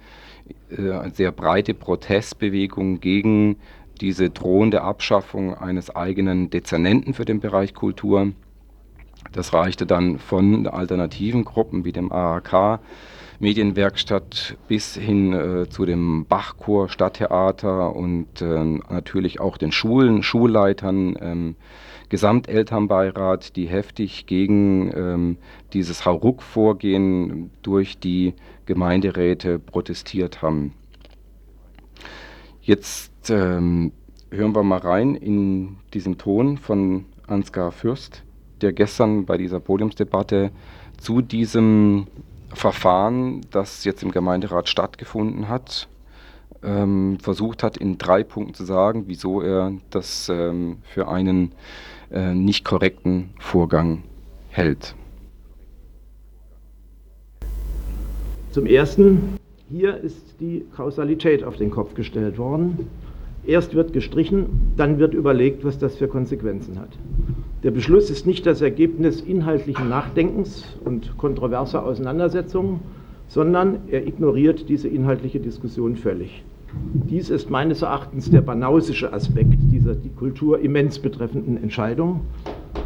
äh, 0.70 0.92
eine 0.92 1.12
sehr 1.12 1.32
breite 1.32 1.74
Protestbewegung 1.74 3.00
gegen 3.00 3.58
diese 4.02 4.30
drohende 4.30 4.82
Abschaffung 4.82 5.56
eines 5.56 5.96
eigenen 5.96 6.50
Dezernenten 6.50 7.14
für 7.14 7.26
den 7.26 7.40
Bereich 7.40 7.74
Kultur. 7.74 8.34
Das 9.32 9.54
reichte 9.54 9.86
dann 9.86 10.20
von 10.20 10.68
alternativen 10.68 11.46
Gruppen 11.46 11.86
wie 11.86 11.92
dem 11.92 12.12
AHK 12.12 12.80
Medienwerkstatt 13.40 14.58
bis 14.68 14.96
hin 14.96 15.34
äh, 15.34 15.70
zu 15.70 15.86
dem 15.86 16.26
Bachchor, 16.26 16.90
Stadttheater 16.90 17.96
und 17.96 18.42
äh, 18.42 18.64
natürlich 18.64 19.40
auch 19.40 19.58
den 19.58 19.72
Schulen, 19.72 20.24
Schulleitern, 20.24 21.18
ähm, 21.20 21.56
Gesamtelternbeirat, 22.10 23.56
die 23.56 23.66
heftig 23.66 24.26
gegen 24.26 24.92
ähm, 24.96 25.38
dieses 25.74 26.06
Hauruck-Vorgehen 26.06 27.50
durch 27.62 27.98
die 27.98 28.34
Gemeinderäte 28.66 29.60
protestiert 29.60 30.42
haben. 30.42 30.74
Jetzt 32.62 33.30
ähm, 33.30 33.92
hören 34.32 34.56
wir 34.56 34.64
mal 34.64 34.80
rein 34.80 35.16
in 35.16 35.78
diesen 35.94 36.18
Ton 36.18 36.58
von 36.58 37.06
Ansgar 37.28 37.72
Fürst, 37.72 38.24
der 38.62 38.74
gestern 38.74 39.26
bei 39.26 39.38
dieser 39.38 39.60
Podiumsdebatte 39.60 40.52
zu 40.98 41.22
diesem 41.22 42.08
Verfahren, 42.56 43.42
das 43.52 43.84
jetzt 43.84 44.04
im 44.04 44.12
Gemeinderat 44.12 44.70
stattgefunden 44.70 45.50
hat, 45.50 45.88
ähm, 46.64 47.18
versucht 47.22 47.64
hat, 47.64 47.78
in 47.78 47.98
drei 47.98 48.24
Punkten 48.24 48.54
zu 48.54 48.66
sagen, 48.66 49.04
wieso 49.08 49.42
er 49.42 49.74
das 49.90 50.30
ähm, 50.30 50.78
für 50.84 51.08
einen 51.08 51.52
äh, 52.12 52.34
nicht 52.34 52.66
korrekten 52.66 53.32
Vorgang 53.40 54.04
hält. 54.50 54.96
Zum 58.52 58.66
Ersten, 58.66 59.38
hier 59.70 59.98
ist 59.98 60.40
die 60.40 60.66
Kausalität 60.76 61.44
auf 61.44 61.58
den 61.58 61.72
Kopf 61.72 61.94
gestellt 61.94 62.38
worden. 62.38 62.88
Erst 63.46 63.76
wird 63.76 63.94
gestrichen, 63.94 64.74
dann 64.78 64.98
wird 64.98 65.14
überlegt, 65.14 65.64
was 65.64 65.78
das 65.78 65.96
für 65.98 66.08
Konsequenzen 66.08 66.80
hat. 66.80 66.90
Der 67.66 67.72
Beschluss 67.72 68.12
ist 68.12 68.28
nicht 68.28 68.46
das 68.46 68.62
Ergebnis 68.62 69.22
inhaltlichen 69.22 69.90
Nachdenkens 69.90 70.78
und 70.86 71.18
kontroverser 71.18 71.84
Auseinandersetzungen, 71.84 72.80
sondern 73.28 73.80
er 73.88 74.06
ignoriert 74.06 74.70
diese 74.70 74.88
inhaltliche 74.88 75.40
Diskussion 75.40 75.96
völlig. 75.96 76.44
Dies 77.10 77.32
ist 77.32 77.50
meines 77.50 77.82
Erachtens 77.82 78.30
der 78.30 78.42
banausische 78.42 79.12
Aspekt 79.12 79.58
dieser 79.72 79.96
die 79.96 80.12
Kultur 80.12 80.60
immens 80.60 81.00
betreffenden 81.00 81.58
Entscheidung, 81.58 82.22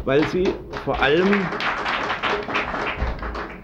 weil 0.06 0.26
sie 0.28 0.44
vor 0.86 0.98
allem 1.02 1.28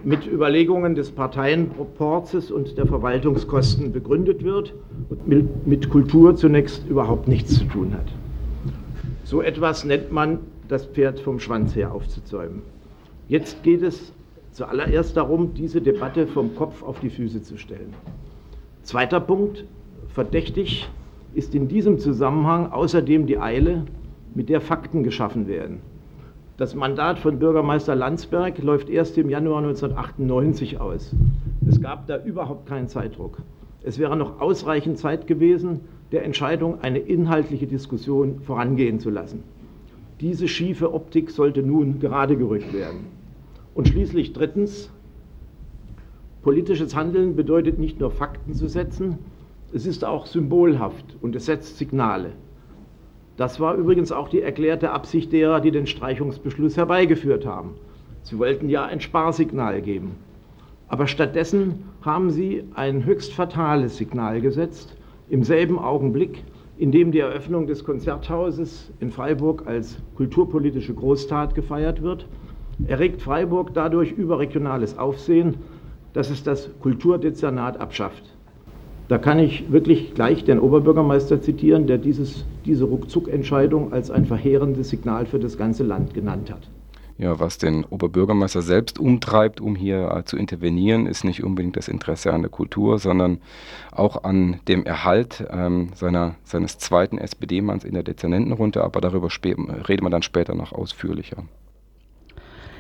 mit 0.05 0.31
Überlegungen 0.31 0.96
des 0.96 1.12
Parteienproporzes 1.12 2.50
und 2.50 2.76
der 2.76 2.85
Verwaltungskosten 2.85 3.90
begründet 3.90 4.44
wird 4.44 4.74
und 5.09 5.66
mit 5.66 5.88
Kultur 5.88 6.37
zunächst 6.37 6.87
überhaupt 6.87 7.26
nichts 7.26 7.55
zu 7.55 7.64
tun 7.64 7.94
hat. 7.94 8.12
So 9.24 9.40
etwas 9.40 9.87
nennt 9.87 10.12
man 10.12 10.40
das 10.68 10.87
Pferd 10.87 11.20
vom 11.20 11.40
Schwanz 11.40 11.74
her 11.74 11.92
aufzuzäumen. 11.92 12.62
Jetzt 13.29 13.62
geht 13.62 13.83
es 13.83 14.12
zuallererst 14.52 15.16
darum, 15.16 15.55
diese 15.55 15.81
Debatte 15.81 16.26
vom 16.26 16.55
Kopf 16.55 16.83
auf 16.83 17.00
die 17.00 17.11
Füße 17.11 17.42
zu 17.42 17.59
stellen. 17.59 17.92
Zweiter 18.83 19.20
Punkt, 19.20 19.64
verdächtig 20.09 20.88
ist 21.35 21.55
in 21.55 21.68
diesem 21.68 21.98
Zusammenhang 21.98 22.72
außerdem 22.72 23.26
die 23.26 23.38
Eile, 23.38 23.85
mit 24.35 24.48
der 24.48 24.61
Fakten 24.61 25.02
geschaffen 25.02 25.48
werden. 25.48 25.81
Das 26.57 26.74
Mandat 26.74 27.18
von 27.18 27.38
Bürgermeister 27.38 27.94
Landsberg 27.94 28.62
läuft 28.62 28.88
erst 28.88 29.18
im 29.18 29.29
Januar 29.29 29.59
1998 29.59 30.81
aus. 30.81 31.14
Es 31.68 31.81
gab 31.81 32.07
da 32.07 32.22
überhaupt 32.22 32.66
keinen 32.66 32.88
Zeitdruck. 32.88 33.42
Es 33.83 33.98
wäre 33.98 34.16
noch 34.16 34.40
ausreichend 34.40 34.98
Zeit 34.98 35.26
gewesen, 35.26 35.81
der 36.12 36.24
Entscheidung 36.24 36.81
eine 36.81 36.98
inhaltliche 36.98 37.66
Diskussion 37.66 38.40
vorangehen 38.40 39.00
zu 39.00 39.11
lassen. 39.11 39.42
Diese 40.20 40.48
schiefe 40.48 40.94
Optik 40.94 41.31
sollte 41.31 41.62
nun 41.62 42.00
gerade 42.00 42.37
gerückt 42.37 42.72
werden. 42.72 43.07
Und 43.74 43.88
schließlich 43.88 44.33
drittens, 44.33 44.90
politisches 46.42 46.96
Handeln 46.96 47.37
bedeutet 47.37 47.79
nicht 47.79 48.00
nur 48.00 48.11
Fakten 48.11 48.55
zu 48.55 48.68
setzen, 48.68 49.18
es 49.74 49.85
ist 49.85 50.07
auch 50.07 50.24
symbolhaft 50.24 51.16
und 51.20 51.37
es 51.37 51.44
setzt 51.44 51.76
Signale. 51.76 52.33
Das 53.37 53.61
war 53.61 53.74
übrigens 53.74 54.11
auch 54.11 54.31
die 54.31 54.40
erklärte 54.40 54.90
Absicht 54.90 55.33
derer, 55.33 55.61
die 55.61 55.70
den 55.70 55.87
Streichungsbeschluss 55.87 56.79
herbeigeführt 56.79 57.44
haben. 57.44 57.74
Sie 58.22 58.38
wollten 58.38 58.70
ja 58.70 58.87
ein 58.87 59.02
Sparsignal 59.02 59.83
geben. 59.83 60.12
Aber 60.88 61.07
stattdessen 61.07 61.85
haben 62.00 62.31
sie 62.31 62.64
ein 62.74 63.05
höchst 63.05 63.35
fatales 63.35 63.98
Signal 63.98 64.40
gesetzt, 64.40 64.96
im 65.29 65.44
selben 65.44 65.79
Augenblick, 65.79 66.44
in 66.79 66.93
dem 66.93 67.11
die 67.11 67.21
Eröffnung 67.21 67.67
des 67.67 67.85
Konzerthauses 67.85 68.93
in 69.01 69.11
Freiburg 69.11 69.67
als 69.67 69.99
kulturpolitische 70.15 70.95
Großtat 70.95 71.55
gefeiert 71.55 72.03
wird, 72.03 72.27
erregt 72.87 73.23
Freiburg 73.23 73.73
dadurch 73.73 74.12
überregionales 74.12 74.99
Aufsehen, 74.99 75.57
dass 76.12 76.31
es 76.31 76.43
das 76.43 76.71
Kulturdezernat 76.81 77.81
abschafft. 77.81 78.37
Da 79.09 79.19
kann 79.19 79.39
ich 79.39 79.71
wirklich 79.71 80.15
gleich 80.15 80.45
den 80.45 80.59
Oberbürgermeister 80.59 81.41
zitieren, 81.41 81.87
der 81.87 81.99
dieses, 81.99 82.45
diese 82.65 82.85
Ruckzuck-Entscheidung 82.85 83.93
als 83.93 84.11
ein 84.11 84.27
verheerendes 84.27 84.91
Signal 84.91 85.27
für 85.27 85.39
das 85.39 85.57
ganze 85.57 85.85
Land 85.85 86.12
genannt 86.12 86.51
hat. 86.51 86.69
Ja, 87.18 87.40
was 87.40 87.57
den 87.57 87.85
Oberbürgermeister 87.85 88.61
selbst 88.61 88.98
umtreibt, 88.98 89.61
um 89.62 89.74
hier 89.74 90.11
äh, 90.11 90.24
zu 90.24 90.37
intervenieren, 90.37 91.07
ist 91.07 91.24
nicht 91.24 91.42
unbedingt 91.42 91.76
das 91.76 91.88
Interesse 91.88 92.33
an 92.33 92.42
der 92.42 92.50
Kultur, 92.50 92.98
sondern 92.98 93.40
auch 93.90 94.24
an 94.24 94.61
dem 94.68 94.85
Erhalt 94.85 95.42
ähm, 95.50 95.92
seiner, 95.94 96.35
seines 96.44 96.76
zweiten 96.76 97.16
SPD-Manns 97.16 97.85
in 97.85 97.94
der 97.94 98.02
Dezernentenrunde. 98.02 98.85
Aber 98.85 99.00
darüber 99.00 99.29
reden 99.29 100.05
wir 100.05 100.11
dann 100.11 100.22
später 100.22 100.55
noch 100.55 100.72
ausführlicher. 100.72 101.44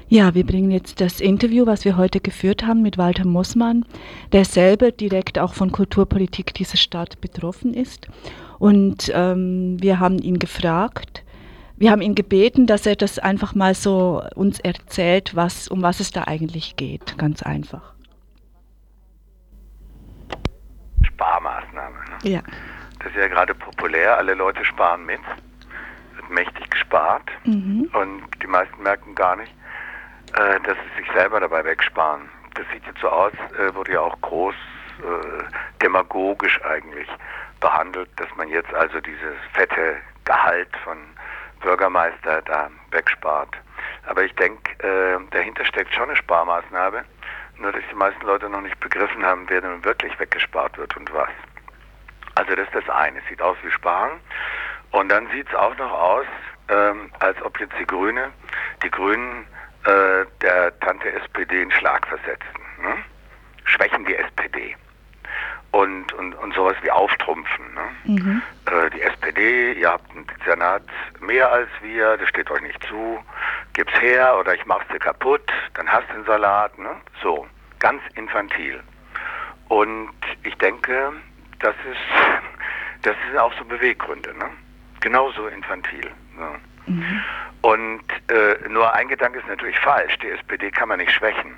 Ja, 0.08 0.34
wir 0.34 0.44
bringen 0.44 0.70
jetzt 0.70 1.00
das 1.00 1.20
Interview, 1.20 1.66
was 1.66 1.84
wir 1.84 1.96
heute 1.96 2.20
geführt 2.20 2.64
haben 2.64 2.82
mit 2.82 2.96
Walter 2.96 3.26
Mossmann, 3.26 3.84
der 4.32 4.44
selber 4.44 4.92
direkt 4.92 5.38
auch 5.38 5.54
von 5.54 5.72
Kulturpolitik 5.72 6.54
dieser 6.54 6.76
Stadt 6.76 7.20
betroffen 7.20 7.74
ist. 7.74 8.06
Und 8.58 9.10
ähm, 9.14 9.78
wir 9.80 9.98
haben 9.98 10.18
ihn 10.18 10.38
gefragt, 10.38 11.24
wir 11.76 11.90
haben 11.90 12.00
ihn 12.00 12.14
gebeten, 12.14 12.66
dass 12.66 12.86
er 12.86 12.96
das 12.96 13.18
einfach 13.18 13.54
mal 13.54 13.74
so 13.74 14.22
uns 14.34 14.60
erzählt, 14.60 15.36
was, 15.36 15.68
um 15.68 15.82
was 15.82 16.00
es 16.00 16.10
da 16.10 16.24
eigentlich 16.24 16.76
geht. 16.76 17.18
Ganz 17.18 17.42
einfach. 17.42 17.94
Sparmaßnahme. 21.02 21.96
Ne? 22.22 22.30
Ja. 22.30 22.40
Das 22.98 23.08
ist 23.08 23.16
ja 23.16 23.28
gerade 23.28 23.54
populär. 23.54 24.16
Alle 24.16 24.34
Leute 24.34 24.64
sparen 24.64 25.04
mit. 25.04 25.20
Wird 26.14 26.30
mächtig 26.30 26.70
gespart. 26.70 27.30
Mhm. 27.44 27.90
Und 27.92 28.22
die 28.42 28.46
meisten 28.46 28.82
merken 28.82 29.14
gar 29.14 29.36
nicht, 29.36 29.52
äh, 30.34 30.60
dass 30.60 30.76
sie 30.76 31.02
sich 31.02 31.12
selber 31.14 31.40
dabei 31.40 31.64
wegsparen. 31.64 32.22
Das 32.54 32.64
sieht 32.72 32.84
jetzt 32.86 33.00
so 33.00 33.08
aus, 33.08 33.32
äh, 33.58 33.74
wurde 33.74 33.92
ja 33.92 34.00
auch 34.00 34.18
groß 34.22 34.54
äh, 34.54 35.82
demagogisch 35.82 36.58
eigentlich 36.64 37.08
behandelt, 37.60 38.08
dass 38.16 38.28
man 38.36 38.48
jetzt 38.48 38.72
also 38.72 38.98
dieses 39.00 39.36
fette 39.52 39.96
Gehalt 40.24 40.70
von 40.84 40.96
Bürgermeister 41.60 42.42
da 42.42 42.70
wegspart. 42.90 43.56
Aber 44.06 44.24
ich 44.24 44.34
denke, 44.34 44.72
äh, 44.84 45.18
dahinter 45.30 45.64
steckt 45.64 45.92
schon 45.94 46.04
eine 46.04 46.16
Sparmaßnahme, 46.16 47.04
nur 47.58 47.72
dass 47.72 47.82
die 47.90 47.94
meisten 47.94 48.24
Leute 48.24 48.48
noch 48.48 48.60
nicht 48.60 48.78
begriffen 48.80 49.24
haben, 49.24 49.44
wer 49.48 49.62
nun 49.62 49.84
wirklich 49.84 50.18
weggespart 50.18 50.76
wird 50.78 50.96
und 50.96 51.12
was. 51.12 51.30
Also 52.34 52.54
das 52.54 52.66
ist 52.66 52.74
das 52.74 52.88
eine, 52.88 53.20
sieht 53.28 53.40
aus 53.40 53.56
wie 53.62 53.70
Sparen. 53.70 54.20
Und 54.92 55.08
dann 55.08 55.28
sieht 55.30 55.48
es 55.48 55.54
auch 55.54 55.76
noch 55.76 55.92
aus, 55.92 56.26
ähm, 56.68 57.10
als 57.20 57.40
ob 57.42 57.58
jetzt 57.58 57.74
die 57.78 57.86
Grüne, 57.86 58.30
die 58.82 58.90
Grünen 58.90 59.46
äh, 59.84 60.24
der 60.42 60.78
Tante 60.80 61.12
SPD 61.12 61.62
einen 61.62 61.72
Schlag 61.72 62.06
versetzen. 62.06 62.60
Ne? 62.82 62.96
Schwächen 63.64 64.04
die 64.04 64.16
SPD 64.16 64.76
und, 65.72 66.12
und, 66.14 66.34
und 66.34 66.54
sowas 66.54 66.76
wie 66.82 66.90
auftrumpfen. 66.90 67.64
Ne? 67.74 68.14
Mhm. 68.20 68.42
Äh, 68.66 68.90
die 68.90 69.02
SPD, 69.02 69.72
ihr 69.74 69.90
habt 69.90 70.10
einen 70.10 70.26
Dezernat 70.26 70.82
mehr 71.20 71.50
als 71.52 71.68
wir, 71.82 72.16
das 72.16 72.28
steht 72.28 72.50
euch 72.50 72.62
nicht 72.62 72.82
zu, 72.84 73.18
gib's 73.74 73.92
her 74.00 74.36
oder 74.38 74.54
ich 74.54 74.64
mach's 74.66 74.86
dir 74.88 74.98
kaputt, 74.98 75.52
dann 75.74 75.88
hast 75.88 76.08
du 76.10 76.14
den 76.14 76.24
Salat. 76.24 76.78
Ne? 76.78 76.90
So, 77.22 77.46
ganz 77.78 78.00
infantil. 78.14 78.82
Und 79.68 80.14
ich 80.44 80.54
denke, 80.56 81.12
das 81.58 81.74
ist, 81.90 81.98
das 83.02 83.16
sind 83.26 83.38
auch 83.38 83.52
so 83.58 83.64
Beweggründe, 83.64 84.34
ne? 84.38 84.48
genauso 85.00 85.46
infantil. 85.48 86.10
Ne? 86.36 86.50
Mhm. 86.86 87.22
Und 87.62 88.04
äh, 88.30 88.68
nur 88.68 88.92
ein 88.94 89.08
Gedanke 89.08 89.40
ist 89.40 89.48
natürlich 89.48 89.78
falsch, 89.80 90.16
die 90.18 90.30
SPD 90.30 90.70
kann 90.70 90.88
man 90.88 90.98
nicht 90.98 91.12
schwächen 91.12 91.54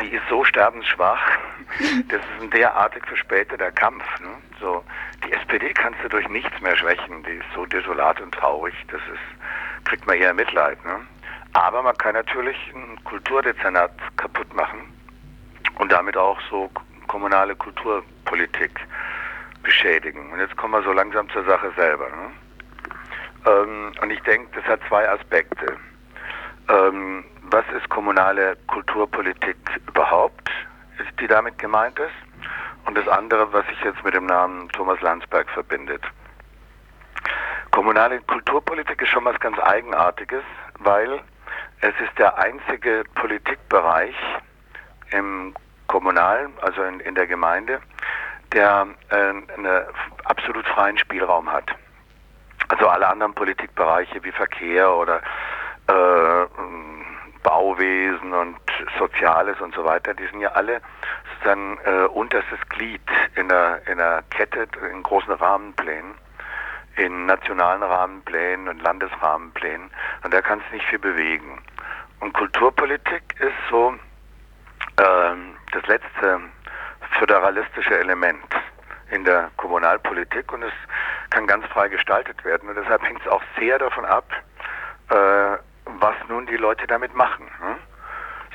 die 0.00 0.08
ist 0.14 0.22
so 0.28 0.44
sterbensschwach, 0.44 1.20
das 2.08 2.20
ist 2.20 2.42
ein 2.42 2.50
derartig 2.50 3.06
verspäteter 3.06 3.70
Kampf. 3.72 4.04
Ne? 4.20 4.30
So, 4.60 4.84
die 5.24 5.32
SPD 5.32 5.72
kannst 5.72 6.02
du 6.02 6.08
durch 6.08 6.28
nichts 6.28 6.60
mehr 6.60 6.76
schwächen, 6.76 7.22
die 7.24 7.32
ist 7.32 7.46
so 7.54 7.66
desolat 7.66 8.20
und 8.20 8.32
traurig, 8.34 8.74
das 8.88 9.00
ist, 9.12 9.86
kriegt 9.88 10.06
man 10.06 10.16
eher 10.16 10.34
Mitleid. 10.34 10.82
Ne? 10.84 11.00
Aber 11.52 11.82
man 11.82 11.96
kann 11.96 12.14
natürlich 12.14 12.56
ein 12.74 13.02
Kulturdezernat 13.04 13.92
kaputt 14.16 14.52
machen 14.54 14.80
und 15.78 15.90
damit 15.90 16.16
auch 16.16 16.38
so 16.50 16.70
kommunale 17.06 17.54
Kulturpolitik 17.56 18.78
beschädigen. 19.62 20.32
Und 20.32 20.38
jetzt 20.40 20.56
kommen 20.56 20.74
wir 20.74 20.82
so 20.82 20.92
langsam 20.92 21.28
zur 21.30 21.44
Sache 21.44 21.72
selber. 21.76 22.08
Ne? 22.08 22.30
Ähm, 23.46 23.92
und 24.00 24.10
ich 24.10 24.20
denke, 24.22 24.48
das 24.54 24.64
hat 24.64 24.80
zwei 24.88 25.08
Aspekte. 25.08 25.76
Ähm, 26.68 27.24
was 27.50 27.64
ist 27.76 27.88
kommunale 27.88 28.56
Kulturpolitik 28.66 29.56
überhaupt, 29.86 30.50
die 31.20 31.26
damit 31.26 31.58
gemeint 31.58 31.98
ist? 31.98 32.14
Und 32.86 32.96
das 32.96 33.08
andere, 33.08 33.52
was 33.52 33.66
sich 33.66 33.80
jetzt 33.82 34.02
mit 34.04 34.14
dem 34.14 34.26
Namen 34.26 34.68
Thomas 34.70 35.00
Landsberg 35.00 35.48
verbindet. 35.50 36.02
Kommunale 37.70 38.20
Kulturpolitik 38.20 39.00
ist 39.02 39.08
schon 39.08 39.24
was 39.24 39.38
ganz 39.40 39.58
Eigenartiges, 39.58 40.42
weil 40.78 41.20
es 41.80 41.94
ist 42.00 42.18
der 42.18 42.36
einzige 42.38 43.04
Politikbereich 43.14 44.14
im 45.10 45.54
Kommunalen, 45.86 46.52
also 46.60 46.82
in, 46.82 47.00
in 47.00 47.14
der 47.14 47.26
Gemeinde, 47.26 47.80
der 48.52 48.86
äh, 49.10 49.16
einen 49.16 49.86
absolut 50.24 50.66
freien 50.68 50.98
Spielraum 50.98 51.50
hat. 51.52 51.70
Also 52.68 52.88
alle 52.88 53.08
anderen 53.08 53.34
Politikbereiche 53.34 54.22
wie 54.24 54.32
Verkehr 54.32 54.92
oder 54.92 55.20
äh, 55.88 56.46
Bauwesen 57.48 58.34
und 58.34 58.58
Soziales 58.98 59.58
und 59.62 59.74
so 59.74 59.82
weiter, 59.82 60.12
die 60.12 60.26
sind 60.26 60.40
ja 60.40 60.50
alle 60.50 60.82
sozusagen 61.32 61.78
äh, 61.82 62.04
unterstes 62.04 62.58
Glied 62.68 63.00
in 63.36 63.48
der, 63.48 63.80
in 63.88 63.96
der 63.96 64.22
Kette, 64.28 64.68
in 64.92 65.02
großen 65.02 65.32
Rahmenplänen, 65.32 66.14
in 66.96 67.24
nationalen 67.24 67.82
Rahmenplänen 67.82 68.68
und 68.68 68.82
Landesrahmenplänen. 68.82 69.90
Und 70.24 70.34
da 70.34 70.42
kannst 70.42 70.66
du 70.68 70.74
nicht 70.74 70.86
viel 70.88 70.98
bewegen. 70.98 71.62
Und 72.20 72.34
Kulturpolitik 72.34 73.22
ist 73.40 73.56
so 73.70 73.94
äh, 74.98 75.34
das 75.72 75.86
letzte 75.86 76.40
föderalistische 77.18 77.98
Element 77.98 78.44
in 79.10 79.24
der 79.24 79.50
Kommunalpolitik 79.56 80.52
und 80.52 80.64
es 80.64 80.72
kann 81.30 81.46
ganz 81.46 81.64
frei 81.68 81.88
gestaltet 81.88 82.44
werden. 82.44 82.68
Und 82.68 82.74
deshalb 82.74 83.02
hängt 83.04 83.22
es 83.22 83.28
auch 83.28 83.42
sehr 83.58 83.78
davon 83.78 84.04
ab, 84.04 84.30
äh, 85.08 85.56
was 86.00 86.14
nun 86.28 86.46
die 86.46 86.56
Leute 86.56 86.86
damit 86.86 87.14
machen. 87.14 87.46
Ne? 87.60 87.76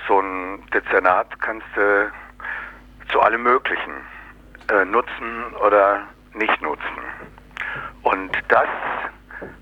So 0.08 0.20
ein 0.20 0.66
Dezernat 0.74 1.40
kannst 1.40 1.68
du 1.76 2.12
zu 3.12 3.22
allem 3.22 3.44
Möglichen 3.44 3.94
äh, 4.72 4.86
nutzen 4.86 5.54
oder 5.66 6.04
nicht 6.34 6.62
nutzen. 6.62 7.04
Und 8.04 8.32
das 8.50 8.68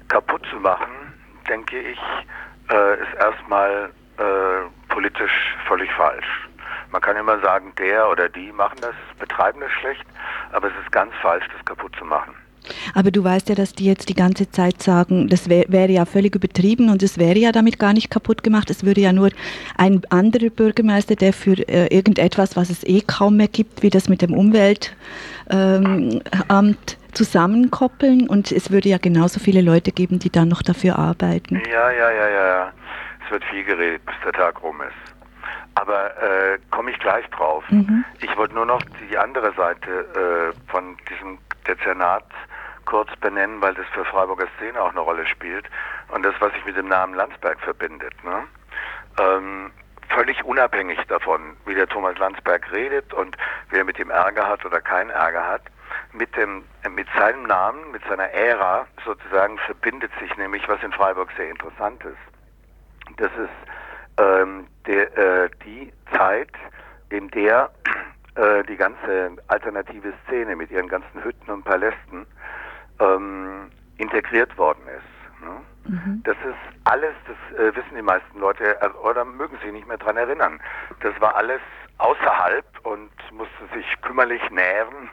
kaputt 0.07 0.45
zu 0.49 0.57
machen, 0.57 0.91
denke 1.47 1.79
ich, 1.79 1.99
äh, 2.71 3.01
ist 3.01 3.13
erstmal 3.19 3.91
äh, 4.17 4.91
politisch 4.93 5.55
völlig 5.67 5.91
falsch. 5.93 6.49
Man 6.91 7.01
kann 7.01 7.15
immer 7.15 7.39
sagen, 7.39 7.73
der 7.77 8.09
oder 8.09 8.27
die 8.27 8.51
machen 8.51 8.81
das, 8.81 8.95
betreiben 9.19 9.61
das 9.61 9.71
schlecht, 9.71 10.05
aber 10.51 10.67
es 10.67 10.73
ist 10.83 10.91
ganz 10.91 11.13
falsch, 11.21 11.45
das 11.55 11.63
kaputt 11.65 11.95
zu 11.95 12.05
machen. 12.05 12.35
Aber 12.93 13.11
du 13.11 13.23
weißt 13.23 13.49
ja, 13.49 13.55
dass 13.55 13.73
die 13.73 13.85
jetzt 13.85 14.09
die 14.09 14.15
ganze 14.15 14.49
Zeit 14.49 14.81
sagen, 14.81 15.27
das 15.27 15.49
wär, 15.49 15.65
wäre 15.67 15.91
ja 15.91 16.05
völlig 16.05 16.35
übertrieben 16.35 16.89
und 16.89 17.03
es 17.03 17.17
wäre 17.17 17.37
ja 17.37 17.51
damit 17.51 17.79
gar 17.79 17.93
nicht 17.93 18.09
kaputt 18.09 18.43
gemacht. 18.43 18.69
Es 18.69 18.85
würde 18.85 19.01
ja 19.01 19.13
nur 19.13 19.29
ein 19.77 20.01
anderer 20.09 20.49
Bürgermeister, 20.49 21.15
der 21.15 21.33
für 21.33 21.57
äh, 21.67 21.87
irgendetwas, 21.87 22.55
was 22.55 22.69
es 22.69 22.83
eh 22.83 23.01
kaum 23.01 23.37
mehr 23.37 23.47
gibt, 23.47 23.83
wie 23.83 23.89
das 23.89 24.09
mit 24.09 24.21
dem 24.21 24.33
Umweltamt 24.33 24.95
ähm, 25.49 26.77
zusammenkoppeln 27.13 28.27
und 28.29 28.51
es 28.51 28.71
würde 28.71 28.89
ja 28.89 28.97
genauso 28.97 29.39
viele 29.39 29.61
Leute 29.61 29.91
geben, 29.91 30.19
die 30.19 30.29
dann 30.29 30.47
noch 30.47 30.61
dafür 30.61 30.97
arbeiten. 30.97 31.61
Ja, 31.69 31.91
ja, 31.91 32.11
ja, 32.11 32.29
ja. 32.29 32.73
Es 33.25 33.31
wird 33.31 33.43
viel 33.45 33.63
geredet, 33.63 34.05
bis 34.05 34.15
der 34.23 34.33
Tag 34.33 34.61
rum 34.63 34.81
ist. 34.81 35.13
Aber 35.75 36.05
äh, 36.17 36.57
komme 36.69 36.91
ich 36.91 36.99
gleich 36.99 37.25
drauf. 37.29 37.63
Mhm. 37.69 38.03
Ich 38.21 38.35
wollte 38.37 38.55
nur 38.55 38.65
noch 38.65 38.81
die 39.09 39.17
andere 39.17 39.53
Seite 39.53 39.89
äh, 39.89 40.71
von 40.71 40.97
diesem 41.09 41.37
Dezernat 41.67 42.25
kurz 42.85 43.09
benennen, 43.17 43.61
weil 43.61 43.73
das 43.73 43.85
für 43.93 44.05
Freiburger 44.05 44.47
Szene 44.57 44.81
auch 44.81 44.89
eine 44.91 44.99
Rolle 44.99 45.25
spielt 45.25 45.65
und 46.09 46.23
das, 46.23 46.33
was 46.39 46.51
sich 46.53 46.65
mit 46.65 46.75
dem 46.75 46.87
Namen 46.87 47.13
Landsberg 47.13 47.59
verbindet. 47.61 48.13
Ne? 48.23 48.43
Ähm, 49.19 49.71
völlig 50.09 50.43
unabhängig 50.43 50.99
davon, 51.07 51.55
wie 51.65 51.75
der 51.75 51.87
Thomas 51.87 52.17
Landsberg 52.17 52.71
redet 52.71 53.13
und 53.13 53.37
wer 53.69 53.83
mit 53.83 53.97
dem 53.97 54.09
Ärger 54.09 54.47
hat 54.47 54.65
oder 54.65 54.81
keinen 54.81 55.09
Ärger 55.09 55.47
hat, 55.47 55.61
mit, 56.13 56.35
dem, 56.35 56.63
mit 56.89 57.07
seinem 57.17 57.43
Namen, 57.43 57.91
mit 57.91 58.03
seiner 58.07 58.29
Ära 58.31 58.87
sozusagen 59.05 59.57
verbindet 59.59 60.11
sich 60.19 60.35
nämlich, 60.37 60.67
was 60.67 60.81
in 60.83 60.91
Freiburg 60.91 61.29
sehr 61.37 61.49
interessant 61.49 62.03
ist. 62.03 63.17
Das 63.17 63.31
ist 63.33 64.19
ähm, 64.19 64.67
der, 64.85 65.17
äh, 65.17 65.49
die 65.65 65.91
Zeit, 66.13 66.51
in 67.09 67.29
der 67.29 67.69
äh, 68.35 68.63
die 68.63 68.77
ganze 68.77 69.31
alternative 69.47 70.13
Szene 70.25 70.55
mit 70.55 70.71
ihren 70.71 70.87
ganzen 70.87 71.23
Hütten 71.23 71.51
und 71.51 71.63
Palästen 71.63 72.25
ähm, 72.99 73.71
integriert 73.97 74.57
worden 74.57 74.83
ist. 74.87 75.41
Ne? 75.41 75.61
Mhm. 75.85 76.21
Das 76.23 76.37
ist 76.37 76.85
alles, 76.85 77.13
das 77.27 77.59
äh, 77.59 77.75
wissen 77.75 77.95
die 77.95 78.01
meisten 78.01 78.39
Leute 78.39 78.81
äh, 78.81 78.87
oder 79.03 79.25
mögen 79.25 79.57
sich 79.59 79.71
nicht 79.71 79.87
mehr 79.87 79.97
dran 79.97 80.17
erinnern. 80.17 80.59
Das 81.01 81.19
war 81.19 81.35
alles 81.35 81.61
außerhalb 81.97 82.65
und 82.83 83.11
musste 83.31 83.67
sich 83.73 83.85
kümmerlich 84.01 84.41
nähren 84.49 85.09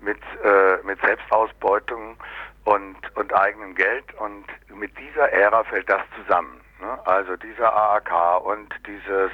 mit, 0.00 0.20
äh, 0.42 0.76
mit 0.84 1.00
Selbstausbeutung 1.00 2.16
und, 2.64 2.96
und 3.16 3.34
eigenem 3.34 3.74
Geld. 3.74 4.14
Und 4.14 4.44
mit 4.74 4.96
dieser 4.98 5.30
Ära 5.32 5.64
fällt 5.64 5.88
das 5.88 6.02
zusammen. 6.16 6.60
Ne? 6.80 6.98
Also 7.06 7.36
dieser 7.36 7.72
AAK 7.72 8.44
und 8.44 8.74
dieses 8.86 9.30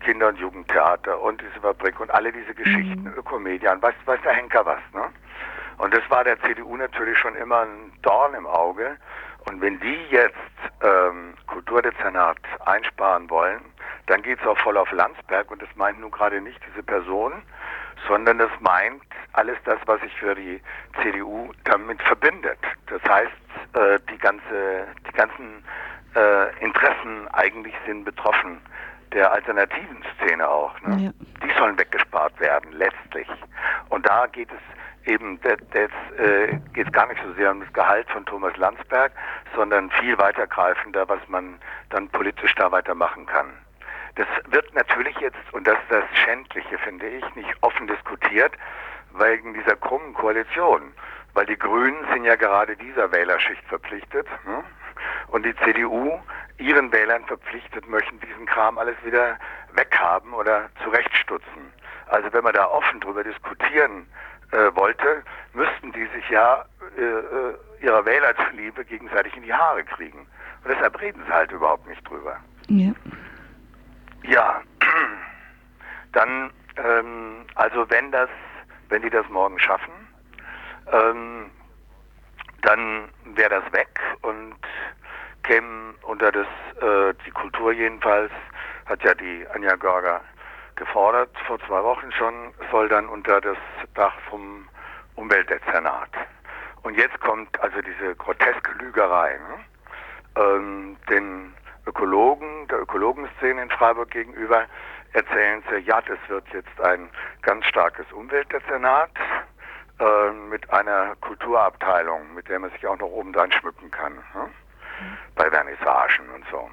Kinder- 0.00 0.28
und 0.28 0.38
Jugendtheater 0.38 1.20
und 1.20 1.40
diese 1.40 1.60
Fabrik 1.60 1.98
und 2.00 2.10
alle 2.10 2.32
diese 2.32 2.54
Geschichten, 2.54 3.04
Mhm. 3.04 3.14
Ökomedian, 3.16 3.80
weiß, 3.80 3.94
weiß 4.04 4.20
der 4.22 4.32
Henker 4.32 4.64
was. 4.66 4.80
Ne? 4.92 5.08
Und 5.78 5.94
das 5.94 6.02
war 6.10 6.24
der 6.24 6.40
CDU 6.42 6.76
natürlich 6.76 7.18
schon 7.18 7.34
immer 7.36 7.62
ein 7.62 7.92
Dorn 8.02 8.34
im 8.34 8.46
Auge. 8.46 8.96
Und 9.46 9.60
wenn 9.60 9.78
die 9.80 10.06
jetzt 10.10 10.36
ähm, 10.82 11.34
Kulturdezernat 11.46 12.38
einsparen 12.64 13.28
wollen, 13.28 13.60
dann 14.06 14.22
geht 14.22 14.40
es 14.40 14.46
auch 14.46 14.58
voll 14.58 14.76
auf 14.76 14.90
Landsberg 14.92 15.50
und 15.50 15.60
das 15.62 15.68
meint 15.76 16.00
nun 16.00 16.10
gerade 16.10 16.40
nicht 16.40 16.60
diese 16.70 16.82
Person, 16.82 17.32
sondern 18.06 18.38
das 18.38 18.50
meint 18.60 19.02
alles 19.32 19.56
das, 19.64 19.78
was 19.86 20.00
sich 20.00 20.14
für 20.16 20.34
die 20.34 20.60
CDU 21.02 21.52
damit 21.64 22.00
verbindet. 22.02 22.58
Das 22.86 23.02
heißt, 23.02 23.32
äh, 23.74 23.98
die 24.10 24.18
ganze, 24.18 24.86
die 25.08 25.12
ganzen 25.12 25.64
äh, 26.14 26.64
Interessen 26.64 27.28
eigentlich 27.32 27.74
sind 27.86 28.04
betroffen 28.04 28.60
der 29.12 29.30
alternativen 29.32 30.04
Szene 30.16 30.48
auch. 30.48 30.78
Ne? 30.82 31.04
Ja. 31.04 31.10
Die 31.46 31.58
sollen 31.58 31.78
weggespart 31.78 32.38
werden, 32.40 32.72
letztlich. 32.72 33.28
Und 33.88 34.06
da 34.06 34.26
geht 34.26 34.48
es 34.50 35.08
eben, 35.08 35.38
jetzt 35.44 36.18
äh, 36.18 36.58
geht 36.72 36.86
es 36.86 36.92
gar 36.92 37.06
nicht 37.06 37.20
so 37.24 37.32
sehr 37.34 37.52
um 37.52 37.60
das 37.60 37.72
Gehalt 37.72 38.08
von 38.10 38.24
Thomas 38.26 38.56
Landsberg, 38.56 39.12
sondern 39.54 39.90
viel 39.90 40.18
weitergreifender, 40.18 41.08
was 41.08 41.20
man 41.28 41.58
dann 41.90 42.08
politisch 42.08 42.54
da 42.56 42.70
weitermachen 42.72 43.26
kann. 43.26 43.52
Das 44.16 44.26
wird 44.46 44.72
natürlich 44.74 45.16
jetzt, 45.18 45.52
und 45.52 45.66
das 45.66 45.74
ist 45.74 45.90
das 45.90 46.04
Schändliche, 46.24 46.78
finde 46.78 47.06
ich, 47.06 47.34
nicht 47.34 47.50
offen 47.62 47.86
diskutiert, 47.86 48.52
wegen 49.16 49.54
dieser 49.54 49.76
krummen 49.76 50.14
Koalition. 50.14 50.92
Weil 51.34 51.46
die 51.46 51.58
Grünen 51.58 52.06
sind 52.12 52.24
ja 52.24 52.36
gerade 52.36 52.76
dieser 52.76 53.10
Wählerschicht 53.10 53.64
verpflichtet. 53.64 54.26
Ne? 54.46 54.62
Und 55.28 55.44
die 55.44 55.54
CDU 55.56 56.18
ihren 56.58 56.92
Wählern 56.92 57.24
verpflichtet, 57.26 57.88
möchten 57.88 58.20
diesen 58.20 58.46
Kram 58.46 58.78
alles 58.78 58.96
wieder 59.04 59.38
weghaben 59.72 60.32
oder 60.32 60.68
zurechtstutzen. 60.82 61.72
Also 62.06 62.32
wenn 62.32 62.44
man 62.44 62.54
da 62.54 62.66
offen 62.66 63.00
drüber 63.00 63.24
diskutieren 63.24 64.06
äh, 64.52 64.74
wollte, 64.74 65.22
müssten 65.52 65.92
die 65.92 66.06
sich 66.14 66.28
ja 66.30 66.64
äh, 66.96 67.02
äh 67.02 67.54
ihrer 67.80 68.06
Wähler 68.06 68.34
zuliebe 68.48 68.82
gegenseitig 68.84 69.36
in 69.36 69.42
die 69.42 69.52
Haare 69.52 69.84
kriegen. 69.84 70.20
Und 70.20 70.70
deshalb 70.70 70.98
reden 71.00 71.22
sie 71.26 71.32
halt 71.32 71.52
überhaupt 71.52 71.86
nicht 71.86 72.08
drüber. 72.08 72.38
Ja. 72.68 72.92
Ja, 74.22 74.62
dann, 76.12 76.50
ähm, 76.76 77.44
also 77.56 77.88
wenn 77.90 78.10
das, 78.10 78.30
wenn 78.88 79.02
die 79.02 79.10
das 79.10 79.28
morgen 79.28 79.58
schaffen, 79.58 79.92
ähm, 80.90 81.50
dann 82.62 83.10
wäre 83.34 83.60
das 83.60 83.72
weg 83.72 84.00
und 84.22 84.56
käme 85.44 85.94
unter 86.02 86.32
das, 86.32 86.46
äh, 86.80 87.14
die 87.24 87.30
Kultur 87.30 87.72
jedenfalls, 87.72 88.32
hat 88.86 89.02
ja 89.04 89.14
die 89.14 89.46
Anja 89.54 89.76
Görger 89.76 90.20
gefordert, 90.76 91.30
vor 91.46 91.58
zwei 91.60 91.82
Wochen 91.82 92.10
schon, 92.12 92.52
soll 92.70 92.88
dann 92.88 93.08
unter 93.08 93.40
das 93.40 93.56
Dach 93.94 94.14
vom 94.28 94.68
Umweltdezernat. 95.14 96.10
Und 96.82 96.96
jetzt 96.96 97.18
kommt 97.20 97.58
also 97.60 97.80
diese 97.80 98.14
groteske 98.16 98.72
Lügerei. 98.78 99.38
Ne? 99.38 100.42
Ähm, 100.42 100.96
den 101.08 101.54
Ökologen, 101.86 102.66
der 102.68 102.80
Ökologenszene 102.80 103.62
in 103.62 103.70
Freiburg 103.70 104.10
gegenüber, 104.10 104.66
erzählen 105.12 105.62
sie, 105.70 105.78
ja, 105.78 106.00
das 106.02 106.18
wird 106.28 106.44
jetzt 106.52 106.80
ein 106.80 107.08
ganz 107.42 107.64
starkes 107.66 108.10
Umweltdezernat 108.12 109.10
äh, 110.00 110.30
mit 110.50 110.68
einer 110.70 111.14
Kulturabteilung, 111.20 112.34
mit 112.34 112.48
der 112.48 112.58
man 112.58 112.70
sich 112.70 112.86
auch 112.86 112.98
noch 112.98 113.06
oben 113.06 113.32
dran 113.32 113.52
schmücken 113.52 113.90
kann, 113.90 114.14
ne? 114.34 114.50
Bei 115.34 115.50
Vernissagen 115.50 116.28
und 116.34 116.44
so. 116.50 116.68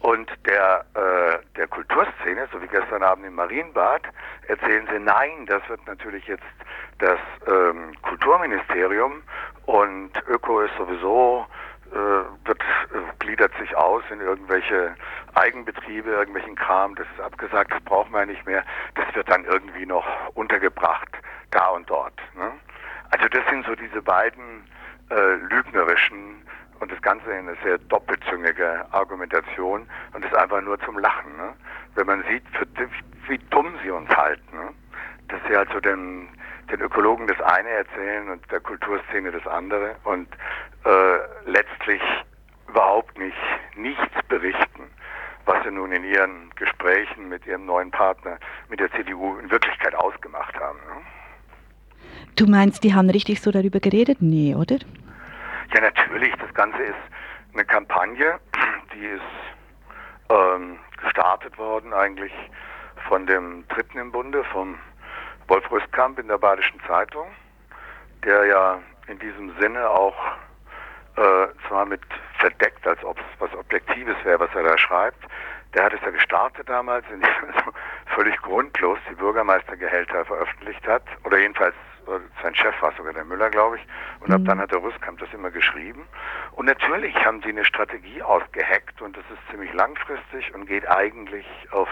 Und 0.00 0.30
der, 0.46 0.84
äh, 0.94 1.38
der 1.56 1.66
Kulturszene, 1.66 2.48
so 2.52 2.62
wie 2.62 2.68
gestern 2.68 3.02
Abend 3.02 3.26
im 3.26 3.34
Marienbad, 3.34 4.02
erzählen 4.46 4.86
sie, 4.92 4.98
nein, 5.00 5.46
das 5.46 5.60
wird 5.68 5.84
natürlich 5.86 6.26
jetzt 6.28 6.44
das 6.98 7.18
ähm, 7.46 7.92
Kulturministerium 8.02 9.22
und 9.66 10.10
Öko 10.28 10.60
ist 10.60 10.76
sowieso 10.76 11.46
äh, 11.92 12.46
wird, 12.46 12.60
äh, 12.60 12.98
gliedert 13.18 13.52
sich 13.58 13.74
aus 13.74 14.02
in 14.10 14.20
irgendwelche 14.20 14.94
Eigenbetriebe, 15.34 16.10
irgendwelchen 16.10 16.54
Kram, 16.54 16.94
das 16.94 17.06
ist 17.14 17.20
abgesagt, 17.20 17.72
das 17.72 17.80
brauchen 17.84 18.12
wir 18.12 18.26
nicht 18.26 18.44
mehr, 18.46 18.62
das 18.94 19.14
wird 19.14 19.28
dann 19.30 19.44
irgendwie 19.44 19.86
noch 19.86 20.04
untergebracht, 20.34 21.08
da 21.50 21.68
und 21.68 21.88
dort. 21.88 22.14
Ne? 22.36 22.52
Also 23.10 23.26
das 23.28 23.42
sind 23.48 23.64
so 23.66 23.74
diese 23.74 24.02
beiden 24.02 24.68
äh, 25.10 25.34
lügnerischen 25.48 26.42
und 26.80 26.92
das 26.92 27.00
Ganze 27.02 27.30
in 27.30 27.48
eine 27.48 27.56
sehr 27.62 27.78
doppelzüngige 27.78 28.86
Argumentation 28.92 29.86
und 30.12 30.24
ist 30.24 30.34
einfach 30.34 30.60
nur 30.62 30.78
zum 30.80 30.98
Lachen. 30.98 31.36
Ne? 31.36 31.54
Wenn 31.94 32.06
man 32.06 32.24
sieht, 32.24 32.42
für, 32.52 32.66
wie 33.28 33.38
dumm 33.50 33.74
sie 33.82 33.90
uns 33.90 34.08
halten. 34.10 34.56
Ne? 34.56 34.70
Dass 35.28 35.40
sie 35.48 35.56
also 35.56 35.80
den, 35.80 36.28
den 36.70 36.80
Ökologen 36.80 37.26
das 37.26 37.40
eine 37.40 37.68
erzählen 37.68 38.30
und 38.30 38.50
der 38.50 38.60
Kulturszene 38.60 39.30
das 39.30 39.46
andere 39.46 39.96
und 40.04 40.28
äh, 40.84 41.50
letztlich 41.50 42.02
überhaupt 42.68 43.18
nicht 43.18 43.36
nichts 43.76 44.14
berichten, 44.28 44.90
was 45.46 45.62
sie 45.64 45.70
nun 45.70 45.92
in 45.92 46.04
ihren 46.04 46.50
Gesprächen 46.56 47.28
mit 47.28 47.46
ihrem 47.46 47.66
neuen 47.66 47.90
Partner, 47.90 48.38
mit 48.68 48.80
der 48.80 48.90
CDU 48.92 49.38
in 49.38 49.50
Wirklichkeit 49.50 49.94
ausgemacht 49.94 50.54
haben. 50.58 50.78
Ne? 50.78 51.02
Du 52.36 52.46
meinst, 52.46 52.84
die 52.84 52.94
haben 52.94 53.10
richtig 53.10 53.40
so 53.40 53.50
darüber 53.50 53.80
geredet? 53.80 54.18
Nee, 54.20 54.54
oder? 54.54 54.76
Ja, 55.74 55.82
natürlich. 55.82 56.34
Das 56.36 56.52
Ganze 56.54 56.82
ist 56.82 56.96
eine 57.52 57.64
Kampagne, 57.64 58.40
die 58.94 59.04
ist 59.04 59.22
ähm, 60.30 60.78
gestartet 61.02 61.56
worden 61.58 61.92
eigentlich 61.92 62.32
von 63.08 63.26
dem 63.26 63.66
Dritten 63.68 63.98
im 63.98 64.10
Bunde, 64.10 64.44
vom 64.44 64.78
Wolf 65.46 65.70
Rüstkamp 65.70 66.18
in 66.18 66.28
der 66.28 66.38
Badischen 66.38 66.80
Zeitung, 66.86 67.28
der 68.24 68.46
ja 68.46 68.78
in 69.08 69.18
diesem 69.18 69.52
Sinne 69.60 69.88
auch 69.88 70.16
äh, 71.16 71.48
zwar 71.68 71.84
mit 71.84 72.02
verdeckt, 72.38 72.86
als 72.86 73.02
ob 73.04 73.18
es 73.18 73.24
was 73.38 73.54
Objektives 73.54 74.16
wäre, 74.24 74.40
was 74.40 74.54
er 74.54 74.62
da 74.62 74.78
schreibt. 74.78 75.22
Der 75.74 75.84
hat 75.84 75.92
es 75.92 76.00
ja 76.00 76.10
gestartet 76.10 76.68
damals, 76.68 77.04
indem 77.10 77.28
er 77.28 77.62
so 77.64 77.72
völlig 78.14 78.40
grundlos 78.40 78.98
die 79.10 79.14
Bürgermeistergehälter 79.14 80.24
veröffentlicht 80.24 80.86
hat, 80.86 81.02
oder 81.24 81.38
jedenfalls 81.38 81.74
sein 82.42 82.54
Chef 82.54 82.74
war 82.80 82.92
sogar 82.92 83.12
der 83.12 83.24
Müller, 83.24 83.50
glaube 83.50 83.76
ich, 83.76 83.86
und 84.20 84.28
mhm. 84.28 84.34
ab 84.34 84.40
dann 84.44 84.60
hat 84.60 84.72
der 84.72 84.82
Rüstkamp 84.82 85.18
das 85.18 85.32
immer 85.32 85.50
geschrieben. 85.50 86.06
Und 86.52 86.66
natürlich 86.66 87.14
haben 87.24 87.42
sie 87.42 87.50
eine 87.50 87.64
Strategie 87.64 88.22
ausgeheckt 88.22 89.00
und 89.02 89.16
das 89.16 89.24
ist 89.30 89.50
ziemlich 89.50 89.72
langfristig 89.72 90.54
und 90.54 90.66
geht 90.66 90.88
eigentlich 90.88 91.46
auf 91.70 91.88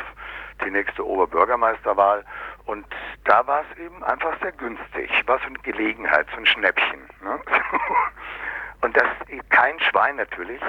die 0.64 0.70
nächste 0.70 1.06
Oberbürgermeisterwahl. 1.06 2.24
Und 2.64 2.86
da 3.24 3.46
war 3.46 3.64
es 3.70 3.78
eben 3.78 4.02
einfach 4.04 4.38
sehr 4.40 4.52
günstig, 4.52 5.10
war 5.26 5.38
so 5.38 5.46
eine 5.46 5.58
Gelegenheit, 5.58 6.26
so 6.32 6.38
ein 6.38 6.46
Schnäppchen. 6.46 7.00
Ne? 7.22 7.40
Und 8.86 8.96
das 8.96 9.08
kein 9.48 9.80
Schwein 9.80 10.14
natürlich, 10.14 10.60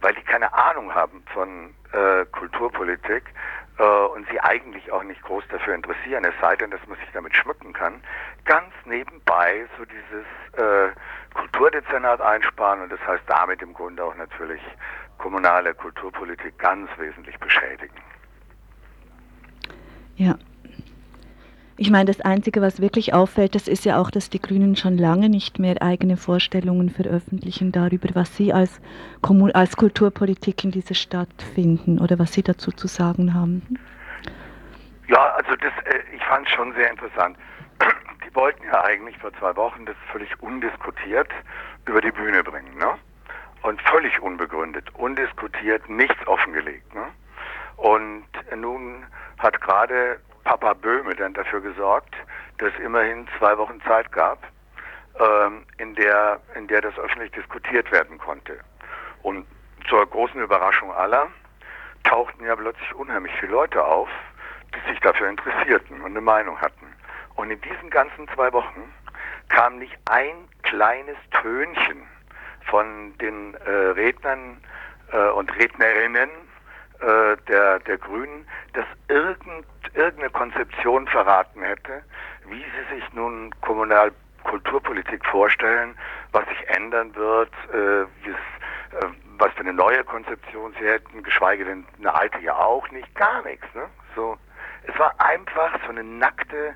weil 0.00 0.14
die 0.14 0.22
keine 0.22 0.54
Ahnung 0.54 0.94
haben 0.94 1.24
von 1.34 1.74
äh, 1.90 2.24
Kulturpolitik 2.26 3.24
äh, 3.78 3.82
und 3.82 4.28
sie 4.30 4.38
eigentlich 4.38 4.92
auch 4.92 5.02
nicht 5.02 5.20
groß 5.22 5.42
dafür 5.50 5.74
interessieren, 5.74 6.24
es 6.24 6.34
sei 6.40 6.54
denn, 6.54 6.70
dass 6.70 6.86
man 6.86 6.96
sich 7.00 7.08
damit 7.12 7.34
schmücken 7.34 7.72
kann, 7.72 8.00
ganz 8.44 8.70
nebenbei 8.84 9.66
so 9.76 9.84
dieses 9.86 10.24
äh, 10.56 10.94
Kulturdezernat 11.34 12.20
einsparen 12.20 12.80
und 12.82 12.92
das 12.92 13.00
heißt 13.08 13.24
damit 13.26 13.60
im 13.60 13.74
Grunde 13.74 14.04
auch 14.04 14.14
natürlich 14.14 14.62
kommunale 15.18 15.74
Kulturpolitik 15.74 16.56
ganz 16.60 16.88
wesentlich 16.96 17.36
beschädigen. 17.40 17.96
Ja, 20.14 20.36
ich 21.76 21.90
meine, 21.90 22.04
das 22.04 22.20
Einzige, 22.20 22.62
was 22.62 22.80
wirklich 22.80 23.14
auffällt, 23.14 23.54
das 23.56 23.66
ist 23.66 23.84
ja 23.84 23.98
auch, 23.98 24.10
dass 24.10 24.30
die 24.30 24.40
Grünen 24.40 24.76
schon 24.76 24.96
lange 24.96 25.28
nicht 25.28 25.58
mehr 25.58 25.82
eigene 25.82 26.16
Vorstellungen 26.16 26.88
veröffentlichen 26.88 27.72
darüber, 27.72 28.10
was 28.14 28.36
sie 28.36 28.52
als, 28.52 28.80
als 29.54 29.76
Kulturpolitik 29.76 30.62
in 30.62 30.70
dieser 30.70 30.94
Stadt 30.94 31.28
finden 31.54 31.98
oder 31.98 32.18
was 32.18 32.32
sie 32.32 32.42
dazu 32.42 32.70
zu 32.70 32.86
sagen 32.86 33.34
haben. 33.34 33.62
Ja, 35.08 35.34
also 35.34 35.56
das, 35.56 35.72
äh, 35.86 36.00
ich 36.14 36.24
fand 36.24 36.46
es 36.46 36.52
schon 36.52 36.72
sehr 36.74 36.90
interessant. 36.90 37.36
Die 38.24 38.34
wollten 38.34 38.64
ja 38.64 38.84
eigentlich 38.84 39.18
vor 39.18 39.32
zwei 39.34 39.54
Wochen 39.56 39.84
das 39.84 39.96
völlig 40.10 40.30
undiskutiert 40.42 41.28
über 41.86 42.00
die 42.00 42.10
Bühne 42.10 42.42
bringen, 42.42 42.76
ne? 42.78 42.94
Und 43.62 43.80
völlig 43.82 44.20
unbegründet, 44.20 44.84
undiskutiert, 44.94 45.88
nichts 45.88 46.26
offengelegt, 46.26 46.94
ne? 46.94 47.06
Und 47.76 48.24
nun 48.56 49.04
hat 49.38 49.60
gerade 49.60 50.18
Papa 50.44 50.74
Böhme 50.74 51.14
dann 51.14 51.34
dafür 51.34 51.60
gesorgt, 51.60 52.14
dass 52.58 52.72
es 52.74 52.80
immerhin 52.80 53.26
zwei 53.38 53.56
Wochen 53.58 53.80
Zeit 53.82 54.12
gab, 54.12 54.38
ähm, 55.18 55.64
in, 55.78 55.94
der, 55.94 56.40
in 56.54 56.66
der 56.68 56.82
das 56.82 56.96
öffentlich 56.98 57.32
diskutiert 57.32 57.90
werden 57.90 58.18
konnte. 58.18 58.58
Und 59.22 59.46
zur 59.88 60.06
großen 60.06 60.40
Überraschung 60.40 60.92
aller 60.92 61.28
tauchten 62.04 62.44
ja 62.44 62.54
plötzlich 62.54 62.94
unheimlich 62.94 63.32
viele 63.40 63.52
Leute 63.52 63.84
auf, 63.84 64.08
die 64.74 64.90
sich 64.90 65.00
dafür 65.00 65.28
interessierten 65.28 66.00
und 66.00 66.10
eine 66.10 66.20
Meinung 66.20 66.60
hatten. 66.60 66.92
Und 67.36 67.50
in 67.50 67.60
diesen 67.60 67.90
ganzen 67.90 68.28
zwei 68.28 68.52
Wochen 68.52 68.92
kam 69.48 69.78
nicht 69.78 69.96
ein 70.06 70.48
kleines 70.62 71.16
Tönchen 71.42 72.02
von 72.70 73.16
den 73.18 73.54
äh, 73.54 73.70
Rednern 73.70 74.62
äh, 75.12 75.28
und 75.30 75.54
Rednerinnen 75.56 76.30
äh, 77.04 77.36
der, 77.48 77.78
der 77.80 77.98
Grünen, 77.98 78.46
dass 78.72 78.86
irgend, 79.08 79.66
irgendeine 79.94 80.30
Konzeption 80.30 81.06
verraten 81.08 81.62
hätte, 81.62 82.02
wie 82.48 82.64
sie 82.64 82.94
sich 82.94 83.12
nun 83.12 83.50
kommunal 83.60 84.10
Kulturpolitik 84.44 85.24
vorstellen, 85.26 85.96
was 86.32 86.46
sich 86.48 86.68
ändern 86.68 87.14
wird, 87.14 87.50
äh, 87.72 88.02
äh, 88.02 88.06
was 89.38 89.52
für 89.52 89.60
eine 89.60 89.72
neue 89.72 90.04
Konzeption 90.04 90.74
sie 90.78 90.86
hätten, 90.86 91.22
geschweige 91.22 91.64
denn 91.64 91.84
eine 91.98 92.14
alte 92.14 92.38
ja 92.40 92.54
auch 92.56 92.88
nicht, 92.90 93.12
gar 93.14 93.42
nichts. 93.42 93.66
Ne? 93.74 93.86
So, 94.14 94.38
es 94.86 94.98
war 94.98 95.14
einfach 95.18 95.78
so 95.84 95.90
eine 95.90 96.04
nackte 96.04 96.74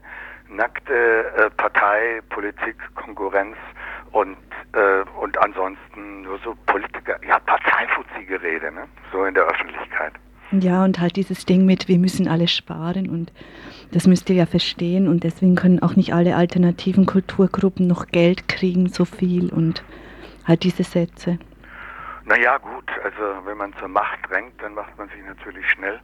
nackte 0.49 1.25
äh, 1.37 1.51
Partei, 1.51 2.21
Politik, 2.31 2.77
Konkurrenz 2.95 3.57
und, 4.13 4.37
äh, 4.73 5.03
und 5.21 5.39
ansonsten 5.39 6.23
nur 6.23 6.39
so 6.39 6.55
Politiker, 6.67 7.19
ja, 7.27 7.39
Parteifuzzi-Gerede, 7.41 8.73
ne? 8.73 8.85
so 9.13 9.25
in 9.25 9.35
der 9.35 9.45
Öffentlichkeit. 9.45 10.13
Ja, 10.51 10.83
und 10.83 10.99
halt 10.99 11.17
dieses 11.17 11.45
Ding 11.45 11.67
mit, 11.67 11.89
wir 11.89 11.99
müssen 11.99 12.27
alle 12.27 12.49
sparen 12.49 13.11
und 13.11 13.33
das 13.93 14.07
müsst 14.07 14.31
ihr 14.31 14.37
ja 14.37 14.47
verstehen 14.47 15.07
und 15.07 15.23
deswegen 15.23 15.57
können 15.57 15.83
auch 15.83 15.95
nicht 15.95 16.15
alle 16.15 16.37
alternativen 16.37 17.05
Kulturgruppen 17.05 17.87
noch 17.87 18.07
Geld 18.07 18.49
kriegen, 18.49 18.89
so 18.89 19.05
viel 19.05 19.53
und 19.53 19.85
halt 20.47 20.63
diese 20.63 20.85
Sätze. 20.85 21.39
Naja, 22.25 22.57
gut, 22.59 22.91
also 23.05 23.47
wenn 23.47 23.59
man 23.59 23.75
zur 23.79 23.89
Macht 23.89 24.19
drängt, 24.29 24.63
dann 24.63 24.75
macht 24.75 24.97
man 24.97 25.09
sich 25.11 25.23
natürlich 25.27 25.69
schnell 25.71 26.01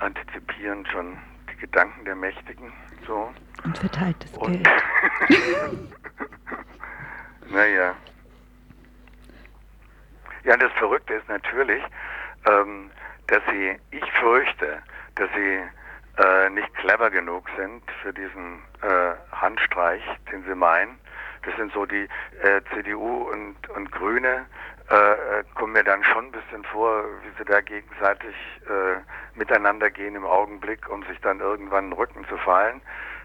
antizipierend 0.00 0.88
schon 0.88 1.16
die 1.52 1.56
Gedanken 1.60 2.04
der 2.04 2.16
Mächtigen. 2.16 2.72
So. 3.06 3.32
Und 3.64 3.76
verteilt 3.78 4.16
das 4.24 4.32
Und- 4.32 4.62
Geld. 4.62 4.66
naja. 7.46 7.94
Ja, 10.44 10.54
und 10.54 10.62
das 10.62 10.72
Verrückte 10.72 11.14
ist 11.14 11.28
natürlich, 11.28 11.82
ähm, 12.46 12.90
dass 13.28 13.42
sie, 13.50 13.78
ich 13.90 14.12
fürchte, 14.12 14.82
dass 15.14 15.30
sie 15.34 15.62
äh, 16.22 16.50
nicht 16.50 16.72
clever 16.74 17.10
genug 17.10 17.48
sind 17.56 17.82
für 18.02 18.12
diesen 18.12 18.62
äh, 18.82 19.12
Handstreich, 19.32 20.02
den 20.30 20.44
sie 20.44 20.54
meinen. 20.54 20.98
Das 21.44 21.56
sind 21.56 21.72
so 21.72 21.86
die 21.86 22.08
äh, 22.42 22.60
CDU 22.74 23.28
und, 23.30 23.56
und 23.70 23.90
Grüne, 23.92 24.46
äh, 24.90 24.94
äh, 24.94 25.44
kommen 25.54 25.72
mir 25.72 25.84
dann 25.84 26.04
schon 26.04 26.26
ein 26.26 26.32
bisschen 26.32 26.64
vor, 26.64 27.04
wie 27.22 27.38
sie 27.38 27.44
da 27.44 27.60
gegenseitig 27.62 28.34
äh, 28.68 29.00
miteinander 29.34 29.90
gehen 29.90 30.14
im 30.14 30.26
Augenblick, 30.26 30.88
um 30.90 31.02
sich 31.04 31.18
dann 31.20 31.40
irgendwann 31.40 31.90
den 31.90 31.92
Rücken 31.94 32.26
zu 32.28 32.36
fallen, 32.38 32.82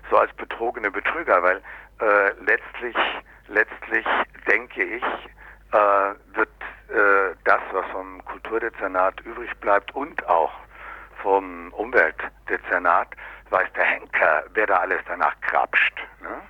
so 0.09 0.17
als 0.17 0.33
betrogene 0.33 0.89
Betrüger, 0.89 1.43
weil 1.43 1.61
äh, 1.99 2.31
letztlich, 2.45 2.95
letztlich 3.47 4.05
denke 4.47 4.83
ich, 4.83 5.03
äh, 5.73 6.35
wird 6.35 6.49
äh, 6.89 7.35
das, 7.43 7.61
was 7.73 7.85
vom 7.87 8.23
Kulturdezernat 8.23 9.19
übrig 9.21 9.51
bleibt 9.59 9.93
und 9.93 10.27
auch 10.29 10.53
vom 11.21 11.73
Umweltdezernat, 11.73 13.09
weiß 13.49 13.67
der 13.75 13.83
Henker, 13.83 14.43
wer 14.53 14.65
da 14.65 14.77
alles 14.77 15.01
danach 15.07 15.35
krapscht. 15.41 15.97
Ne? 16.21 16.41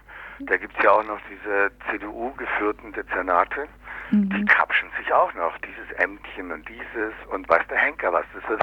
Da 0.42 0.58
gibt 0.58 0.78
es 0.78 0.84
ja 0.84 0.92
auch 0.92 1.04
noch 1.04 1.20
diese 1.30 1.72
CDU-geführten 1.90 2.94
Dezernate, 2.94 3.68
die 4.12 4.46
krapschen 4.46 4.90
sich 4.98 5.12
auch 5.14 5.34
noch, 5.34 5.58
dieses 5.60 5.92
Ämtchen 5.98 6.52
und 6.52 6.68
dieses 6.68 7.14
und 7.32 7.48
weiß 7.48 7.68
der 7.70 7.78
Henker 7.78 8.12
was. 8.12 8.26
Das 8.34 8.44
ist 8.44 8.60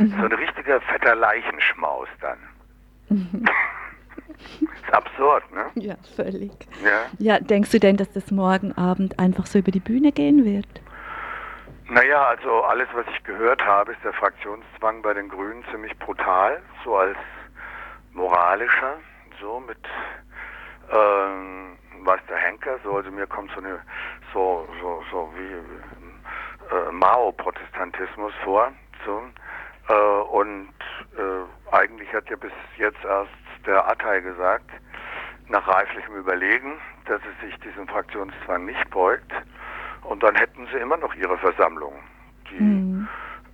so, 0.00 0.16
so 0.16 0.24
ein 0.24 0.32
richtiger 0.32 0.80
fetter 0.80 1.14
Leichenschmaus 1.14 2.08
dann. 2.20 2.38
ist 4.38 4.92
absurd, 4.92 5.44
ne? 5.52 5.66
Ja, 5.74 5.94
völlig. 6.16 6.52
Ja. 6.84 7.06
Ja, 7.18 7.40
denkst 7.40 7.70
du 7.70 7.80
denn, 7.80 7.96
dass 7.96 8.10
das 8.12 8.30
morgen 8.30 8.72
Abend 8.72 9.18
einfach 9.18 9.46
so 9.46 9.58
über 9.58 9.70
die 9.70 9.80
Bühne 9.80 10.12
gehen 10.12 10.44
wird? 10.44 10.66
Naja, 11.88 12.28
also 12.28 12.62
alles, 12.62 12.88
was 12.94 13.04
ich 13.14 13.24
gehört 13.24 13.64
habe, 13.64 13.92
ist 13.92 14.04
der 14.04 14.12
Fraktionszwang 14.12 15.02
bei 15.02 15.12
den 15.12 15.28
Grünen 15.28 15.64
ziemlich 15.72 15.96
brutal, 15.98 16.62
so 16.84 16.96
als 16.96 17.16
moralischer, 18.12 18.98
so 19.40 19.60
mit, 19.60 19.78
ähm, 20.90 21.78
weiß 22.02 22.20
der 22.28 22.36
Henker, 22.38 22.78
so, 22.82 22.96
also 22.96 23.10
mir 23.10 23.26
kommt 23.26 23.50
so 23.52 23.58
eine, 23.60 23.80
so, 24.32 24.68
so, 24.80 25.02
so 25.10 25.32
wie 25.36 26.74
äh, 26.74 26.92
Mao-Protestantismus 26.92 28.32
vor, 28.44 28.72
so, 29.04 29.22
äh, 29.88 29.94
und 29.94 30.72
äh, 31.16 31.74
eigentlich 31.74 32.12
hat 32.12 32.28
ja 32.30 32.36
bis 32.36 32.52
jetzt 32.76 33.04
erst 33.04 33.30
der 33.66 33.88
Attei 33.88 34.20
gesagt, 34.20 34.70
nach 35.48 35.66
reiflichem 35.66 36.14
Überlegen, 36.16 36.80
dass 37.06 37.20
es 37.22 37.46
sich 37.46 37.58
diesem 37.60 37.86
Fraktionszwang 37.88 38.64
nicht 38.64 38.88
beugt. 38.90 39.32
Und 40.02 40.22
dann 40.22 40.34
hätten 40.34 40.66
sie 40.72 40.78
immer 40.78 40.96
noch 40.96 41.14
ihre 41.14 41.36
Versammlung. 41.38 41.94
Die 42.50 42.60
Mhm. 42.60 43.08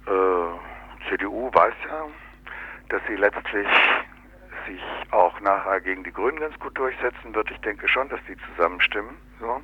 äh, 0.06 1.08
CDU 1.08 1.50
weiß 1.52 1.74
ja, 1.88 2.06
dass 2.90 3.02
sie 3.08 3.16
letztlich 3.16 3.66
sich 4.66 4.80
auch 5.10 5.38
nachher 5.40 5.80
gegen 5.80 6.04
die 6.04 6.12
Grünen 6.12 6.38
ganz 6.38 6.58
gut 6.58 6.76
durchsetzen 6.76 7.34
wird. 7.34 7.50
Ich 7.50 7.60
denke 7.60 7.88
schon, 7.88 8.08
dass 8.08 8.20
die 8.28 8.36
zusammenstimmen. 8.48 9.16
So. 9.40 9.60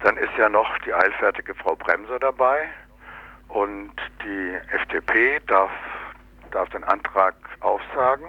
Dann 0.00 0.16
ist 0.16 0.32
ja 0.36 0.48
noch 0.48 0.78
die 0.78 0.92
eilfertige 0.92 1.54
Frau 1.54 1.76
Bremser 1.76 2.18
dabei 2.18 2.68
und 3.48 3.92
die 4.24 4.58
FDP 4.72 5.40
darf, 5.46 5.70
darf 6.50 6.68
den 6.70 6.84
Antrag 6.84 7.34
aufsagen, 7.60 8.26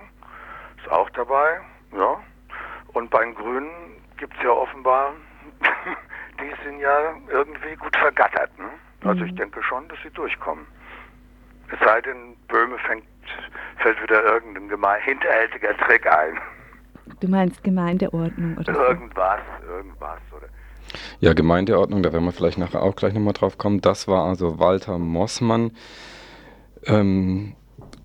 ist 0.77 0.91
auch 0.91 1.09
dabei. 1.11 1.61
Ja. 1.91 2.19
Und 2.93 3.09
bei 3.09 3.23
den 3.23 3.33
Grünen 3.35 3.69
gibt 4.17 4.35
es 4.37 4.43
ja 4.43 4.51
offenbar, 4.51 5.13
die 6.39 6.63
sind 6.63 6.79
ja 6.79 7.15
irgendwie 7.29 7.75
gut 7.75 7.95
vergattert. 7.97 8.57
Ne? 8.59 8.69
Also 9.03 9.23
ich 9.25 9.35
denke 9.35 9.61
schon, 9.63 9.87
dass 9.87 9.97
sie 10.03 10.11
durchkommen. 10.11 10.65
Es 11.71 11.79
sei 11.79 12.01
denn, 12.01 12.35
Böhme 12.47 12.77
fängt, 12.79 13.05
fällt 13.77 14.01
wieder 14.01 14.23
irgendein 14.23 14.69
geme- 14.69 14.99
hinterhältiger 15.01 15.75
Trick 15.77 16.05
ein. 16.07 16.37
Du 17.19 17.27
meinst 17.27 17.63
Gemeindeordnung 17.63 18.57
oder 18.57 18.73
so? 18.73 18.79
Irgendwas, 18.81 19.39
irgendwas. 19.67 20.19
Oder 20.35 20.47
Ja, 21.19 21.33
Gemeindeordnung, 21.33 22.01
da 22.03 22.13
werden 22.13 22.25
wir 22.25 22.31
vielleicht 22.31 22.57
nachher 22.57 22.81
auch 22.81 22.95
gleich 22.95 23.13
nochmal 23.13 23.33
drauf 23.33 23.57
kommen. 23.57 23.81
Das 23.81 24.07
war 24.07 24.25
also 24.25 24.59
Walter 24.59 24.97
Mossmann, 24.97 25.71
ähm, 26.85 27.55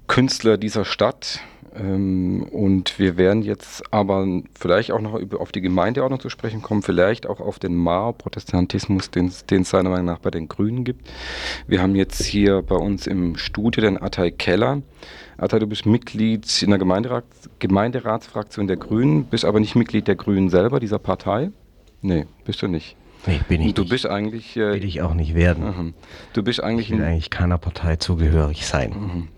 Künstler 0.08 0.56
dieser 0.56 0.84
Stadt. 0.84 1.40
Ähm, 1.76 2.42
und 2.50 2.98
wir 2.98 3.16
werden 3.16 3.42
jetzt 3.42 3.82
aber 3.92 4.26
vielleicht 4.58 4.92
auch 4.92 5.00
noch 5.00 5.14
über, 5.14 5.40
auf 5.40 5.52
die 5.52 5.60
Gemeindeordnung 5.60 6.20
zu 6.20 6.28
sprechen 6.28 6.62
kommen, 6.62 6.82
vielleicht 6.82 7.26
auch 7.26 7.40
auf 7.40 7.58
den 7.58 7.74
Mao-Protestantismus, 7.76 9.10
den 9.10 9.26
es 9.26 9.44
seiner 9.70 9.90
Meinung 9.90 10.06
nach 10.06 10.18
bei 10.18 10.30
den 10.30 10.48
Grünen 10.48 10.84
gibt. 10.84 11.08
Wir 11.66 11.82
haben 11.82 11.94
jetzt 11.94 12.22
hier 12.24 12.62
bei 12.62 12.76
uns 12.76 13.06
im 13.06 13.36
Studio 13.36 13.82
den 13.82 14.00
Attai 14.00 14.30
Keller. 14.30 14.82
Attai, 15.36 15.58
du 15.58 15.66
bist 15.66 15.86
Mitglied 15.86 16.62
in 16.62 16.70
der 16.70 16.78
Gemeinderat, 16.78 17.24
Gemeinderatsfraktion 17.58 18.66
der 18.66 18.76
Grünen, 18.76 19.24
bist 19.24 19.44
aber 19.44 19.60
nicht 19.60 19.76
Mitglied 19.76 20.08
der 20.08 20.16
Grünen 20.16 20.50
selber, 20.50 20.80
dieser 20.80 20.98
Partei. 20.98 21.50
Nee, 22.02 22.26
bist 22.44 22.62
du 22.62 22.68
nicht. 22.68 22.96
Nee, 23.26 23.40
bin 23.48 23.60
ich 23.60 23.74
Du 23.74 23.82
nicht. 23.82 23.90
bist 23.90 24.06
eigentlich. 24.06 24.56
Äh, 24.56 24.74
Will 24.74 24.84
ich 24.84 25.02
auch 25.02 25.14
nicht 25.14 25.34
werden. 25.34 25.64
mhm. 25.64 25.94
Du 26.32 26.42
bist 26.42 26.62
eigentlich. 26.62 26.90
Ich 26.90 26.96
will 26.98 27.04
eigentlich 27.04 27.30
keiner 27.30 27.58
Partei 27.58 27.96
zugehörig 27.96 28.64
sein. 28.66 29.28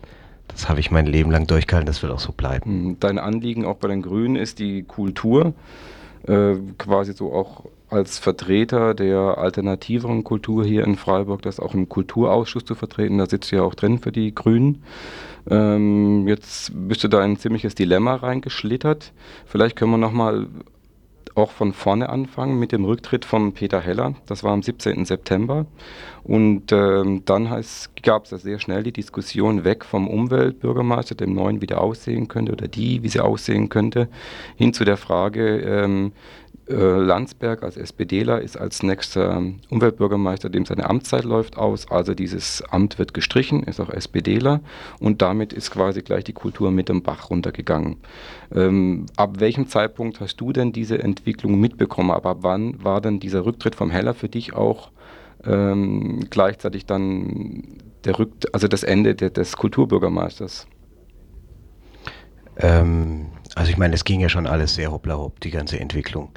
Das 0.60 0.68
habe 0.68 0.80
ich 0.80 0.90
mein 0.90 1.06
Leben 1.06 1.30
lang 1.30 1.46
durchgehalten, 1.46 1.86
das 1.86 2.02
wird 2.02 2.12
auch 2.12 2.20
so 2.20 2.32
bleiben. 2.32 2.88
Mhm. 2.88 2.96
Dein 3.00 3.18
Anliegen 3.18 3.64
auch 3.64 3.76
bei 3.76 3.88
den 3.88 4.02
Grünen 4.02 4.36
ist 4.36 4.58
die 4.58 4.82
Kultur, 4.82 5.54
äh, 6.26 6.56
quasi 6.76 7.14
so 7.14 7.32
auch 7.32 7.64
als 7.88 8.18
Vertreter 8.18 8.92
der 8.92 9.38
alternativeren 9.38 10.22
Kultur 10.22 10.62
hier 10.62 10.84
in 10.84 10.96
Freiburg, 10.96 11.40
das 11.40 11.60
auch 11.60 11.72
im 11.72 11.88
Kulturausschuss 11.88 12.66
zu 12.66 12.74
vertreten. 12.74 13.16
Da 13.16 13.24
sitzt 13.24 13.50
du 13.50 13.56
ja 13.56 13.62
auch 13.62 13.74
drin 13.74 14.00
für 14.00 14.12
die 14.12 14.34
Grünen. 14.34 14.82
Ähm, 15.48 16.28
jetzt 16.28 16.72
bist 16.74 17.02
du 17.04 17.08
da 17.08 17.24
in 17.24 17.32
ein 17.32 17.36
ziemliches 17.38 17.74
Dilemma 17.74 18.16
reingeschlittert. 18.16 19.14
Vielleicht 19.46 19.76
können 19.76 19.92
wir 19.92 19.96
nochmal 19.98 20.46
auch 21.34 21.50
von 21.50 21.72
vorne 21.72 22.10
anfangen 22.10 22.58
mit 22.58 22.72
dem 22.72 22.84
Rücktritt 22.84 23.24
von 23.24 23.54
Peter 23.54 23.80
Heller. 23.80 24.14
Das 24.26 24.44
war 24.44 24.52
am 24.52 24.62
17. 24.62 25.04
September. 25.06 25.66
Und 26.22 26.70
ähm, 26.72 27.22
dann 27.24 27.48
gab 28.02 28.24
es 28.24 28.30
ja 28.30 28.38
sehr 28.38 28.58
schnell 28.58 28.82
die 28.82 28.92
Diskussion 28.92 29.64
weg 29.64 29.84
vom 29.84 30.08
Umweltbürgermeister, 30.08 31.14
dem 31.14 31.34
neuen, 31.34 31.60
wie 31.60 31.66
der 31.66 31.80
aussehen 31.80 32.28
könnte, 32.28 32.52
oder 32.52 32.68
die, 32.68 33.02
wie 33.02 33.08
sie 33.08 33.20
aussehen 33.20 33.68
könnte, 33.68 34.08
hin 34.56 34.72
zu 34.72 34.84
der 34.84 34.96
Frage, 34.96 35.58
ähm, 35.58 36.12
äh, 36.70 36.74
Landsberg 36.74 37.64
als 37.64 37.76
SPDler 37.76 38.40
ist 38.40 38.56
als 38.56 38.82
nächster 38.84 39.42
Umweltbürgermeister, 39.70 40.48
dem 40.50 40.64
seine 40.64 40.88
Amtszeit 40.88 41.24
läuft, 41.24 41.56
aus. 41.56 41.90
Also 41.90 42.14
dieses 42.14 42.62
Amt 42.70 42.98
wird 42.98 43.12
gestrichen, 43.12 43.64
ist 43.64 43.80
auch 43.80 43.90
SPDler 43.90 44.60
und 45.00 45.20
damit 45.20 45.52
ist 45.52 45.72
quasi 45.72 46.02
gleich 46.02 46.22
die 46.22 46.32
Kultur 46.32 46.70
mit 46.70 46.88
dem 46.88 47.02
Bach 47.02 47.30
runtergegangen. 47.30 47.96
Ähm, 48.54 49.06
ab 49.16 49.40
welchem 49.40 49.66
Zeitpunkt 49.66 50.20
hast 50.20 50.36
du 50.36 50.52
denn 50.52 50.72
diese 50.72 51.02
Entwicklung 51.02 51.58
mitbekommen? 51.58 52.12
Aber 52.12 52.30
ab 52.30 52.38
wann 52.42 52.82
war 52.82 53.00
denn 53.00 53.18
dieser 53.18 53.44
Rücktritt 53.44 53.74
vom 53.74 53.90
Heller 53.90 54.14
für 54.14 54.28
dich 54.28 54.52
auch 54.52 54.90
ähm, 55.44 56.26
gleichzeitig 56.30 56.86
dann 56.86 57.78
der 58.04 58.18
Rück 58.18 58.32
also 58.52 58.68
das 58.68 58.82
Ende 58.82 59.14
de 59.14 59.30
des 59.30 59.56
Kulturbürgermeisters? 59.56 60.66
Ähm, 62.56 63.26
also 63.54 63.70
ich 63.70 63.78
meine, 63.78 63.94
es 63.94 64.04
ging 64.04 64.20
ja 64.20 64.28
schon 64.28 64.46
alles 64.46 64.74
sehr 64.74 64.92
hoppla 64.92 65.16
hopp, 65.16 65.40
die 65.40 65.50
ganze 65.50 65.78
Entwicklung. 65.80 66.30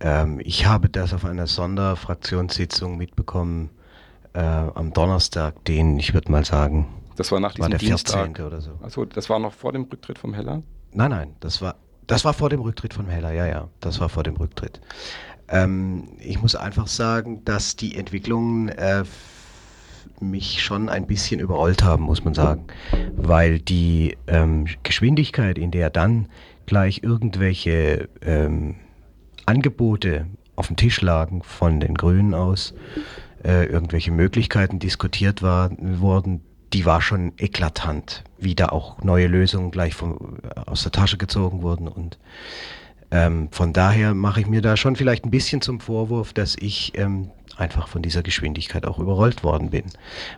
Ähm, 0.00 0.40
ich 0.44 0.66
habe 0.66 0.88
das 0.88 1.12
auf 1.12 1.24
einer 1.24 1.46
Sonderfraktionssitzung 1.46 2.96
mitbekommen 2.96 3.70
äh, 4.34 4.40
am 4.40 4.92
Donnerstag, 4.92 5.64
den, 5.64 5.98
ich 5.98 6.14
würde 6.14 6.30
mal 6.30 6.44
sagen, 6.44 6.86
Das 7.16 7.32
war 7.32 7.40
nach 7.40 7.58
war 7.58 7.68
diesem 7.68 7.70
der 7.70 7.80
14. 7.80 8.24
Dienstag. 8.24 8.46
oder 8.46 8.60
so. 8.60 8.70
Also 8.82 9.04
das 9.04 9.28
war 9.28 9.38
noch 9.38 9.52
vor 9.52 9.72
dem 9.72 9.82
Rücktritt 9.84 10.18
vom 10.18 10.34
Heller? 10.34 10.62
Nein, 10.92 11.10
nein, 11.10 11.36
das 11.40 11.60
war, 11.60 11.76
das 12.06 12.24
war 12.24 12.32
vor 12.34 12.48
dem 12.50 12.60
Rücktritt 12.60 12.94
von 12.94 13.08
Heller, 13.08 13.32
ja, 13.32 13.46
ja, 13.46 13.68
das 13.80 14.00
war 14.00 14.08
vor 14.08 14.22
dem 14.22 14.36
Rücktritt. 14.36 14.80
Ähm, 15.48 16.08
ich 16.18 16.40
muss 16.40 16.54
einfach 16.54 16.86
sagen, 16.86 17.44
dass 17.44 17.74
die 17.76 17.96
Entwicklungen 17.96 18.68
äh, 18.68 19.04
mich 20.20 20.62
schon 20.62 20.88
ein 20.88 21.06
bisschen 21.06 21.40
überrollt 21.40 21.82
haben, 21.82 22.04
muss 22.04 22.24
man 22.24 22.34
sagen, 22.34 22.64
weil 23.16 23.58
die 23.58 24.16
ähm, 24.26 24.66
Geschwindigkeit, 24.82 25.58
in 25.58 25.70
der 25.70 25.90
dann 25.90 26.28
gleich 26.66 27.02
irgendwelche 27.02 28.08
ähm, 28.22 28.76
Angebote 29.46 30.26
auf 30.56 30.66
dem 30.66 30.76
Tisch 30.76 31.00
lagen 31.00 31.42
von 31.42 31.80
den 31.80 31.94
Grünen 31.94 32.34
aus, 32.34 32.74
äh, 33.44 33.66
irgendwelche 33.66 34.10
Möglichkeiten 34.10 34.78
diskutiert 34.78 35.42
war, 35.42 35.70
wurden, 35.78 36.42
die 36.72 36.84
war 36.84 37.00
schon 37.00 37.32
eklatant, 37.38 38.24
wie 38.38 38.54
da 38.54 38.66
auch 38.66 39.02
neue 39.02 39.28
Lösungen 39.28 39.70
gleich 39.70 39.94
vom, 39.94 40.38
aus 40.66 40.82
der 40.82 40.92
Tasche 40.92 41.16
gezogen 41.16 41.62
wurden. 41.62 41.88
Und 41.88 42.18
ähm, 43.10 43.48
von 43.50 43.72
daher 43.72 44.14
mache 44.14 44.40
ich 44.40 44.46
mir 44.46 44.60
da 44.60 44.76
schon 44.76 44.96
vielleicht 44.96 45.24
ein 45.24 45.30
bisschen 45.30 45.60
zum 45.60 45.80
Vorwurf, 45.80 46.32
dass 46.32 46.56
ich 46.56 46.92
ähm, 46.96 47.30
einfach 47.56 47.88
von 47.88 48.02
dieser 48.02 48.22
Geschwindigkeit 48.22 48.86
auch 48.86 48.98
überrollt 48.98 49.42
worden 49.42 49.70
bin. 49.70 49.84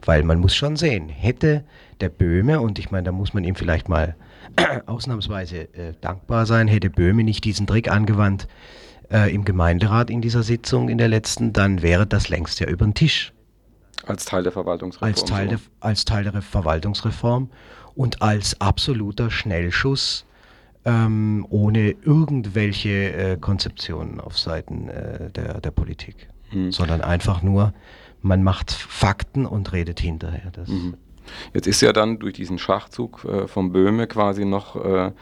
Weil 0.05 0.23
man 0.23 0.39
muss 0.39 0.55
schon 0.55 0.77
sehen, 0.77 1.09
hätte 1.09 1.65
der 2.01 2.09
Böhme, 2.09 2.61
und 2.61 2.79
ich 2.79 2.91
meine, 2.91 3.05
da 3.05 3.13
muss 3.13 3.35
man 3.35 3.45
ihm 3.45 3.57
vielleicht 3.57 3.89
mal 3.89 4.17
ausnahmsweise 4.87 5.75
äh, 5.75 5.95
dankbar 6.01 6.47
sein, 6.47 6.69
hätte 6.69 6.91
Böhme 6.91 7.25
nicht 7.25 7.45
diesen 7.45 7.67
Trick 7.67 7.91
angewandt 7.91 8.47
äh, 9.11 9.33
im 9.35 9.45
Gemeinderat 9.45 10.11
in 10.11 10.21
dieser 10.21 10.43
Sitzung 10.43 10.89
in 10.89 10.99
der 10.99 11.09
letzten, 11.09 11.53
dann 11.53 11.83
wäre 11.83 12.07
das 12.07 12.29
längst 12.29 12.61
ja 12.61 12.69
über 12.69 12.85
den 12.85 12.95
Tisch. 12.95 13.33
Als 14.07 14.25
Teil 14.25 14.45
der 14.45 14.53
Verwaltungsreform. 14.53 15.09
Als 15.09 15.25
Teil, 15.25 15.49
der, 15.49 15.61
als 15.81 16.05
Teil 16.05 16.25
der 16.25 16.41
Verwaltungsreform 16.41 17.51
und 17.95 18.23
als 18.23 18.61
absoluter 18.61 19.31
Schnellschuss 19.31 20.25
ähm, 20.85 21.47
ohne 21.51 21.91
irgendwelche 21.91 23.13
äh, 23.13 23.37
Konzeptionen 23.37 24.21
auf 24.21 24.39
Seiten 24.39 24.89
äh, 24.89 25.31
der, 25.31 25.61
der 25.61 25.71
Politik, 25.71 26.29
hm. 26.51 26.73
sondern 26.73 27.01
einfach 27.03 27.43
nur, 27.43 27.75
man 28.23 28.43
macht 28.43 28.71
Fakten 28.71 29.47
und 29.47 29.73
redet 29.73 30.01
hinterher. 30.01 30.53
Mhm. 30.67 30.97
Jetzt 31.55 31.67
ist 31.67 31.81
ja 31.81 31.93
dann 31.93 32.19
durch 32.19 32.35
diesen 32.35 32.59
Schachzug 32.59 33.25
äh, 33.25 33.47
von 33.47 33.73
Böhme 33.73 34.07
quasi 34.07 34.45
noch 34.45 34.77
äh, 34.77 35.13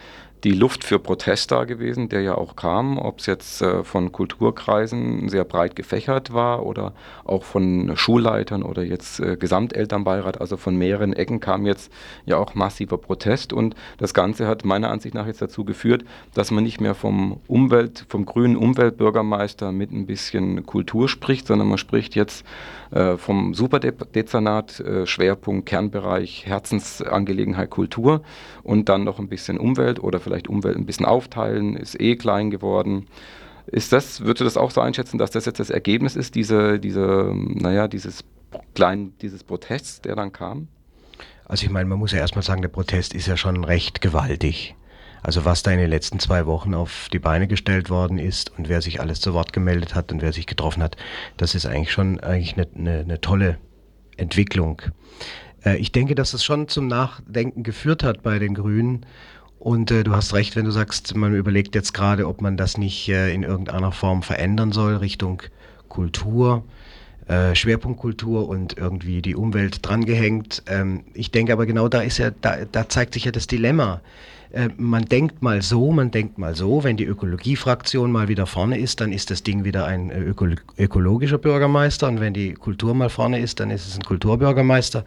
die 0.44 0.52
Luft 0.52 0.84
für 0.84 0.98
Protest 0.98 1.50
da 1.50 1.64
gewesen, 1.64 2.08
der 2.08 2.22
ja 2.22 2.36
auch 2.36 2.56
kam, 2.56 2.98
ob 2.98 3.18
es 3.18 3.26
jetzt 3.26 3.60
äh, 3.62 3.82
von 3.82 4.12
Kulturkreisen 4.12 5.28
sehr 5.28 5.44
breit 5.44 5.74
gefächert 5.74 6.32
war 6.32 6.64
oder 6.64 6.92
auch 7.24 7.44
von 7.44 7.96
Schulleitern 7.96 8.62
oder 8.62 8.82
jetzt 8.82 9.20
äh, 9.20 9.36
Gesamtelternbeirat, 9.36 10.40
also 10.40 10.56
von 10.56 10.76
mehreren 10.76 11.12
Ecken 11.12 11.40
kam 11.40 11.66
jetzt 11.66 11.92
ja 12.24 12.36
auch 12.36 12.54
massiver 12.54 12.98
Protest. 12.98 13.52
Und 13.52 13.74
das 13.98 14.14
Ganze 14.14 14.46
hat 14.46 14.64
meiner 14.64 14.90
Ansicht 14.90 15.14
nach 15.14 15.26
jetzt 15.26 15.42
dazu 15.42 15.64
geführt, 15.64 16.04
dass 16.34 16.50
man 16.50 16.64
nicht 16.64 16.80
mehr 16.80 16.94
vom 16.94 17.40
Umwelt, 17.46 18.04
vom 18.08 18.24
grünen 18.24 18.56
Umweltbürgermeister 18.56 19.72
mit 19.72 19.90
ein 19.90 20.06
bisschen 20.06 20.64
Kultur 20.66 21.08
spricht, 21.08 21.46
sondern 21.46 21.68
man 21.68 21.78
spricht 21.78 22.14
jetzt 22.14 22.44
äh, 22.90 23.16
vom 23.16 23.54
Superdezernat, 23.54 24.80
äh, 24.80 25.06
Schwerpunkt 25.06 25.66
Kernbereich 25.66 26.46
Herzensangelegenheit 26.46 27.70
Kultur 27.70 28.22
und 28.62 28.88
dann 28.88 29.04
noch 29.04 29.18
ein 29.18 29.28
bisschen 29.28 29.58
Umwelt 29.58 30.02
oder 30.02 30.20
vielleicht 30.20 30.48
Umwelt 30.48 30.76
ein 30.76 30.86
bisschen 30.86 31.06
aufteilen, 31.06 31.76
ist 31.76 32.00
eh 32.00 32.16
klein 32.16 32.50
geworden. 32.50 33.06
Ist 33.66 33.92
das, 33.92 34.22
würdest 34.22 34.40
du 34.40 34.44
das 34.44 34.56
auch 34.56 34.70
so 34.70 34.80
einschätzen, 34.80 35.18
dass 35.18 35.30
das 35.30 35.44
jetzt 35.44 35.60
das 35.60 35.70
Ergebnis 35.70 36.16
ist, 36.16 36.34
diese, 36.34 36.78
diese, 36.78 37.34
naja, 37.34 37.88
dieses 37.88 38.24
kleinen, 38.74 39.14
dieses 39.20 39.44
Protests, 39.44 40.00
der 40.00 40.16
dann 40.16 40.32
kam? 40.32 40.68
Also 41.44 41.64
ich 41.64 41.70
meine, 41.70 41.88
man 41.88 41.98
muss 41.98 42.12
ja 42.12 42.18
erstmal 42.18 42.42
sagen, 42.42 42.62
der 42.62 42.68
Protest 42.68 43.14
ist 43.14 43.26
ja 43.26 43.36
schon 43.36 43.64
recht 43.64 44.00
gewaltig. 44.00 44.74
Also 45.22 45.44
was 45.44 45.62
da 45.62 45.70
in 45.70 45.78
den 45.78 45.90
letzten 45.90 46.20
zwei 46.20 46.46
Wochen 46.46 46.74
auf 46.74 47.08
die 47.12 47.18
Beine 47.18 47.48
gestellt 47.48 47.90
worden 47.90 48.18
ist 48.18 48.56
und 48.56 48.68
wer 48.68 48.82
sich 48.82 49.00
alles 49.00 49.20
zu 49.20 49.34
Wort 49.34 49.52
gemeldet 49.52 49.94
hat 49.94 50.12
und 50.12 50.22
wer 50.22 50.32
sich 50.32 50.46
getroffen 50.46 50.82
hat, 50.82 50.96
das 51.36 51.54
ist 51.54 51.66
eigentlich 51.66 51.92
schon 51.92 52.20
eigentlich 52.20 52.54
eine, 52.54 52.68
eine, 52.76 52.98
eine 53.00 53.20
tolle 53.20 53.58
Entwicklung. 54.16 54.82
Äh, 55.64 55.76
ich 55.76 55.92
denke, 55.92 56.14
dass 56.14 56.34
es 56.34 56.44
schon 56.44 56.68
zum 56.68 56.86
Nachdenken 56.86 57.62
geführt 57.62 58.02
hat 58.02 58.22
bei 58.22 58.38
den 58.38 58.54
Grünen. 58.54 59.06
Und 59.58 59.90
äh, 59.90 60.04
du 60.04 60.12
hast 60.12 60.34
recht, 60.34 60.54
wenn 60.54 60.64
du 60.64 60.70
sagst, 60.70 61.16
man 61.16 61.34
überlegt 61.34 61.74
jetzt 61.74 61.92
gerade, 61.92 62.28
ob 62.28 62.40
man 62.40 62.56
das 62.56 62.78
nicht 62.78 63.08
äh, 63.08 63.32
in 63.32 63.42
irgendeiner 63.42 63.90
Form 63.90 64.22
verändern 64.22 64.72
soll 64.72 64.96
Richtung 64.96 65.42
Kultur, 65.88 66.64
äh, 67.26 67.54
Schwerpunktkultur 67.54 68.48
und 68.48 68.78
irgendwie 68.78 69.20
die 69.20 69.34
Umwelt 69.34 69.86
drangehängt. 69.86 70.62
Ähm, 70.66 71.04
ich 71.12 71.32
denke 71.32 71.52
aber 71.52 71.66
genau 71.66 71.88
da 71.88 72.02
ist 72.02 72.18
ja, 72.18 72.30
da, 72.30 72.64
da 72.70 72.88
zeigt 72.88 73.14
sich 73.14 73.24
ja 73.24 73.32
das 73.32 73.48
Dilemma. 73.48 74.00
Äh, 74.50 74.70
man 74.76 75.04
denkt 75.04 75.42
mal 75.42 75.62
so, 75.62 75.92
man 75.92 76.10
denkt 76.10 76.38
mal 76.38 76.54
so, 76.54 76.84
wenn 76.84 76.96
die 76.96 77.04
Ökologiefraktion 77.04 78.10
mal 78.10 78.28
wieder 78.28 78.46
vorne 78.46 78.78
ist, 78.78 79.00
dann 79.00 79.12
ist 79.12 79.30
das 79.30 79.42
Ding 79.42 79.64
wieder 79.64 79.86
ein 79.86 80.10
äh, 80.10 80.20
öko 80.20 80.46
ökologischer 80.78 81.38
Bürgermeister 81.38 82.08
und 82.08 82.20
wenn 82.20 82.32
die 82.32 82.54
Kultur 82.54 82.94
mal 82.94 83.10
vorne 83.10 83.40
ist, 83.40 83.60
dann 83.60 83.70
ist 83.70 83.86
es 83.86 83.96
ein 83.96 84.04
Kulturbürgermeister. 84.04 85.04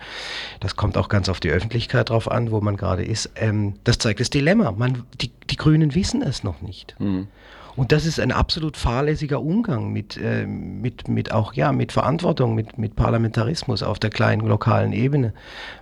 Das 0.60 0.76
kommt 0.76 0.98
auch 0.98 1.10
ganz 1.10 1.30
auf 1.30 1.40
die 1.40 1.50
Öffentlichkeit 1.50 2.10
drauf 2.10 2.30
an, 2.30 2.52
wo 2.52 2.62
man 2.62 2.78
gerade 2.78 3.04
ist. 3.04 3.32
Ähm, 3.36 3.74
das 3.84 3.98
zeigt 3.98 4.20
das 4.20 4.30
Dilemma. 4.30 4.72
Man, 4.72 5.04
die, 5.20 5.32
die 5.50 5.56
Grünen 5.58 5.96
wissen 5.96 6.22
es 6.22 6.44
noch 6.44 6.62
nicht. 6.62 6.96
Mhm. 7.00 7.28
Und 7.76 7.92
das 7.94 8.06
ist 8.06 8.20
ein 8.20 8.32
absolut 8.32 8.76
fahrlässiger 8.76 9.42
Umgang 9.42 9.94
mit, 9.94 10.18
äh, 10.18 10.46
mit, 10.46 11.08
mit 11.08 11.32
auch 11.32 11.54
ja, 11.54 11.72
mit 11.72 11.92
Verantwortung, 11.92 12.54
mit, 12.54 12.78
mit 12.78 12.96
Parlamentarismus 12.96 13.82
auf 13.82 13.98
der 13.98 14.10
kleinen 14.10 14.46
lokalen 14.46 14.92
Ebene. 14.92 15.34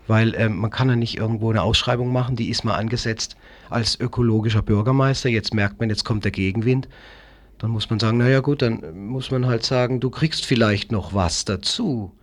Weil 0.07 0.34
äh, 0.36 0.49
man 0.49 0.70
kann 0.70 0.89
ja 0.89 0.95
nicht 0.95 1.18
irgendwo 1.18 1.49
eine 1.49 1.64
Ausschreibung 1.64 2.12
machen, 2.12 2.36
die 2.36 2.49
ist 2.49 2.64
mal 2.64 2.76
angesetzt 2.76 3.36
als 3.70 3.99
ökologischer 3.99 4.61
Bürgermeister. 4.61 5.30
Jetzt 5.30 5.53
merkt 5.53 5.80
man, 5.80 5.89
jetzt 5.89 6.05
kommt 6.05 6.24
der 6.24 6.32
Gegenwind. 6.32 6.88
Dann 7.57 7.72
muss 7.72 7.89
man 7.89 7.99
sagen, 7.99 8.17
naja 8.17 8.39
gut, 8.39 8.61
dann 8.61 9.07
muss 9.07 9.32
man 9.32 9.45
halt 9.45 9.65
sagen, 9.65 9.99
du 9.99 10.09
kriegst 10.09 10.45
vielleicht 10.45 10.91
noch 10.91 11.13
was 11.13 11.45
dazu. 11.45 12.13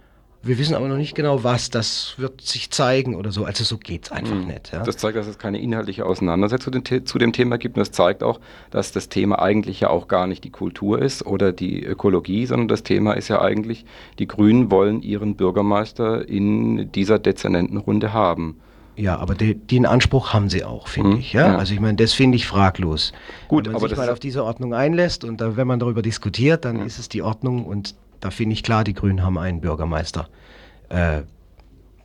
Wir 0.46 0.58
wissen 0.58 0.74
aber 0.74 0.86
noch 0.86 0.96
nicht 0.96 1.14
genau, 1.14 1.42
was. 1.42 1.70
Das 1.70 2.14
wird 2.18 2.40
sich 2.40 2.70
zeigen 2.70 3.16
oder 3.16 3.32
so. 3.32 3.44
Also 3.44 3.64
so 3.64 3.78
geht 3.78 4.04
es 4.04 4.12
einfach 4.12 4.34
mhm. 4.34 4.46
nicht. 4.46 4.72
Ja. 4.72 4.82
Das 4.82 4.96
zeigt, 4.96 5.16
dass 5.16 5.26
es 5.26 5.38
keine 5.38 5.60
inhaltliche 5.60 6.06
Auseinandersetzung 6.06 6.84
zu 7.04 7.18
dem 7.18 7.32
Thema 7.32 7.58
gibt. 7.58 7.76
Und 7.76 7.80
das 7.80 7.90
zeigt 7.90 8.22
auch, 8.22 8.40
dass 8.70 8.92
das 8.92 9.08
Thema 9.08 9.40
eigentlich 9.40 9.80
ja 9.80 9.90
auch 9.90 10.08
gar 10.08 10.26
nicht 10.26 10.44
die 10.44 10.50
Kultur 10.50 11.02
ist 11.02 11.26
oder 11.26 11.52
die 11.52 11.84
Ökologie, 11.84 12.46
sondern 12.46 12.68
das 12.68 12.84
Thema 12.84 13.14
ist 13.14 13.28
ja 13.28 13.40
eigentlich, 13.40 13.84
die 14.18 14.28
Grünen 14.28 14.70
wollen 14.70 15.02
ihren 15.02 15.34
Bürgermeister 15.34 16.28
in 16.28 16.92
dieser 16.92 17.18
dezernenten 17.18 17.78
Runde 17.78 18.12
haben. 18.12 18.60
Ja, 18.96 19.18
aber 19.18 19.34
de, 19.34 19.54
den 19.54 19.84
Anspruch 19.84 20.32
haben 20.32 20.48
sie 20.48 20.64
auch, 20.64 20.88
finde 20.88 21.12
hm, 21.12 21.18
ich. 21.18 21.32
Ja? 21.32 21.48
ja? 21.48 21.58
Also 21.58 21.74
ich 21.74 21.80
meine, 21.80 21.96
das 21.96 22.12
finde 22.12 22.36
ich 22.36 22.46
fraglos. 22.46 23.12
Gut, 23.48 23.66
wenn 23.66 23.72
man 23.72 23.82
aber 23.82 23.88
sich 23.88 23.98
mal 23.98 24.08
auf 24.08 24.20
diese 24.20 24.42
Ordnung 24.44 24.74
einlässt 24.74 25.24
und 25.24 25.40
da, 25.40 25.56
wenn 25.56 25.66
man 25.66 25.78
darüber 25.78 26.02
diskutiert, 26.02 26.64
dann 26.64 26.78
hm. 26.78 26.86
ist 26.86 26.98
es 26.98 27.08
die 27.08 27.22
Ordnung 27.22 27.66
und 27.66 27.94
da 28.20 28.30
finde 28.30 28.54
ich 28.54 28.62
klar, 28.62 28.84
die 28.84 28.94
Grünen 28.94 29.22
haben 29.22 29.38
einen 29.38 29.60
Bürgermeister. 29.60 30.28
Äh, 30.88 31.22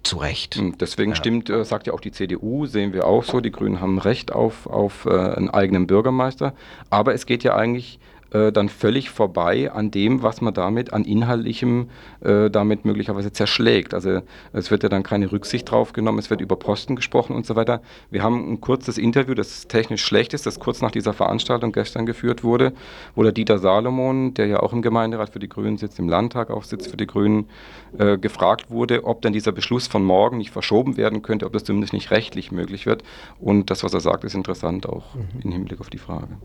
zu 0.04 0.18
Recht. 0.18 0.56
Hm, 0.56 0.78
deswegen 0.80 1.12
ja. 1.12 1.16
stimmt, 1.16 1.50
äh, 1.50 1.64
sagt 1.64 1.88
ja 1.88 1.94
auch 1.94 2.00
die 2.00 2.12
CDU, 2.12 2.66
sehen 2.66 2.94
wir 2.94 3.06
auch 3.06 3.24
so, 3.24 3.40
die 3.40 3.52
Grünen 3.52 3.82
haben 3.82 4.00
Recht 4.00 4.32
auf, 4.32 4.68
auf 4.68 5.06
äh, 5.06 5.12
einen 5.12 5.50
eigenen 5.50 5.88
Bürgermeister. 5.88 6.54
Aber 6.90 7.14
es 7.14 7.26
geht 7.26 7.44
ja 7.44 7.56
eigentlich 7.56 8.00
äh, 8.32 8.52
dann 8.52 8.70
völlig 8.70 9.10
vorbei 9.10 9.72
an 9.72 9.92
dem, 9.92 10.24
was 10.24 10.42
man 10.42 10.54
damit 10.54 10.94
an 10.94 11.04
Inhaltlichem 11.04 11.90
äh, 12.22 12.50
damit 12.50 12.86
möglicherweise 12.86 13.32
zerschlägt. 13.32 13.94
Also 13.94 14.22
es 14.54 14.72
wird 14.72 14.84
ja 14.84 14.90
dann 14.90 15.04
keine 15.04 15.32
Rücksicht 15.32 15.70
drauf 15.70 15.94
genommen, 15.94 16.20
es 16.20 16.30
wird 16.30 16.42
über 16.42 16.56
Posten 16.56 16.96
gesprochen 16.96 17.36
und 17.36 17.46
so 17.46 17.56
weiter. 17.56 17.82
Wir 18.10 18.24
haben 18.24 18.54
ein 18.54 18.62
kurzes 18.62 18.98
Interview, 18.98 19.34
das 19.34 19.68
technisch 19.68 20.04
schlecht 20.04 20.34
ist, 20.34 20.46
das 20.46 20.60
kurz 20.60 20.82
nach 20.82 20.92
dieser 20.92 21.14
Veranstaltung 21.14 21.72
gestern 21.72 22.06
geführt 22.06 22.44
wurde, 22.44 22.74
wo 23.16 23.24
der 23.24 23.32
Dieter 23.32 23.60
Salomon, 23.60 24.34
der 24.34 24.48
ja 24.48 24.60
auch 24.60 24.74
im 24.74 24.82
Gemeinderat 24.82 25.30
für 25.32 25.40
die 25.40 25.50
Grünen 25.50 25.78
sitzt, 25.78 26.00
im 26.00 26.10
Landtag 26.10 26.50
auch 26.50 26.64
sitzt 26.64 26.90
für 26.90 26.98
die 26.98 27.08
Grünen, 27.08 27.50
äh, 27.98 28.18
gefragt 28.18 28.70
wurde, 28.70 29.04
ob 29.04 29.22
denn 29.22 29.34
dieser 29.34 29.52
Beschluss 29.52 29.88
von 29.88 30.04
morgen 30.04 30.38
nicht 30.38 30.52
verschoben 30.52 30.98
werden 30.98 31.22
könnte, 31.22 31.46
ob 31.46 31.54
das 31.54 31.64
zumindest 31.64 31.94
nicht 31.94 32.12
rechtlich 32.12 32.52
möglich 32.52 32.86
wird. 32.86 33.04
Und 33.40 33.70
das, 33.70 33.84
was 33.84 33.94
er 33.94 34.00
sagt, 34.00 34.24
ist 34.24 34.36
interessant 34.36 34.88
auch 34.88 35.16
mhm. 35.16 35.42
im 35.44 35.52
Hinblick 35.52 35.80
auf 35.82 35.90
die 35.90 35.98
Frage. 35.98 36.38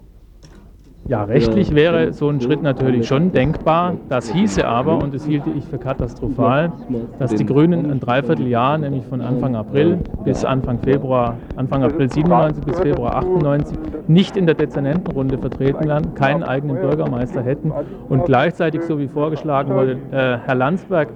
Ja, 1.09 1.22
rechtlich 1.22 1.74
wäre 1.74 2.12
so 2.12 2.28
ein 2.28 2.40
Schritt 2.40 2.62
natürlich 2.62 3.07
schon 3.07 3.30
denkbar. 3.30 3.94
Das 4.09 4.30
hieße 4.30 4.66
aber, 4.66 4.98
und 4.98 5.14
das 5.14 5.24
hielte 5.24 5.50
ich 5.50 5.64
für 5.64 5.78
katastrophal, 5.78 6.72
dass 7.18 7.34
die 7.34 7.46
Grünen 7.46 7.90
ein 7.90 8.00
Dreivierteljahr, 8.00 8.78
nämlich 8.78 9.07
von 9.07 9.20
Anfang 9.20 9.54
April 9.54 9.98
bis 10.24 10.44
Anfang 10.44 10.80
Februar, 10.80 11.38
Anfang 11.54 11.84
April 11.84 12.11
97 12.11 12.64
bis 12.64 12.80
Februar 12.80 13.16
98, 13.16 13.78
nicht 14.09 14.36
in 14.36 14.46
der 14.46 14.57
Dezernentenrunde 14.57 15.38
vertreten 15.38 15.86
werden, 15.86 16.14
keinen 16.14 16.42
eigenen 16.42 16.80
Bürgermeister 16.80 17.42
hätten 17.42 17.72
und 18.09 18.24
gleichzeitig, 18.24 18.82
so 18.82 18.98
wie 18.98 19.09
vorgeschlagen 19.09 19.74
wurde, 19.74 19.92
äh, 20.11 20.38
Herr 20.44 20.54
Landsberg 20.57 21.09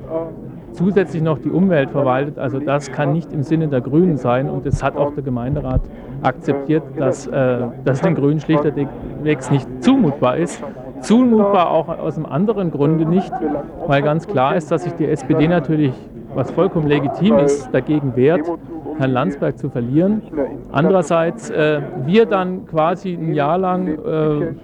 zusätzlich 0.72 1.22
noch 1.22 1.38
die 1.38 1.50
Umwelt 1.50 1.90
verwaltet. 1.90 2.38
Also 2.38 2.58
das 2.58 2.90
kann 2.90 3.12
nicht 3.12 3.32
im 3.32 3.42
Sinne 3.42 3.68
der 3.68 3.80
Grünen 3.80 4.16
sein 4.16 4.48
und 4.48 4.66
das 4.66 4.82
hat 4.82 4.96
auch 4.96 5.14
der 5.14 5.22
Gemeinderat 5.22 5.80
akzeptiert, 6.22 6.82
dass 6.96 7.26
äh, 7.26 7.58
das 7.84 8.00
den 8.00 8.14
Grünen 8.14 8.40
schlichtweg 8.40 8.88
nicht 9.50 9.68
zumutbar 9.80 10.36
ist. 10.36 10.62
Zumutbar 11.00 11.70
auch 11.70 11.88
aus 11.88 12.16
einem 12.16 12.26
anderen 12.26 12.70
Grunde 12.70 13.06
nicht, 13.06 13.32
weil 13.86 14.02
ganz 14.02 14.26
klar 14.26 14.54
ist, 14.56 14.70
dass 14.70 14.84
sich 14.84 14.92
die 14.94 15.06
SPD 15.06 15.48
natürlich, 15.48 15.94
was 16.34 16.50
vollkommen 16.50 16.88
legitim 16.88 17.38
ist, 17.38 17.68
dagegen 17.72 18.14
wehrt, 18.16 18.42
Herrn 18.98 19.12
Landsberg 19.12 19.58
zu 19.58 19.70
verlieren. 19.70 20.22
Andererseits 20.72 21.50
äh, 21.50 21.80
wir 22.04 22.26
dann 22.26 22.66
quasi 22.66 23.14
ein 23.14 23.34
Jahr 23.34 23.58
lang, 23.58 23.88
äh, 23.88 24.54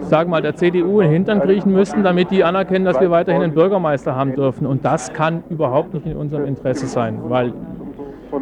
sagen 0.00 0.30
mal, 0.30 0.42
der 0.42 0.56
CDU 0.56 1.00
in 1.00 1.06
den 1.06 1.12
Hintern 1.12 1.40
kriechen 1.40 1.72
müssten, 1.72 2.02
damit 2.02 2.30
die 2.30 2.42
anerkennen, 2.42 2.84
dass 2.84 3.00
wir 3.00 3.10
weiterhin 3.10 3.42
einen 3.42 3.54
Bürgermeister 3.54 4.16
haben 4.16 4.34
dürfen. 4.34 4.66
Und 4.66 4.84
das 4.84 5.12
kann 5.12 5.42
überhaupt 5.50 5.94
nicht 5.94 6.06
in 6.06 6.16
unserem 6.16 6.46
Interesse 6.46 6.86
sein, 6.86 7.18
weil 7.28 7.52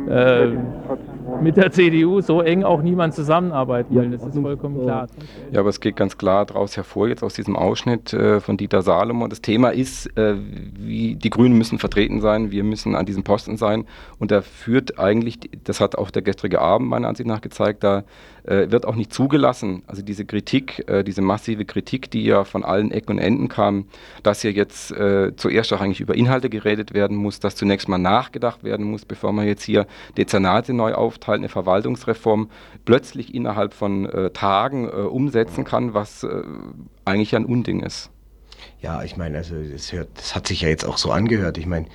äh, 0.08 0.56
mit 1.40 1.56
der 1.56 1.70
CDU 1.70 2.20
so 2.20 2.40
eng 2.42 2.64
auch 2.64 2.82
niemand 2.82 3.14
zusammenarbeiten 3.14 3.94
will. 3.94 4.10
Das 4.10 4.24
ist 4.24 4.38
vollkommen 4.38 4.82
klar. 4.82 5.08
Ja, 5.52 5.60
aber 5.60 5.68
es 5.68 5.80
geht 5.80 5.96
ganz 5.96 6.18
klar 6.18 6.46
daraus 6.46 6.76
hervor, 6.76 7.08
jetzt 7.08 7.22
aus 7.22 7.34
diesem 7.34 7.56
Ausschnitt 7.56 8.12
äh, 8.12 8.40
von 8.40 8.56
Dieter 8.56 8.82
Salomon. 8.82 9.30
Das 9.30 9.40
Thema 9.40 9.70
ist, 9.70 10.06
äh, 10.16 10.34
wie 10.78 11.16
die 11.16 11.30
Grünen 11.30 11.56
müssen 11.56 11.78
vertreten 11.78 12.20
sein, 12.20 12.50
wir 12.50 12.64
müssen 12.64 12.94
an 12.94 13.06
diesem 13.06 13.22
Posten 13.22 13.56
sein. 13.56 13.84
Und 14.18 14.30
da 14.30 14.42
führt 14.42 14.98
eigentlich, 14.98 15.38
das 15.64 15.80
hat 15.80 15.96
auch 15.96 16.10
der 16.10 16.22
gestrige 16.22 16.60
Abend 16.60 16.88
meiner 16.88 17.08
Ansicht 17.08 17.28
nach 17.28 17.40
gezeigt, 17.40 17.84
da 17.84 18.04
äh, 18.48 18.70
wird 18.70 18.86
auch 18.86 18.94
nicht 18.94 19.12
zugelassen. 19.12 19.82
Also 19.86 20.02
diese 20.02 20.24
Kritik, 20.24 20.88
äh, 20.88 21.04
diese 21.04 21.22
massive 21.22 21.64
Kritik, 21.64 22.10
die 22.10 22.24
ja 22.24 22.44
von 22.44 22.64
allen 22.64 22.90
Ecken 22.90 23.12
und 23.12 23.18
Enden 23.18 23.48
kam, 23.48 23.86
dass 24.22 24.42
hier 24.42 24.52
jetzt 24.52 24.90
äh, 24.90 25.36
zuerst 25.36 25.72
auch 25.72 25.80
eigentlich 25.80 26.00
über 26.00 26.14
Inhalte 26.14 26.48
geredet 26.48 26.94
werden 26.94 27.16
muss, 27.16 27.40
dass 27.40 27.56
zunächst 27.56 27.88
mal 27.88 27.98
nachgedacht 27.98 28.64
werden 28.64 28.86
muss, 28.86 29.04
bevor 29.04 29.32
man 29.32 29.46
jetzt 29.46 29.62
hier 29.62 29.86
Dezernate 30.16 30.72
neu 30.72 30.94
aufteilt, 30.94 31.38
eine 31.38 31.48
Verwaltungsreform 31.48 32.48
plötzlich 32.84 33.34
innerhalb 33.34 33.74
von 33.74 34.06
äh, 34.06 34.30
Tagen 34.30 34.88
äh, 34.88 34.92
umsetzen 34.92 35.64
kann, 35.64 35.92
was 35.92 36.24
äh, 36.24 36.42
eigentlich 37.04 37.36
ein 37.36 37.44
Unding 37.44 37.80
ist. 37.80 38.10
Ja, 38.80 39.02
ich 39.02 39.16
meine, 39.16 39.38
also 39.38 39.54
das, 39.62 39.92
hört, 39.92 40.08
das 40.16 40.34
hat 40.34 40.46
sich 40.46 40.62
ja 40.62 40.68
jetzt 40.68 40.84
auch 40.84 40.98
so 40.98 41.10
angehört. 41.10 41.58
Ich 41.58 41.66
meine, 41.66 41.86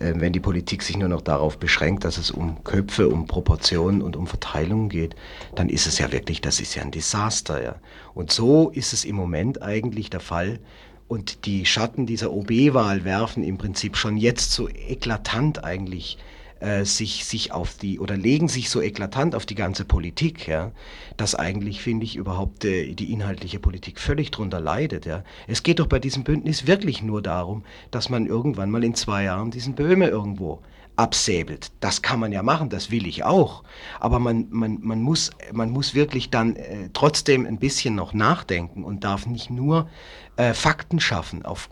wenn 0.00 0.32
die 0.32 0.40
Politik 0.40 0.82
sich 0.82 0.96
nur 0.96 1.08
noch 1.08 1.22
darauf 1.22 1.58
beschränkt, 1.58 2.04
dass 2.04 2.18
es 2.18 2.30
um 2.30 2.62
Köpfe, 2.62 3.08
um 3.08 3.26
Proportionen 3.26 4.00
und 4.00 4.16
um 4.16 4.26
Verteilungen 4.26 4.88
geht, 4.88 5.16
dann 5.54 5.68
ist 5.68 5.86
es 5.86 5.98
ja 5.98 6.12
wirklich, 6.12 6.40
das 6.40 6.60
ist 6.60 6.74
ja 6.74 6.82
ein 6.82 6.90
Desaster. 6.90 7.62
Ja. 7.62 7.76
Und 8.14 8.30
so 8.30 8.70
ist 8.70 8.92
es 8.92 9.04
im 9.04 9.16
Moment 9.16 9.60
eigentlich 9.62 10.10
der 10.10 10.20
Fall. 10.20 10.60
Und 11.08 11.46
die 11.46 11.66
Schatten 11.66 12.06
dieser 12.06 12.32
OB-Wahl 12.32 13.04
werfen 13.04 13.42
im 13.42 13.58
Prinzip 13.58 13.96
schon 13.96 14.16
jetzt 14.16 14.52
so 14.52 14.68
eklatant 14.68 15.64
eigentlich 15.64 16.18
äh, 16.60 16.84
sich, 16.84 17.24
sich 17.24 17.52
auf 17.52 17.74
die 17.74 18.00
oder 18.00 18.16
legen 18.16 18.48
sich 18.48 18.70
so 18.70 18.80
eklatant 18.80 19.34
auf 19.34 19.46
die 19.46 19.54
ganze 19.54 19.84
Politik, 19.84 20.48
ja, 20.48 20.72
dass 21.16 21.34
eigentlich, 21.34 21.80
finde 21.80 22.04
ich, 22.04 22.16
überhaupt 22.16 22.64
äh, 22.64 22.94
die 22.94 23.12
inhaltliche 23.12 23.58
Politik 23.58 24.00
völlig 24.00 24.30
drunter 24.30 24.60
leidet. 24.60 25.06
Ja. 25.06 25.24
Es 25.46 25.62
geht 25.62 25.78
doch 25.78 25.86
bei 25.86 25.98
diesem 25.98 26.24
Bündnis 26.24 26.66
wirklich 26.66 27.02
nur 27.02 27.22
darum, 27.22 27.64
dass 27.90 28.08
man 28.08 28.26
irgendwann 28.26 28.70
mal 28.70 28.84
in 28.84 28.94
zwei 28.94 29.24
Jahren 29.24 29.50
diesen 29.50 29.74
Böhme 29.74 30.08
irgendwo 30.08 30.62
absäbelt. 30.98 31.70
Das 31.78 32.02
kann 32.02 32.18
man 32.18 32.32
ja 32.32 32.42
machen, 32.42 32.70
das 32.70 32.90
will 32.90 33.06
ich 33.06 33.22
auch. 33.22 33.62
Aber 34.00 34.18
man, 34.18 34.48
man, 34.50 34.78
man, 34.82 35.00
muss, 35.00 35.30
man 35.52 35.70
muss 35.70 35.94
wirklich 35.94 36.30
dann 36.30 36.56
äh, 36.56 36.90
trotzdem 36.92 37.46
ein 37.46 37.58
bisschen 37.58 37.94
noch 37.94 38.12
nachdenken 38.12 38.82
und 38.82 39.04
darf 39.04 39.26
nicht 39.26 39.48
nur 39.48 39.88
äh, 40.36 40.54
Fakten 40.54 40.98
schaffen 40.98 41.44
auf, 41.44 41.70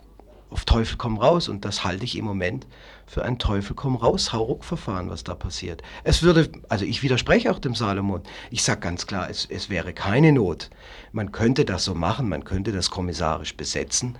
auf 0.49 0.63
Teufel 0.63 0.95
komm 0.97 1.17
raus. 1.17 1.49
Und 1.49 1.65
das 1.65 1.83
halte 1.83 2.05
ich 2.05 2.17
im 2.17 2.23
Moment 2.23 2.67
für 3.07 3.23
ein 3.23 3.39
Teufel 3.39 3.75
komm 3.75 3.95
raus, 3.95 4.33
Hauruck-Verfahren, 4.33 5.09
was 5.09 5.23
da 5.23 5.33
passiert. 5.33 5.81
Es 6.03 6.21
würde, 6.21 6.49
also 6.69 6.85
ich 6.85 7.01
widerspreche 7.01 7.49
auch 7.51 7.59
dem 7.59 7.73
Salomon. 7.73 8.21
Ich 8.51 8.63
sage 8.63 8.81
ganz 8.81 9.07
klar, 9.07 9.29
es, 9.29 9.45
es 9.49 9.69
wäre 9.69 9.93
keine 9.93 10.33
Not. 10.33 10.69
Man 11.13 11.31
könnte 11.31 11.65
das 11.65 11.85
so 11.85 11.95
machen, 11.95 12.29
man 12.29 12.43
könnte 12.43 12.71
das 12.71 12.91
kommissarisch 12.91 13.55
besetzen 13.55 14.17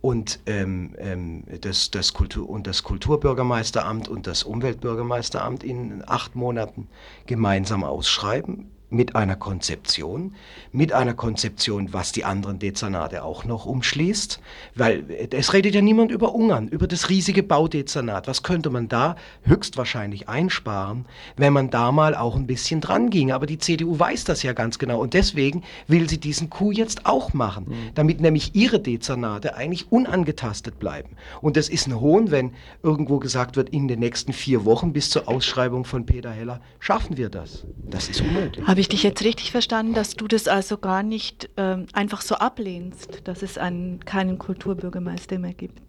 und 0.00 0.38
ähm, 0.46 0.94
ähm, 0.98 1.44
das, 1.60 1.90
das, 1.90 2.14
Kultur 2.14 2.48
und 2.48 2.68
das 2.68 2.84
Kulturbürgermeisteramt 2.84 4.08
und 4.08 4.28
das 4.28 4.44
Umweltbürgermeisteramt 4.44 5.64
in 5.64 6.04
acht 6.06 6.36
Monaten 6.36 6.88
gemeinsam 7.26 7.82
ausschreiben 7.82 8.70
mit 8.90 9.16
einer 9.16 9.36
Konzeption, 9.36 10.34
mit 10.72 10.92
einer 10.92 11.14
Konzeption, 11.14 11.92
was 11.92 12.12
die 12.12 12.24
anderen 12.24 12.58
Dezernate 12.58 13.22
auch 13.22 13.44
noch 13.44 13.66
umschließt, 13.66 14.40
weil 14.74 15.04
es 15.30 15.52
redet 15.52 15.74
ja 15.74 15.82
niemand 15.82 16.10
über 16.10 16.34
Ungarn, 16.34 16.68
über 16.68 16.86
das 16.86 17.10
riesige 17.10 17.42
Baudezernat. 17.42 18.28
Was 18.28 18.42
könnte 18.42 18.70
man 18.70 18.88
da 18.88 19.16
höchstwahrscheinlich 19.42 20.28
einsparen, 20.28 21.04
wenn 21.36 21.52
man 21.52 21.70
da 21.70 21.92
mal 21.92 22.14
auch 22.14 22.36
ein 22.36 22.46
bisschen 22.46 22.80
dran 22.80 23.10
ging? 23.10 23.30
Aber 23.30 23.46
die 23.46 23.58
CDU 23.58 23.98
weiß 23.98 24.24
das 24.24 24.42
ja 24.42 24.54
ganz 24.54 24.78
genau 24.78 25.00
und 25.00 25.12
deswegen 25.14 25.62
will 25.86 26.08
sie 26.08 26.18
diesen 26.18 26.48
Coup 26.48 26.72
jetzt 26.72 27.04
auch 27.04 27.34
machen, 27.34 27.66
mhm. 27.68 27.90
damit 27.94 28.20
nämlich 28.20 28.54
ihre 28.54 28.80
Dezernate 28.80 29.54
eigentlich 29.54 29.92
unangetastet 29.92 30.78
bleiben. 30.78 31.10
Und 31.42 31.56
das 31.56 31.68
ist 31.68 31.86
ein 31.86 32.00
Hohn, 32.00 32.30
wenn 32.30 32.52
irgendwo 32.82 33.18
gesagt 33.18 33.56
wird, 33.56 33.68
in 33.68 33.86
den 33.86 34.00
nächsten 34.00 34.32
vier 34.32 34.64
Wochen 34.64 34.92
bis 34.92 35.10
zur 35.10 35.28
Ausschreibung 35.28 35.84
von 35.84 36.06
Peter 36.06 36.30
Heller 36.30 36.60
schaffen 36.78 37.16
wir 37.16 37.28
das. 37.28 37.66
Das 37.84 38.08
ist 38.08 38.22
unmöglich. 38.22 38.66
Habe 38.66 38.77
ich 38.80 38.88
dich 38.88 39.02
jetzt 39.02 39.22
richtig 39.24 39.50
verstanden, 39.50 39.94
dass 39.94 40.14
du 40.14 40.28
das 40.28 40.48
also 40.48 40.78
gar 40.78 41.02
nicht 41.02 41.50
ähm, 41.56 41.86
einfach 41.92 42.20
so 42.20 42.34
ablehnst, 42.34 43.22
dass 43.24 43.42
es 43.42 43.58
einen, 43.58 44.04
keinen 44.04 44.38
Kulturbürgermeister 44.38 45.38
mehr 45.38 45.54
gibt? 45.54 45.80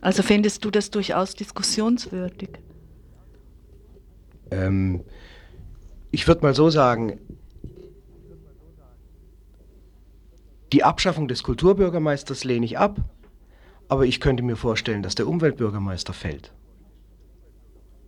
Also 0.00 0.22
findest 0.22 0.64
du 0.64 0.70
das 0.70 0.90
durchaus 0.90 1.34
diskussionswürdig? 1.34 2.50
Ähm, 4.50 5.02
ich 6.10 6.28
würde 6.28 6.42
mal 6.42 6.54
so 6.54 6.70
sagen, 6.70 7.18
die 10.72 10.84
Abschaffung 10.84 11.28
des 11.28 11.42
Kulturbürgermeisters 11.42 12.44
lehne 12.44 12.66
ich 12.66 12.78
ab, 12.78 13.00
aber 13.88 14.06
ich 14.06 14.20
könnte 14.20 14.42
mir 14.42 14.56
vorstellen, 14.56 15.02
dass 15.02 15.14
der 15.14 15.26
Umweltbürgermeister 15.26 16.12
fällt. 16.12 16.52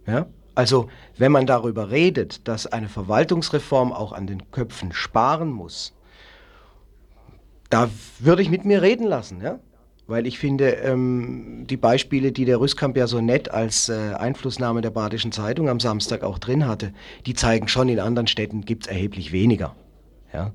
Ja? 0.07 0.27
Also 0.57 0.89
wenn 1.19 1.31
man 1.31 1.47
darüber 1.47 1.91
redet, 1.91 2.49
dass 2.49 2.67
eine 2.67 2.89
Verwaltungsreform 2.89 3.93
auch 3.93 4.13
an 4.13 4.27
den 4.27 4.51
Köpfen 4.51 4.93
sparen 4.93 5.51
muss, 5.53 5.93
da 7.69 7.91
würde 8.19 8.43
ich 8.43 8.49
mit 8.49 8.65
mir 8.65 8.83
reden 8.83 9.07
lassen, 9.07 9.41
ja? 9.41 9.61
Weil 10.09 10.27
ich 10.27 10.39
finde, 10.39 10.71
ähm, 10.71 11.67
die 11.69 11.77
Beispiele, 11.77 12.31
die 12.31 12.45
der 12.45 12.61
Rüstkamp 12.61 12.97
ja 12.97 13.09
so 13.09 13.21
nett 13.21 13.51
als 13.51 13.89
äh, 13.89 14.15
Einflussnahme 14.15 14.81
der 14.81 14.91
Badischen 14.91 15.33
Zeitung 15.33 15.69
am 15.69 15.81
Samstag 15.81 16.23
auch 16.23 16.39
drin 16.39 16.67
hatte, 16.67 16.93
die 17.27 17.35
zeigen 17.35 17.67
schon, 17.67 17.89
in 17.89 17.99
anderen 17.99 18.29
Städten 18.29 18.65
gibt 18.65 18.87
es 18.87 18.93
erheblich 18.93 19.33
weniger. 19.33 19.75
Ja? 20.33 20.53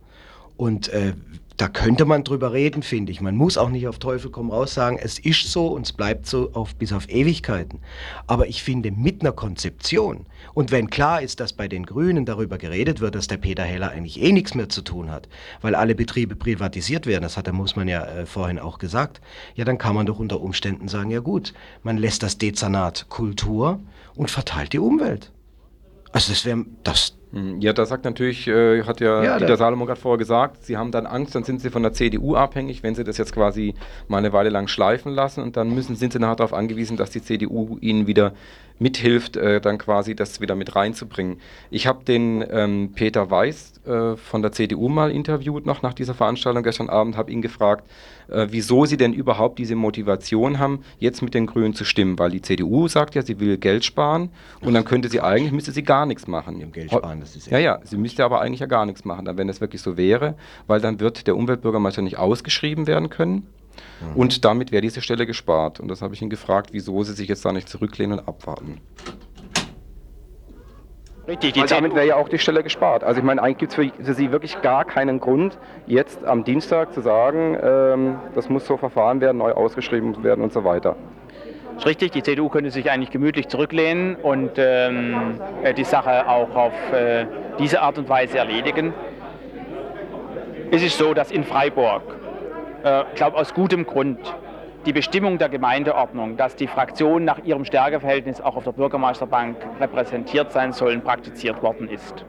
Und 0.56 0.88
äh, 0.90 1.14
da 1.62 1.68
könnte 1.68 2.06
man 2.06 2.24
drüber 2.24 2.54
reden, 2.54 2.82
finde 2.82 3.12
ich. 3.12 3.22
Man 3.22 3.36
muss 3.36 3.56
auch 3.56 3.70
nicht 3.70 3.88
auf 3.88 4.00
Teufel 4.00 4.32
komm 4.32 4.50
raus 4.50 4.74
sagen, 4.74 4.98
es 5.00 5.20
ist 5.20 5.52
so 5.52 5.68
und 5.68 5.86
es 5.86 5.94
bleibt 5.94 6.26
so 6.26 6.50
auf, 6.54 6.74
bis 6.76 6.92
auf 6.92 7.08
Ewigkeiten. 7.08 7.82
Aber 8.26 8.48
ich 8.48 8.64
finde, 8.64 8.90
mit 8.90 9.22
einer 9.22 9.32
Konzeption 9.32 10.26
und 10.56 10.72
wenn 10.72 10.90
klar 10.90 11.22
ist, 11.22 11.40
dass 11.40 11.54
bei 11.54 11.68
den 11.68 11.86
Grünen 11.86 12.26
darüber 12.26 12.58
geredet 12.58 13.00
wird, 13.00 13.14
dass 13.14 13.28
der 13.28 13.38
Peter 13.38 13.62
Heller 13.62 13.92
eigentlich 13.92 14.20
eh 14.20 14.32
nichts 14.32 14.56
mehr 14.56 14.70
zu 14.70 14.82
tun 14.82 15.12
hat, 15.12 15.30
weil 15.62 15.76
alle 15.76 15.94
Betriebe 15.94 16.36
privatisiert 16.36 17.06
werden, 17.06 17.22
das 17.22 17.38
hat 17.38 17.46
der 17.46 17.54
Mussmann 17.54 17.88
ja 17.88 18.06
äh, 18.06 18.26
vorhin 18.26 18.58
auch 18.58 18.80
gesagt, 18.80 19.22
ja, 19.54 19.64
dann 19.64 19.78
kann 19.78 19.94
man 19.94 20.08
doch 20.08 20.18
unter 20.18 20.42
Umständen 20.42 20.88
sagen, 20.88 21.12
ja 21.12 21.20
gut, 21.20 21.54
man 21.84 21.96
lässt 21.96 22.24
das 22.24 22.40
Dezernat 22.40 23.06
Kultur 23.10 23.80
und 24.16 24.32
verteilt 24.32 24.74
die 24.74 24.80
Umwelt. 24.80 25.32
Also 26.12 26.32
das 26.32 26.44
wäre, 26.44 26.66
das, 26.84 27.18
ja, 27.60 27.72
da 27.72 27.86
sagt 27.86 28.04
natürlich, 28.04 28.48
äh, 28.48 28.84
hat 28.84 29.00
ja, 29.00 29.24
ja 29.24 29.38
Dieter 29.38 29.56
Salomon 29.56 29.88
gerade 29.88 30.00
vorher 30.00 30.18
gesagt, 30.18 30.66
Sie 30.66 30.76
haben 30.76 30.92
dann 30.92 31.06
Angst, 31.06 31.34
dann 31.34 31.44
sind 31.44 31.62
Sie 31.62 31.70
von 31.70 31.82
der 31.82 31.94
CDU 31.94 32.36
abhängig, 32.36 32.84
wenn 32.84 32.94
Sie 32.94 33.06
das 33.06 33.18
jetzt 33.18 33.34
quasi 33.34 33.74
mal 34.10 34.18
eine 34.18 34.34
Weile 34.34 34.50
lang 34.50 34.68
schleifen 34.68 35.14
lassen 35.14 35.42
und 35.42 35.56
dann 35.56 35.74
müssen, 35.74 35.96
sind 35.96 36.12
Sie 36.12 36.20
nachher 36.20 36.36
darauf 36.36 36.54
angewiesen, 36.54 36.98
dass 36.98 37.10
die 37.12 37.22
CDU 37.22 37.78
Ihnen 37.80 38.06
wieder 38.06 38.34
mithilft, 38.82 39.38
äh, 39.38 39.62
dann 39.62 39.78
quasi 39.78 40.16
das 40.16 40.42
wieder 40.42 40.56
mit 40.56 40.76
reinzubringen. 40.76 41.40
Ich 41.70 41.86
habe 41.86 42.04
den 42.04 42.44
ähm, 42.50 42.92
Peter 42.96 43.30
Weiß 43.30 43.74
äh, 43.86 44.16
von 44.18 44.42
der 44.42 44.52
CDU 44.52 44.90
mal 44.90 45.12
interviewt, 45.12 45.66
noch 45.68 45.84
nach 45.84 45.94
dieser 45.94 46.16
Veranstaltung 46.16 46.64
gestern 46.64 46.90
Abend, 46.90 47.16
habe 47.16 47.32
ihn 47.32 47.44
gefragt, 47.44 47.88
äh, 48.30 48.48
wieso 48.50 48.86
sie 48.86 48.98
denn 48.98 49.14
überhaupt 49.14 49.60
diese 49.60 49.76
Motivation 49.76 50.58
haben, 50.58 50.84
jetzt 50.98 51.22
mit 51.22 51.36
den 51.36 51.46
Grünen 51.46 51.76
zu 51.76 51.86
stimmen, 51.86 52.18
weil 52.18 52.32
die 52.32 52.42
CDU 52.42 52.88
sagt 52.88 53.14
ja, 53.14 53.22
sie 53.22 53.40
will 53.40 53.58
Geld 53.58 53.86
sparen 53.86 54.30
und 54.62 54.74
dann 54.74 54.84
könnte 54.84 55.10
sie 55.10 55.22
eigentlich, 55.22 55.52
müsste 55.52 55.72
sie 55.72 55.84
gar 55.84 56.08
nichts 56.08 56.28
machen. 56.28 56.72
Geld 56.72 56.92
sparen, 56.92 57.20
das 57.20 57.36
ist 57.36 57.52
ja, 57.52 57.60
ja, 57.60 57.80
sie 57.84 57.98
müsste 57.98 58.26
aber 58.26 58.42
eigentlich 58.42 58.62
ja 58.62 58.66
gar 58.66 58.88
nichts 58.88 59.06
machen, 59.06 59.26
dann, 59.26 59.38
wenn 59.38 59.48
es 59.48 59.62
wirklich 59.62 59.84
so 59.84 59.96
wäre, 59.96 60.36
weil 60.66 60.82
dann 60.82 61.00
wird 61.00 61.28
der 61.28 61.38
Umweltbürgermeister 61.38 62.02
nicht 62.02 62.18
ausgeschrieben 62.18 62.88
werden 62.88 63.10
können 63.10 63.48
Mhm. 64.02 64.16
Und 64.16 64.46
damit 64.46 64.72
wäre 64.72 64.82
diese 64.82 65.02
Stelle 65.02 65.26
gespart. 65.26 65.80
Und 65.80 65.88
das 65.88 66.02
habe 66.02 66.14
ich 66.14 66.22
ihn 66.22 66.30
gefragt, 66.30 66.70
wieso 66.74 67.04
sie 67.04 67.14
sich 67.14 67.28
jetzt 67.28 67.46
da 67.46 67.52
nicht 67.52 67.70
zurücklehnen 67.70 68.20
und 68.20 68.28
abwarten. 68.28 68.82
Richtig, 71.28 71.54
die 71.54 71.62
damit 71.62 71.94
wäre 71.94 72.08
ja 72.08 72.16
auch 72.16 72.30
die 72.30 72.40
Stelle 72.40 72.64
gespart. 72.64 73.04
Also 73.04 73.20
ich 73.20 73.26
meine, 73.26 73.44
eigentlich 73.44 73.60
gibt 73.60 73.78
es 73.78 74.04
für, 74.06 74.14
Sie 74.14 74.32
wirklich 74.32 74.62
gar 74.62 74.86
keinen 74.86 75.20
Grund, 75.20 75.58
jetzt 75.86 76.26
am 76.26 76.44
Dienstag 76.44 76.94
zu 76.94 77.02
sagen, 77.02 77.58
ähm, 77.62 78.20
das 78.34 78.50
muss 78.50 78.66
so 78.66 78.76
verfahren 78.76 79.22
werden, 79.22 79.38
neu 79.38 79.52
ausgeschrieben 79.52 80.24
werden 80.24 80.44
und 80.44 80.52
so 80.52 80.64
weiter. 80.64 80.96
Ist 81.78 81.86
richtig, 81.86 82.12
die 82.12 82.24
CDU 82.24 82.50
könnte 82.50 82.72
sich 82.72 82.90
eigentlich 82.90 83.12
gemütlich 83.12 83.48
zurücklehnen 83.48 84.16
und 84.16 84.52
ähm, 84.58 85.40
äh, 85.64 85.74
die 85.74 85.84
Sache 85.84 86.28
auch 86.28 86.56
auf 86.56 86.74
äh, 86.92 87.26
diese 87.60 87.82
Art 87.82 87.98
und 87.98 88.10
Weise 88.10 88.40
erledigen. 88.40 88.94
Es 90.72 90.84
ist 90.84 90.98
so, 90.98 91.14
dass 91.14 91.32
in 91.32 91.44
Freiburg 91.44 92.02
äh, 92.84 93.04
glaube 93.16 93.38
aus 93.38 93.54
gutem 93.54 93.86
Grund 93.86 94.20
die 94.86 94.94
Bestimmung 94.94 95.38
der 95.38 95.50
Gemeindeordnung, 95.50 96.38
dass 96.38 96.56
die 96.56 96.68
Fraktionen 96.68 97.26
nach 97.26 97.40
ihrem 97.44 97.66
Stärkeverhältnis 97.66 98.42
auch 98.42 98.56
auf 98.56 98.64
der 98.64 98.72
Bürgermeisterbank 98.72 99.58
repräsentiert 99.80 100.52
sein 100.52 100.74
sollen, 100.74 101.02
praktiziert 101.02 101.62
worden 101.62 101.88
ist. 101.88 102.26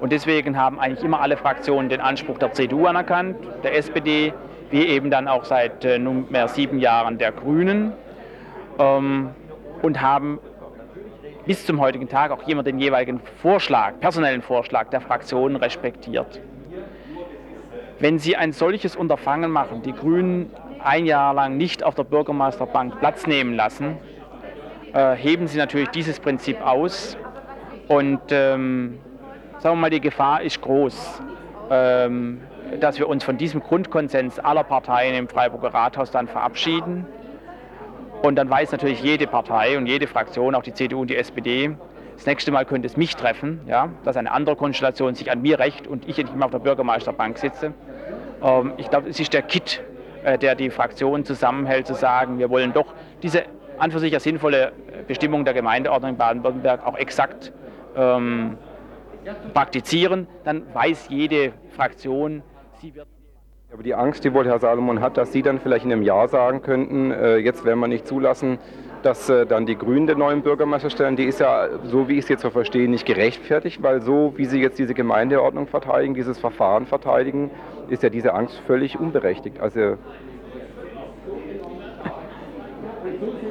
Und 0.00 0.12
deswegen 0.12 0.58
haben 0.58 0.78
eigentlich 0.78 1.04
immer 1.04 1.20
alle 1.20 1.36
Fraktionen 1.36 1.88
den 1.88 2.00
Anspruch 2.00 2.38
der 2.38 2.52
CDU 2.52 2.86
anerkannt, 2.86 3.36
der 3.62 3.76
SPD, 3.76 4.34
wie 4.70 4.86
eben 4.86 5.10
dann 5.10 5.28
auch 5.28 5.44
seit 5.44 5.84
äh, 5.84 5.98
nunmehr 5.98 6.48
sieben 6.48 6.78
Jahren 6.78 7.16
der 7.16 7.32
Grünen 7.32 7.92
ähm, 8.78 9.30
und 9.82 10.02
haben 10.02 10.40
bis 11.46 11.64
zum 11.64 11.80
heutigen 11.80 12.08
Tag 12.08 12.30
auch 12.32 12.46
immer 12.48 12.62
den 12.62 12.78
jeweiligen 12.78 13.20
Vorschlag, 13.40 14.00
personellen 14.00 14.42
Vorschlag 14.42 14.88
der 14.88 15.00
Fraktionen 15.00 15.56
respektiert. 15.56 16.40
Wenn 18.00 18.18
Sie 18.18 18.36
ein 18.36 18.52
solches 18.52 18.96
Unterfangen 18.96 19.50
machen, 19.50 19.82
die 19.82 19.92
Grünen 19.92 20.50
ein 20.82 21.06
Jahr 21.06 21.32
lang 21.32 21.56
nicht 21.56 21.84
auf 21.84 21.94
der 21.94 22.04
Bürgermeisterbank 22.04 22.98
Platz 22.98 23.26
nehmen 23.26 23.54
lassen, 23.54 23.96
äh, 24.92 25.14
heben 25.14 25.46
Sie 25.46 25.58
natürlich 25.58 25.88
dieses 25.90 26.20
Prinzip 26.20 26.60
aus 26.60 27.16
und 27.88 28.20
ähm, 28.30 28.98
sagen 29.58 29.76
wir 29.76 29.80
mal, 29.80 29.90
die 29.90 30.00
Gefahr 30.00 30.42
ist 30.42 30.60
groß, 30.60 31.22
ähm, 31.70 32.40
dass 32.80 32.98
wir 32.98 33.08
uns 33.08 33.24
von 33.24 33.36
diesem 33.36 33.60
Grundkonsens 33.60 34.38
aller 34.38 34.64
Parteien 34.64 35.14
im 35.14 35.28
Freiburger 35.28 35.72
Rathaus 35.72 36.10
dann 36.10 36.26
verabschieden. 36.28 37.06
Und 38.22 38.36
dann 38.36 38.48
weiß 38.48 38.72
natürlich 38.72 39.02
jede 39.02 39.26
Partei 39.26 39.76
und 39.76 39.86
jede 39.86 40.06
Fraktion, 40.06 40.54
auch 40.54 40.62
die 40.62 40.72
CDU 40.72 41.02
und 41.02 41.10
die 41.10 41.16
SPD, 41.16 41.76
das 42.14 42.26
nächste 42.26 42.52
Mal 42.52 42.64
könnte 42.64 42.86
es 42.86 42.96
mich 42.96 43.16
treffen, 43.16 43.60
ja, 43.66 43.90
dass 44.04 44.16
eine 44.16 44.32
andere 44.32 44.56
Konstellation 44.56 45.14
sich 45.14 45.30
an 45.30 45.42
mir 45.42 45.58
rächt 45.58 45.86
und 45.86 46.08
ich 46.08 46.16
nicht 46.16 46.34
mehr 46.34 46.46
auf 46.46 46.52
der 46.52 46.58
Bürgermeisterbank 46.60 47.38
sitze. 47.38 47.72
Ähm, 48.42 48.72
ich 48.76 48.88
glaube, 48.90 49.08
es 49.08 49.18
ist 49.18 49.32
der 49.32 49.42
Kit, 49.42 49.82
äh, 50.24 50.38
der 50.38 50.54
die 50.54 50.70
Fraktion 50.70 51.24
zusammenhält, 51.24 51.86
zu 51.86 51.94
sagen, 51.94 52.38
wir 52.38 52.50
wollen 52.50 52.72
doch 52.72 52.94
diese 53.22 53.44
an 53.78 53.90
für 53.90 53.98
sich 53.98 54.12
ja 54.12 54.20
sinnvolle 54.20 54.72
Bestimmung 55.08 55.44
der 55.44 55.54
Gemeindeordnung 55.54 56.12
in 56.12 56.16
Baden-Württemberg 56.16 56.86
auch 56.86 56.96
exakt 56.96 57.52
ähm, 57.96 58.56
praktizieren. 59.52 60.28
Dann 60.44 60.62
weiß 60.72 61.08
jede 61.08 61.52
Fraktion, 61.74 62.42
sie 62.80 62.94
wird 62.94 63.08
aber 63.72 63.82
die 63.82 63.94
Angst, 63.96 64.22
die 64.22 64.32
wohl 64.32 64.46
Herr 64.46 64.60
Salomon 64.60 65.00
hat, 65.00 65.16
dass 65.16 65.32
Sie 65.32 65.42
dann 65.42 65.58
vielleicht 65.58 65.84
in 65.84 65.90
einem 65.90 66.04
Jahr 66.04 66.28
sagen 66.28 66.62
könnten, 66.62 67.10
äh, 67.10 67.38
jetzt 67.38 67.64
werden 67.64 67.80
wir 67.80 67.88
nicht 67.88 68.06
zulassen, 68.06 68.58
dass 69.04 69.28
äh, 69.28 69.46
dann 69.46 69.66
die 69.66 69.76
Grünen 69.76 70.06
den 70.06 70.18
neuen 70.18 70.42
Bürgermeister 70.42 70.90
stellen, 70.90 71.16
die 71.16 71.24
ist 71.24 71.40
ja, 71.40 71.68
so 71.84 72.08
wie 72.08 72.14
ich 72.14 72.24
es 72.24 72.28
jetzt 72.28 72.42
so 72.42 72.50
verstehe, 72.50 72.88
nicht 72.88 73.06
gerechtfertigt, 73.06 73.82
weil 73.82 74.00
so 74.00 74.32
wie 74.36 74.46
Sie 74.46 74.60
jetzt 74.60 74.78
diese 74.78 74.94
Gemeindeordnung 74.94 75.66
verteidigen, 75.66 76.14
dieses 76.14 76.38
Verfahren 76.38 76.86
verteidigen, 76.86 77.50
ist 77.88 78.02
ja 78.02 78.08
diese 78.08 78.32
Angst 78.32 78.58
völlig 78.66 78.98
unberechtigt. 78.98 79.60
Also 79.60 79.98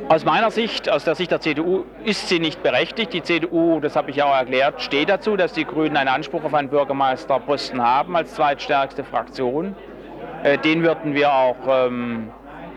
Aus 0.10 0.26
meiner 0.26 0.51
Sicht, 0.51 0.89
aus 0.89 1.06
der 1.06 1.16
Sicht 1.16 1.32
der 1.32 1.39
CDU, 1.39 1.86
ist 2.04 2.28
sie 2.28 2.39
nicht 2.39 2.62
berechtigt. 2.62 3.14
Die 3.14 3.24
CDU, 3.24 3.80
das 3.80 3.95
habe 3.95 4.12
ich 4.12 4.18
ja 4.18 4.26
auch 4.26 4.36
erklärt, 4.36 4.82
steht 4.82 5.10
dazu, 5.10 5.38
dass 5.38 5.54
die 5.54 5.66
Grünen 5.66 5.95
einen 5.95 6.10
Anspruch 6.10 6.43
auf 6.43 6.54
einen 6.54 6.70
Bürgermeisterposten 6.70 7.82
haben 7.82 8.16
als 8.16 8.34
zweitstärkste 8.36 9.04
Fraktion. 9.04 9.76
Äh, 10.43 10.58
den 10.58 10.84
würden 10.84 11.14
wir 11.14 11.34
auch 11.34 11.56
ähm, 11.68 12.30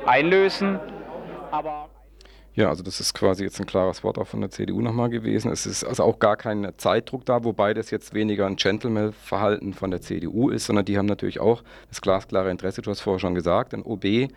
einlösen. 0.06 0.78
Aber 1.50 1.88
ja, 2.56 2.70
also 2.70 2.82
das 2.82 3.00
ist 3.00 3.12
quasi 3.12 3.44
jetzt 3.44 3.60
ein 3.60 3.66
klares 3.66 4.02
Wort 4.02 4.16
auch 4.16 4.26
von 4.26 4.40
der 4.40 4.50
CDU 4.50 4.80
nochmal 4.80 5.10
gewesen. 5.10 5.52
Es 5.52 5.66
ist 5.66 5.84
also 5.84 6.02
auch 6.02 6.18
gar 6.18 6.38
kein 6.38 6.72
Zeitdruck 6.78 7.26
da, 7.26 7.44
wobei 7.44 7.74
das 7.74 7.90
jetzt 7.90 8.14
weniger 8.14 8.46
ein 8.46 8.56
Gentleman-Verhalten 8.56 9.74
von 9.74 9.90
der 9.90 10.00
CDU 10.00 10.48
ist, 10.48 10.64
sondern 10.64 10.86
die 10.86 10.96
haben 10.96 11.04
natürlich 11.04 11.38
auch 11.38 11.62
das 11.90 12.00
glasklare 12.00 12.50
Interesse, 12.50 12.80
du 12.80 12.90
hast 12.90 13.02
vorher 13.02 13.20
schon 13.20 13.34
gesagt, 13.34 13.74
ein 13.74 13.82
OB, 13.82 14.04
äh, 14.06 14.28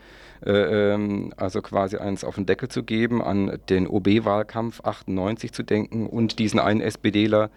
ähm, 0.44 1.34
also 1.38 1.62
quasi 1.62 1.96
eins 1.96 2.26
auf 2.26 2.36
den 2.36 2.46
Deckel 2.46 2.68
zu 2.68 2.84
geben, 2.84 3.22
an 3.22 3.58
den 3.70 3.88
OB-Wahlkampf 3.88 4.82
98 4.82 5.54
zu 5.54 5.64
denken 5.64 6.06
und 6.06 6.40
diesen 6.40 6.60
einen 6.60 6.82
SPDler, 6.82 7.50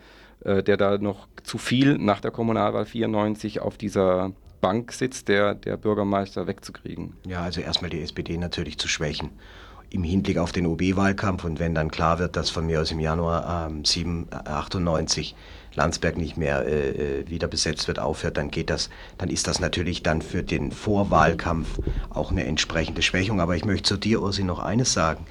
äh, 0.44 0.62
der 0.62 0.76
da 0.76 0.96
noch 0.96 1.26
zu 1.42 1.58
viel 1.58 1.98
nach 1.98 2.20
der 2.20 2.30
Kommunalwahl 2.30 2.86
94 2.86 3.60
auf 3.60 3.76
dieser 3.78 4.30
Bank 4.60 4.92
sitzt, 4.92 5.26
der, 5.26 5.56
der 5.56 5.76
Bürgermeister 5.76 6.46
wegzukriegen. 6.46 7.16
Ja, 7.26 7.42
also 7.42 7.60
erstmal 7.60 7.90
die 7.90 8.00
SPD 8.00 8.38
natürlich 8.38 8.78
zu 8.78 8.86
schwächen 8.86 9.30
im 9.93 10.05
Hinblick 10.05 10.38
auf 10.38 10.53
den 10.53 10.66
OB-Wahlkampf 10.66 11.45
und 11.45 11.61
wenn 11.61 11.74
dann 11.74 11.90
klar 11.90 12.18
wird, 12.18 12.36
dass 12.36 12.49
von 12.49 12.66
mir 12.66 12.80
aus 12.80 12.90
im 12.90 13.01
Januar 13.01 13.68
ähm, 13.68 13.84
7, 13.84 14.28
98 14.30 15.34
Landsberg 15.74 16.16
nicht 16.16 16.36
mehr 16.36 16.66
äh, 16.66 17.20
äh, 17.20 17.28
wieder 17.28 17.47
besetzt 17.47 17.88
wird, 17.88 17.99
aufhört, 17.99 18.38
dann 18.38 18.51
geht 18.51 18.70
das, 18.70 18.88
dann 19.18 19.28
ist 19.28 19.47
das 19.47 19.61
natürlich 19.61 20.03
dann 20.03 20.22
für 20.22 20.43
den 20.43 20.72
Vorwahlkampf 20.72 21.78
auch 22.11 22.30
eine 22.30 22.45
entsprechende 22.45 23.03
Schwächung. 23.03 23.40
Aber 23.40 23.55
ich 23.55 23.64
möchte 23.64 23.88
zu 23.88 23.97
dir, 23.99 24.22
Ursi, 24.22 24.45
noch 24.45 24.61
eines 24.61 24.93
sagen. 24.93 25.26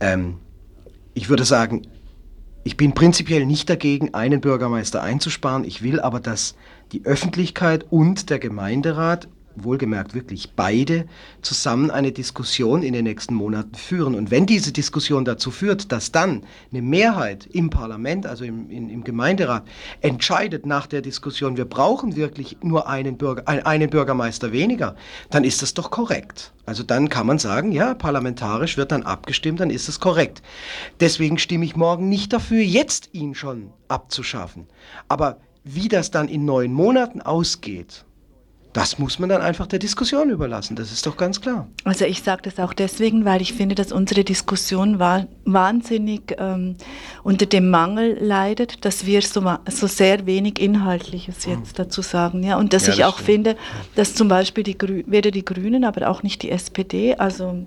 Ähm, 0.00 0.38
ich 1.12 1.28
würde 1.28 1.44
sagen, 1.44 1.82
ich 2.64 2.78
bin 2.78 2.94
prinzipiell 2.94 3.44
nicht 3.44 3.68
dagegen, 3.68 4.14
einen 4.14 4.40
Bürgermeister 4.40 5.02
einzusparen. 5.02 5.64
Ich 5.64 5.82
will 5.82 6.00
aber, 6.00 6.20
dass 6.20 6.56
die 6.92 7.04
Öffentlichkeit 7.04 7.84
und 7.90 8.30
der 8.30 8.38
Gemeinderat 8.38 9.28
wohlgemerkt 9.56 10.14
wirklich 10.14 10.52
beide 10.54 11.06
zusammen 11.42 11.90
eine 11.90 12.12
Diskussion 12.12 12.82
in 12.82 12.92
den 12.92 13.04
nächsten 13.04 13.34
Monaten 13.34 13.74
führen. 13.74 14.14
Und 14.14 14.30
wenn 14.30 14.46
diese 14.46 14.72
Diskussion 14.72 15.24
dazu 15.24 15.50
führt, 15.50 15.92
dass 15.92 16.12
dann 16.12 16.44
eine 16.72 16.82
Mehrheit 16.82 17.46
im 17.46 17.70
Parlament, 17.70 18.26
also 18.26 18.44
im, 18.44 18.70
in, 18.70 18.90
im 18.90 19.04
Gemeinderat, 19.04 19.64
entscheidet 20.00 20.66
nach 20.66 20.86
der 20.86 21.02
Diskussion, 21.02 21.56
wir 21.56 21.64
brauchen 21.64 22.16
wirklich 22.16 22.58
nur 22.62 22.88
einen, 22.88 23.16
Bürger, 23.16 23.46
einen 23.46 23.90
Bürgermeister 23.90 24.52
weniger, 24.52 24.96
dann 25.30 25.44
ist 25.44 25.62
das 25.62 25.74
doch 25.74 25.90
korrekt. 25.90 26.52
Also 26.66 26.82
dann 26.82 27.08
kann 27.08 27.26
man 27.26 27.38
sagen, 27.38 27.72
ja, 27.72 27.94
parlamentarisch 27.94 28.76
wird 28.76 28.92
dann 28.92 29.02
abgestimmt, 29.02 29.60
dann 29.60 29.70
ist 29.70 29.88
es 29.88 30.00
korrekt. 30.00 30.42
Deswegen 31.00 31.38
stimme 31.38 31.64
ich 31.64 31.76
morgen 31.76 32.08
nicht 32.08 32.32
dafür, 32.32 32.62
jetzt 32.62 33.10
ihn 33.12 33.34
schon 33.34 33.70
abzuschaffen. 33.88 34.66
Aber 35.08 35.38
wie 35.64 35.88
das 35.88 36.10
dann 36.10 36.28
in 36.28 36.44
neun 36.44 36.72
Monaten 36.72 37.20
ausgeht, 37.20 38.04
das 38.74 38.98
muss 38.98 39.20
man 39.20 39.28
dann 39.28 39.40
einfach 39.40 39.68
der 39.68 39.78
Diskussion 39.78 40.30
überlassen, 40.30 40.74
das 40.74 40.90
ist 40.90 41.06
doch 41.06 41.16
ganz 41.16 41.40
klar. 41.40 41.68
Also 41.84 42.06
ich 42.06 42.24
sage 42.24 42.42
das 42.42 42.58
auch 42.58 42.74
deswegen, 42.74 43.24
weil 43.24 43.40
ich 43.40 43.52
finde, 43.52 43.76
dass 43.76 43.92
unsere 43.92 44.24
Diskussion 44.24 44.98
war, 44.98 45.28
wahnsinnig 45.44 46.34
ähm, 46.38 46.74
unter 47.22 47.46
dem 47.46 47.70
Mangel 47.70 48.18
leidet, 48.20 48.84
dass 48.84 49.06
wir 49.06 49.22
so, 49.22 49.48
so 49.70 49.86
sehr 49.86 50.26
wenig 50.26 50.58
Inhaltliches 50.58 51.46
jetzt 51.46 51.78
dazu 51.78 52.02
sagen. 52.02 52.42
Ja? 52.42 52.58
Und 52.58 52.72
dass 52.72 52.88
ja, 52.88 52.92
ich 52.92 52.98
das 52.98 53.08
auch 53.08 53.14
stimmt. 53.14 53.26
finde, 53.26 53.56
dass 53.94 54.14
zum 54.16 54.26
Beispiel 54.26 54.64
die 54.64 54.76
weder 55.06 55.30
die 55.30 55.44
Grünen, 55.44 55.84
aber 55.84 56.10
auch 56.10 56.24
nicht 56.24 56.42
die 56.42 56.50
SPD, 56.50 57.14
also 57.14 57.64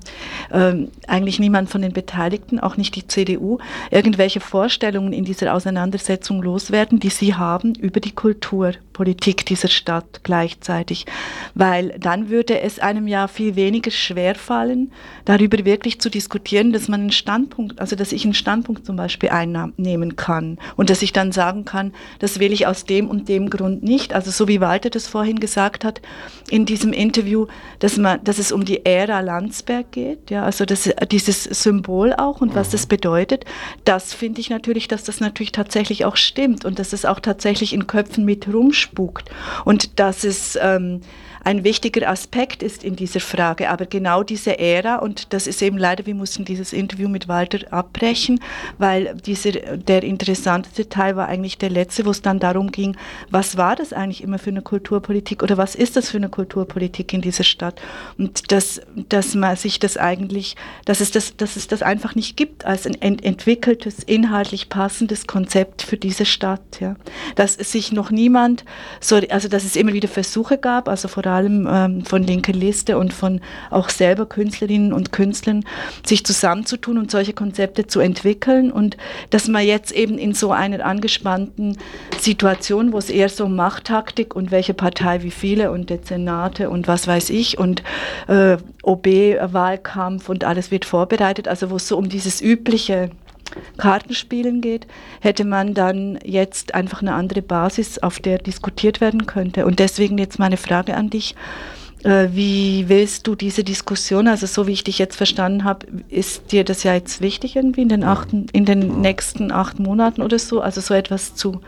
ähm, 0.51 0.89
eigentlich 1.07 1.39
niemand 1.39 1.69
von 1.69 1.81
den 1.81 1.93
Beteiligten, 1.93 2.59
auch 2.59 2.75
nicht 2.75 2.95
die 2.97 3.07
CDU, 3.07 3.59
irgendwelche 3.91 4.41
Vorstellungen 4.41 5.13
in 5.13 5.23
dieser 5.23 5.53
Auseinandersetzung 5.53 6.43
loswerden, 6.43 6.99
die 6.99 7.09
sie 7.09 7.33
haben 7.33 7.75
über 7.75 8.01
die 8.01 8.11
Kulturpolitik 8.11 9.45
dieser 9.45 9.69
Stadt 9.69 10.21
gleichzeitig 10.23 10.96
wichtig, 10.97 11.05
weil 11.55 11.95
dann 11.99 12.29
würde 12.29 12.59
es 12.61 12.79
einem 12.79 13.07
ja 13.07 13.27
viel 13.27 13.55
weniger 13.55 13.91
schwer 13.91 14.35
fallen, 14.35 14.91
darüber 15.25 15.63
wirklich 15.65 15.99
zu 15.99 16.09
diskutieren, 16.09 16.71
dass 16.71 16.87
man 16.87 17.01
einen 17.01 17.11
Standpunkt, 17.11 17.79
also 17.79 17.95
dass 17.95 18.11
ich 18.11 18.23
einen 18.23 18.33
Standpunkt 18.33 18.85
zum 18.85 18.95
Beispiel 18.95 19.29
einnehmen 19.29 20.15
kann 20.15 20.57
und 20.75 20.89
dass 20.89 21.01
ich 21.01 21.13
dann 21.13 21.31
sagen 21.31 21.65
kann, 21.65 21.93
das 22.19 22.39
will 22.39 22.53
ich 22.53 22.67
aus 22.67 22.85
dem 22.85 23.09
und 23.09 23.27
dem 23.27 23.49
Grund 23.49 23.83
nicht. 23.83 24.13
Also 24.13 24.31
so 24.31 24.47
wie 24.47 24.61
Walter 24.61 24.89
das 24.89 25.07
vorhin 25.07 25.39
gesagt 25.39 25.83
hat 25.83 26.01
in 26.49 26.65
diesem 26.65 26.93
Interview, 26.93 27.47
dass 27.79 27.97
man, 27.97 28.23
dass 28.23 28.39
es 28.39 28.51
um 28.51 28.63
die 28.65 28.85
Ära 28.85 29.19
Landsberg 29.19 29.91
geht, 29.91 30.29
ja, 30.29 30.43
also 30.43 30.65
das, 30.65 30.89
dieses 31.11 31.43
Symbol 31.43 32.13
auch 32.13 32.41
und 32.41 32.55
was 32.55 32.69
das 32.69 32.85
mhm. 32.85 32.89
bedeutet, 32.89 33.45
das 33.83 34.13
finde 34.13 34.41
ich 34.41 34.49
natürlich, 34.49 34.87
dass 34.87 35.03
das 35.03 35.19
natürlich 35.19 35.51
tatsächlich 35.51 36.05
auch 36.05 36.15
stimmt 36.15 36.65
und 36.65 36.79
dass 36.79 36.93
es 36.93 37.05
auch 37.05 37.19
tatsächlich 37.19 37.73
in 37.73 37.87
Köpfen 37.87 38.25
mit 38.25 38.47
rumspukt 38.51 39.29
und 39.65 39.99
dass 39.99 40.23
es 40.23 40.57
ähm, 40.61 40.86
ähm, 40.87 41.01
ein 41.47 41.63
wichtiger 41.63 42.09
Aspekt 42.09 42.61
ist 42.61 42.83
in 42.83 42.97
dieser 42.97 43.21
Frage. 43.21 43.69
Aber 43.69 43.85
genau 43.85 44.21
diese 44.21 44.59
Ära, 44.59 44.97
und 44.97 45.31
das 45.31 45.47
ist 45.47 45.61
eben 45.61 45.77
leider, 45.77 46.05
wir 46.05 46.13
mussten 46.13 46.43
dieses 46.43 46.73
Interview 46.73 47.07
mit 47.07 47.29
Walter 47.29 47.59
abbrechen, 47.71 48.41
weil 48.77 49.15
dieser, 49.15 49.53
der 49.77 50.03
interessanteste 50.03 50.89
Teil 50.89 51.15
war 51.15 51.29
eigentlich 51.29 51.57
der 51.57 51.69
letzte, 51.69 52.05
wo 52.05 52.09
es 52.09 52.21
dann 52.21 52.39
darum 52.39 52.69
ging, 52.69 52.97
was 53.29 53.55
war 53.55 53.77
das 53.77 53.93
eigentlich 53.93 54.23
immer 54.23 54.39
für 54.39 54.49
eine 54.49 54.61
Kulturpolitik 54.61 55.41
oder 55.41 55.55
was 55.55 55.73
ist 55.73 55.95
das 55.95 56.09
für 56.09 56.17
eine 56.17 56.27
Kulturpolitik 56.27 57.13
in 57.13 57.21
dieser 57.21 57.45
Stadt? 57.45 57.79
Und 58.17 58.51
dass, 58.51 58.81
dass 59.07 59.33
man 59.33 59.55
sich 59.55 59.79
das 59.79 59.95
eigentlich, 59.95 60.57
dass 60.83 60.99
es 60.99 61.11
das, 61.11 61.37
dass 61.37 61.55
es 61.55 61.69
das 61.69 61.81
einfach 61.81 62.13
nicht 62.13 62.35
gibt 62.35 62.65
als 62.65 62.85
ein 62.85 63.01
ent 63.01 63.23
entwickeltes, 63.23 64.03
inhaltlich 64.03 64.67
passendes 64.67 65.27
Konzept 65.27 65.81
für 65.81 65.95
diese 65.95 66.25
Stadt. 66.25 66.81
Ja. 66.81 66.97
Dass 67.35 67.53
sich 67.53 67.93
noch 67.93 68.11
niemand, 68.11 68.65
so, 68.99 69.15
also 69.29 69.47
dass 69.47 69.63
es 69.63 69.77
immer 69.77 69.93
wieder 69.93 70.09
Versuche 70.09 70.57
gab, 70.57 70.89
also 70.89 71.07
vor 71.07 71.25
allem 71.25 71.36
ähm, 71.45 72.05
von 72.05 72.23
linker 72.23 72.53
Liste 72.53 72.97
und 72.97 73.13
von 73.13 73.41
auch 73.69 73.89
selber 73.89 74.25
Künstlerinnen 74.25 74.93
und 74.93 75.11
Künstlern, 75.11 75.63
sich 76.05 76.25
zusammenzutun 76.25 76.97
und 76.97 77.11
solche 77.11 77.33
Konzepte 77.33 77.87
zu 77.87 77.99
entwickeln. 77.99 78.71
Und 78.71 78.97
dass 79.29 79.47
man 79.47 79.65
jetzt 79.65 79.91
eben 79.91 80.17
in 80.17 80.33
so 80.33 80.51
einer 80.51 80.85
angespannten 80.85 81.77
Situation, 82.19 82.93
wo 82.93 82.97
es 82.97 83.09
eher 83.09 83.29
so 83.29 83.47
Machttaktik 83.47 84.35
und 84.35 84.51
welche 84.51 84.73
Partei 84.73 85.23
wie 85.23 85.31
viele 85.31 85.71
und 85.71 85.89
Dezernate 85.89 86.69
und 86.69 86.87
was 86.87 87.07
weiß 87.07 87.29
ich 87.29 87.57
und 87.57 87.83
äh, 88.27 88.57
OB-Wahlkampf 88.83 90.29
und 90.29 90.43
alles 90.43 90.71
wird 90.71 90.85
vorbereitet, 90.85 91.47
also 91.47 91.69
wo 91.69 91.75
es 91.75 91.87
so 91.87 91.97
um 91.97 92.09
dieses 92.09 92.41
übliche 92.41 93.09
Kartenspielen 93.77 94.61
geht, 94.61 94.87
hätte 95.21 95.45
man 95.45 95.73
dann 95.73 96.19
jetzt 96.23 96.73
einfach 96.73 97.01
eine 97.01 97.13
andere 97.13 97.41
Basis, 97.41 97.99
auf 97.99 98.19
der 98.19 98.37
diskutiert 98.37 99.01
werden 99.01 99.25
könnte. 99.25 99.65
Und 99.65 99.79
deswegen 99.79 100.17
jetzt 100.17 100.39
meine 100.39 100.57
Frage 100.57 100.95
an 100.95 101.09
dich. 101.09 101.35
Äh, 102.03 102.29
wie 102.31 102.89
willst 102.89 103.25
du 103.25 103.35
diese 103.35 103.63
Diskussion, 103.63 104.27
also 104.27 104.45
so 104.45 104.67
wie 104.67 104.73
ich 104.73 104.83
dich 104.83 104.99
jetzt 104.99 105.15
verstanden 105.15 105.63
habe, 105.63 105.87
ist 106.09 106.51
dir 106.51 106.63
das 106.63 106.83
ja 106.83 106.93
jetzt 106.93 107.21
wichtig 107.21 107.55
irgendwie 107.55 107.81
in 107.81 107.89
den, 107.89 108.03
acht, 108.03 108.29
in 108.31 108.65
den 108.65 109.01
nächsten 109.01 109.51
acht 109.51 109.79
Monaten 109.79 110.21
oder 110.21 110.37
so, 110.37 110.61
also 110.61 110.79
so 110.79 110.93
etwas 110.93 111.33
zu 111.33 111.61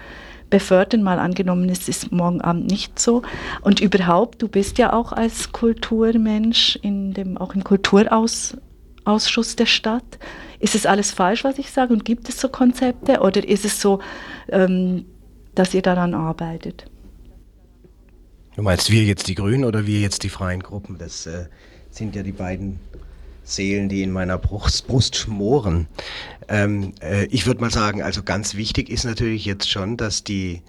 befördern, 0.49 1.03
mal 1.03 1.19
angenommen, 1.19 1.69
es 1.69 1.87
ist 1.87 2.11
morgen 2.11 2.41
Abend 2.41 2.69
nicht 2.69 2.99
so. 2.99 3.21
Und 3.61 3.79
überhaupt, 3.79 4.41
du 4.41 4.47
bist 4.47 4.77
ja 4.77 4.93
auch 4.93 5.11
als 5.11 5.51
Kulturmensch 5.51 6.77
in 6.81 7.13
dem, 7.13 7.37
auch 7.37 7.53
im 7.55 7.63
Kulturausschuss 7.63 8.57
der 9.59 9.65
Stadt. 9.65 10.19
Ist 10.59 10.75
es 10.75 10.85
alles 10.85 11.11
falsch, 11.11 11.43
was 11.43 11.57
ich 11.57 11.71
sage? 11.71 11.93
Und 11.93 12.05
gibt 12.05 12.27
es 12.29 12.39
so 12.39 12.49
Konzepte? 12.49 13.21
Oder 13.21 13.47
ist 13.47 13.65
es 13.65 13.79
so, 13.79 13.99
ähm, 14.49 15.05
dass 15.55 15.73
ihr 15.73 15.81
daran 15.81 16.13
arbeitet? 16.13 16.85
Du 18.55 18.61
meinst 18.61 18.91
wir 18.91 19.03
jetzt 19.03 19.27
die 19.27 19.35
Grünen 19.35 19.63
oder 19.63 19.87
wir 19.87 20.01
jetzt 20.01 20.23
die 20.23 20.29
freien 20.29 20.61
Gruppen? 20.61 20.97
Das 20.97 21.25
äh, 21.25 21.45
sind 21.91 22.15
ja 22.15 22.23
die 22.23 22.33
beiden 22.33 22.79
Seelen, 23.43 23.89
die 23.89 24.03
in 24.03 24.11
meiner 24.11 24.37
Brust, 24.37 24.87
Brust 24.87 25.15
schmoren. 25.15 25.87
Ähm, 26.47 26.93
äh, 27.01 27.25
ich 27.27 27.47
würde 27.47 27.61
mal 27.61 27.71
sagen, 27.71 28.01
also 28.01 28.21
ganz 28.21 28.55
wichtig 28.55 28.89
ist 28.89 29.05
natürlich 29.05 29.45
jetzt 29.45 29.69
schon, 29.69 29.97
dass 29.97 30.23
die, 30.23 30.61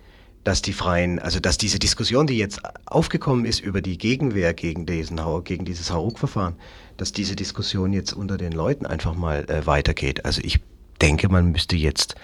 dass 0.44 0.62
die 0.62 0.72
Freien, 0.72 1.18
also 1.18 1.40
dass 1.40 1.58
diese 1.58 1.78
Diskussion, 1.78 2.26
die 2.26 2.38
jetzt 2.38 2.60
aufgekommen 2.86 3.44
ist 3.44 3.60
über 3.60 3.82
die 3.82 3.98
Gegenwehr 3.98 4.54
gegen, 4.54 4.86
diesen, 4.86 5.20
gegen 5.44 5.64
dieses 5.64 5.90
Hauruck-Verfahren, 5.90 6.56
dass 6.96 7.12
diese 7.12 7.36
Diskussion 7.36 7.92
jetzt 7.92 8.12
unter 8.12 8.38
den 8.38 8.52
Leuten 8.52 8.86
einfach 8.86 9.14
mal 9.14 9.44
äh, 9.50 9.66
weitergeht. 9.66 10.24
Also 10.24 10.40
ich 10.42 10.60
denke, 11.00 11.28
man 11.28 11.52
müsste 11.52 11.76
jetzt 11.76 12.14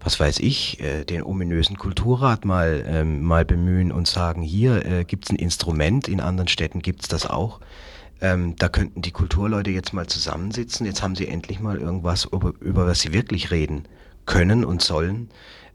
was 0.00 0.20
weiß 0.20 0.38
ich, 0.40 0.80
äh, 0.80 1.04
den 1.04 1.22
ominösen 1.22 1.76
Kulturrat 1.76 2.44
mal, 2.44 2.84
ähm, 2.86 3.22
mal 3.22 3.44
bemühen 3.44 3.92
und 3.92 4.06
sagen, 4.06 4.42
hier 4.42 4.84
äh, 4.86 5.04
gibt 5.04 5.24
es 5.24 5.30
ein 5.30 5.36
Instrument, 5.36 6.08
in 6.08 6.20
anderen 6.20 6.48
Städten 6.48 6.80
gibt 6.80 7.02
es 7.02 7.08
das 7.08 7.26
auch. 7.26 7.60
Ähm, 8.20 8.56
da 8.56 8.68
könnten 8.68 9.02
die 9.02 9.12
Kulturleute 9.12 9.70
jetzt 9.70 9.92
mal 9.92 10.06
zusammensitzen. 10.06 10.86
Jetzt 10.86 11.02
haben 11.02 11.14
sie 11.14 11.28
endlich 11.28 11.60
mal 11.60 11.78
irgendwas, 11.78 12.24
über, 12.24 12.52
über 12.60 12.86
was 12.86 13.00
sie 13.00 13.12
wirklich 13.12 13.50
reden 13.50 13.84
können 14.26 14.64
und 14.64 14.82
sollen. 14.82 15.30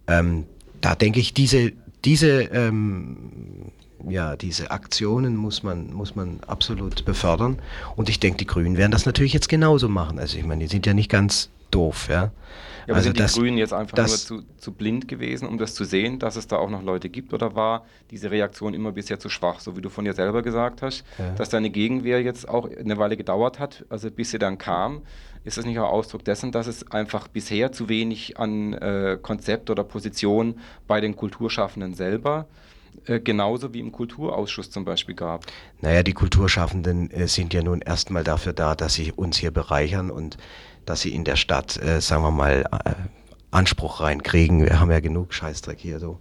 Ähm, 0.07 0.45
da 0.84 0.95
denke 0.95 1.19
ich, 1.19 1.34
diese, 1.34 1.71
diese, 2.03 2.41
ähm, 2.43 3.71
ja, 4.07 4.36
diese 4.36 4.69
Aktionen 4.71 5.38
muss 5.38 5.63
man, 5.63 5.93
muss 5.93 6.15
man 6.15 6.41
absolut 6.45 7.05
befördern. 7.05 7.59
Und 7.95 8.09
ich 8.09 8.19
denke, 8.19 8.38
die 8.38 8.47
Grünen 8.47 8.75
werden 8.75 8.91
das 8.91 9.05
natürlich 9.05 9.31
jetzt 9.31 9.47
genauso 9.47 9.88
machen. 9.88 10.19
Also 10.19 10.38
ich 10.38 10.43
meine, 10.43 10.63
die 10.63 10.67
sind 10.69 10.86
ja 10.86 10.93
nicht 10.93 11.09
ganz 11.09 11.49
doof, 11.71 12.07
ja. 12.09 12.31
Ja, 12.86 12.89
aber 12.89 12.95
also 12.95 13.07
sind 13.07 13.17
die 13.17 13.21
das, 13.21 13.34
Grünen 13.36 13.57
jetzt 13.57 13.71
einfach 13.71 13.97
nur 13.97 14.07
zu, 14.07 14.43
zu, 14.57 14.73
blind 14.73 15.07
gewesen, 15.07 15.47
um 15.47 15.57
das 15.57 15.73
zu 15.73 15.86
sehen, 15.86 16.19
dass 16.19 16.36
es 16.36 16.47
da 16.47 16.57
auch 16.57 16.69
noch 16.69 16.84
Leute 16.84 17.07
gibt? 17.07 17.34
Oder 17.34 17.55
war 17.55 17.86
diese 18.11 18.29
Reaktion 18.29 18.73
immer 18.73 18.91
bisher 18.91 19.19
zu 19.19 19.29
schwach, 19.29 19.61
so 19.61 19.77
wie 19.77 19.81
du 19.81 19.89
von 19.89 20.03
dir 20.03 20.13
selber 20.13 20.41
gesagt 20.41 20.81
hast, 20.81 21.05
ja. 21.17 21.31
dass 21.36 21.47
deine 21.47 21.69
Gegenwehr 21.69 22.21
jetzt 22.21 22.49
auch 22.49 22.69
eine 22.69 22.97
Weile 22.97 23.15
gedauert 23.15 23.57
hat, 23.57 23.86
also 23.88 24.11
bis 24.11 24.31
sie 24.31 24.38
dann 24.38 24.57
kam? 24.57 25.03
Ist 25.43 25.57
das 25.57 25.65
nicht 25.65 25.79
auch 25.79 25.89
Ausdruck 25.89 26.23
dessen, 26.23 26.51
dass 26.51 26.67
es 26.67 26.89
einfach 26.91 27.27
bisher 27.27 27.71
zu 27.71 27.89
wenig 27.89 28.39
an 28.39 28.73
äh, 28.73 29.17
Konzept 29.21 29.69
oder 29.69 29.83
Position 29.83 30.59
bei 30.87 31.01
den 31.01 31.15
Kulturschaffenden 31.15 31.93
selber 31.93 32.47
äh, 33.05 33.19
genauso 33.19 33.73
wie 33.73 33.79
im 33.79 33.91
Kulturausschuss 33.91 34.69
zum 34.69 34.85
Beispiel 34.85 35.15
gab? 35.15 35.45
Naja, 35.81 36.03
die 36.03 36.13
Kulturschaffenden 36.13 37.11
äh, 37.11 37.27
sind 37.27 37.53
ja 37.53 37.61
nun 37.61 37.81
erstmal 37.81 38.23
dafür 38.23 38.53
da, 38.53 38.75
dass 38.75 38.93
sie 38.93 39.11
uns 39.11 39.37
hier 39.37 39.51
bereichern 39.51 40.09
und 40.09 40.37
dass 40.85 41.01
sie 41.01 41.13
in 41.13 41.23
der 41.23 41.35
Stadt, 41.35 41.81
äh, 41.81 42.01
sagen 42.01 42.23
wir 42.23 42.31
mal, 42.31 42.65
äh, 42.85 42.91
Anspruch 43.51 44.01
reinkriegen. 44.01 44.63
Wir 44.63 44.79
haben 44.79 44.91
ja 44.91 44.99
genug 44.99 45.33
Scheißdreck 45.33 45.79
hier 45.79 45.99
so. 45.99 46.19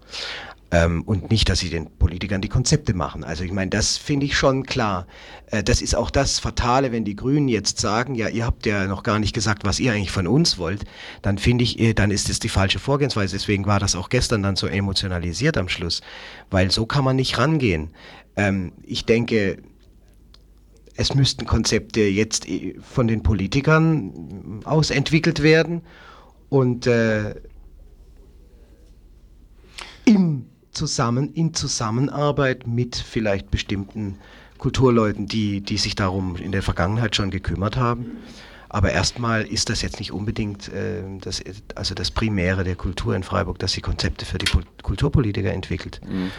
Ähm, 0.72 1.02
und 1.02 1.30
nicht, 1.30 1.50
dass 1.50 1.58
sie 1.58 1.68
den 1.68 1.90
Politikern 1.98 2.40
die 2.40 2.48
Konzepte 2.48 2.94
machen. 2.94 3.24
Also 3.24 3.44
ich 3.44 3.52
meine, 3.52 3.68
das 3.68 3.98
finde 3.98 4.24
ich 4.24 4.38
schon 4.38 4.64
klar. 4.64 5.06
Äh, 5.48 5.62
das 5.62 5.82
ist 5.82 5.94
auch 5.94 6.10
das 6.10 6.38
Fatale, 6.38 6.92
wenn 6.92 7.04
die 7.04 7.14
Grünen 7.14 7.46
jetzt 7.46 7.78
sagen, 7.78 8.14
ja, 8.14 8.28
ihr 8.28 8.46
habt 8.46 8.64
ja 8.64 8.86
noch 8.86 9.02
gar 9.02 9.18
nicht 9.18 9.34
gesagt, 9.34 9.64
was 9.64 9.78
ihr 9.78 9.92
eigentlich 9.92 10.10
von 10.10 10.26
uns 10.26 10.56
wollt, 10.56 10.86
dann 11.20 11.36
finde 11.36 11.64
ich, 11.64 11.78
äh, 11.78 11.92
dann 11.92 12.10
ist 12.10 12.30
es 12.30 12.40
die 12.40 12.48
falsche 12.48 12.78
Vorgehensweise. 12.78 13.36
Deswegen 13.36 13.66
war 13.66 13.80
das 13.80 13.94
auch 13.94 14.08
gestern 14.08 14.42
dann 14.42 14.56
so 14.56 14.66
emotionalisiert 14.66 15.58
am 15.58 15.68
Schluss, 15.68 16.00
weil 16.50 16.70
so 16.70 16.86
kann 16.86 17.04
man 17.04 17.16
nicht 17.16 17.36
rangehen. 17.36 17.90
Ähm, 18.36 18.72
ich 18.82 19.04
denke, 19.04 19.58
es 20.96 21.14
müssten 21.14 21.44
Konzepte 21.44 22.00
jetzt 22.00 22.48
äh, 22.48 22.76
von 22.80 23.08
den 23.08 23.22
Politikern 23.22 24.62
aus 24.64 24.90
entwickelt 24.90 25.42
werden 25.42 25.82
und 26.48 26.86
äh, 26.86 27.34
im 30.06 30.46
Zusammen, 30.72 31.32
in 31.34 31.54
Zusammenarbeit 31.54 32.66
mit 32.66 32.96
vielleicht 32.96 33.50
bestimmten 33.50 34.18
Kulturleuten, 34.58 35.26
die, 35.26 35.60
die 35.60 35.76
sich 35.76 35.94
darum 35.94 36.36
in 36.36 36.52
der 36.52 36.62
Vergangenheit 36.62 37.16
schon 37.16 37.30
gekümmert 37.30 37.76
haben. 37.76 38.18
Aber 38.68 38.90
erstmal 38.90 39.42
ist 39.42 39.68
das 39.68 39.82
jetzt 39.82 39.98
nicht 39.98 40.12
unbedingt 40.12 40.68
äh, 40.68 41.02
das, 41.20 41.42
also 41.74 41.94
das 41.94 42.10
Primäre 42.10 42.64
der 42.64 42.74
Kultur 42.74 43.14
in 43.14 43.22
Freiburg, 43.22 43.58
dass 43.58 43.72
sie 43.72 43.82
Konzepte 43.82 44.24
für 44.24 44.38
die 44.38 44.46
Kulturpolitiker 44.82 45.52
entwickelt. 45.52 46.00
Mhm. 46.08 46.30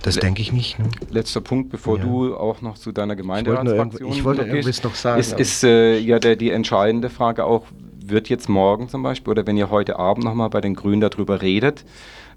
Das 0.00 0.16
denke 0.16 0.40
ich 0.40 0.52
nicht. 0.52 0.78
Ne? 0.78 0.86
Letzter 1.10 1.42
Punkt, 1.42 1.70
bevor 1.70 1.98
ja. 1.98 2.04
du 2.04 2.34
auch 2.34 2.62
noch 2.62 2.78
zu 2.78 2.92
deiner 2.92 3.14
Gemeinderatsfraktion 3.14 4.10
Ich 4.10 4.24
wollte, 4.24 4.40
ich 4.42 4.48
wollte 4.48 4.56
irgendwas 4.56 4.82
noch 4.82 4.94
sagen. 4.94 5.20
Ist, 5.20 5.38
ist 5.38 5.64
äh, 5.64 5.98
ja 5.98 6.18
der, 6.18 6.36
die 6.36 6.50
entscheidende 6.50 7.10
Frage 7.10 7.44
auch, 7.44 7.66
wird 8.04 8.30
jetzt 8.30 8.48
morgen 8.48 8.88
zum 8.88 9.02
Beispiel 9.02 9.30
oder 9.30 9.46
wenn 9.46 9.58
ihr 9.58 9.70
heute 9.70 9.98
Abend 9.98 10.24
nochmal 10.24 10.48
bei 10.48 10.62
den 10.62 10.74
Grünen 10.74 11.02
darüber 11.02 11.42
redet, 11.42 11.84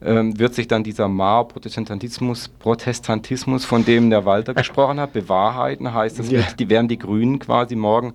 ähm, 0.04 0.38
wird 0.40 0.54
sich 0.54 0.68
dann 0.68 0.84
dieser 0.84 1.08
Mao-Protestantismus, 1.08 2.48
Protestantismus, 2.48 3.66
von 3.66 3.86
dem 3.86 4.10
der 4.10 4.26
Walter 4.26 4.54
gesprochen 4.56 5.00
hat, 5.00 5.14
bewahrheiten? 5.14 5.94
Heißt 5.94 6.20
das, 6.20 6.32
ja. 6.32 6.42
die 6.58 6.70
werden 6.70 6.88
die 6.88 6.98
Grünen 6.98 7.40
quasi 7.40 7.76
morgen 7.76 8.14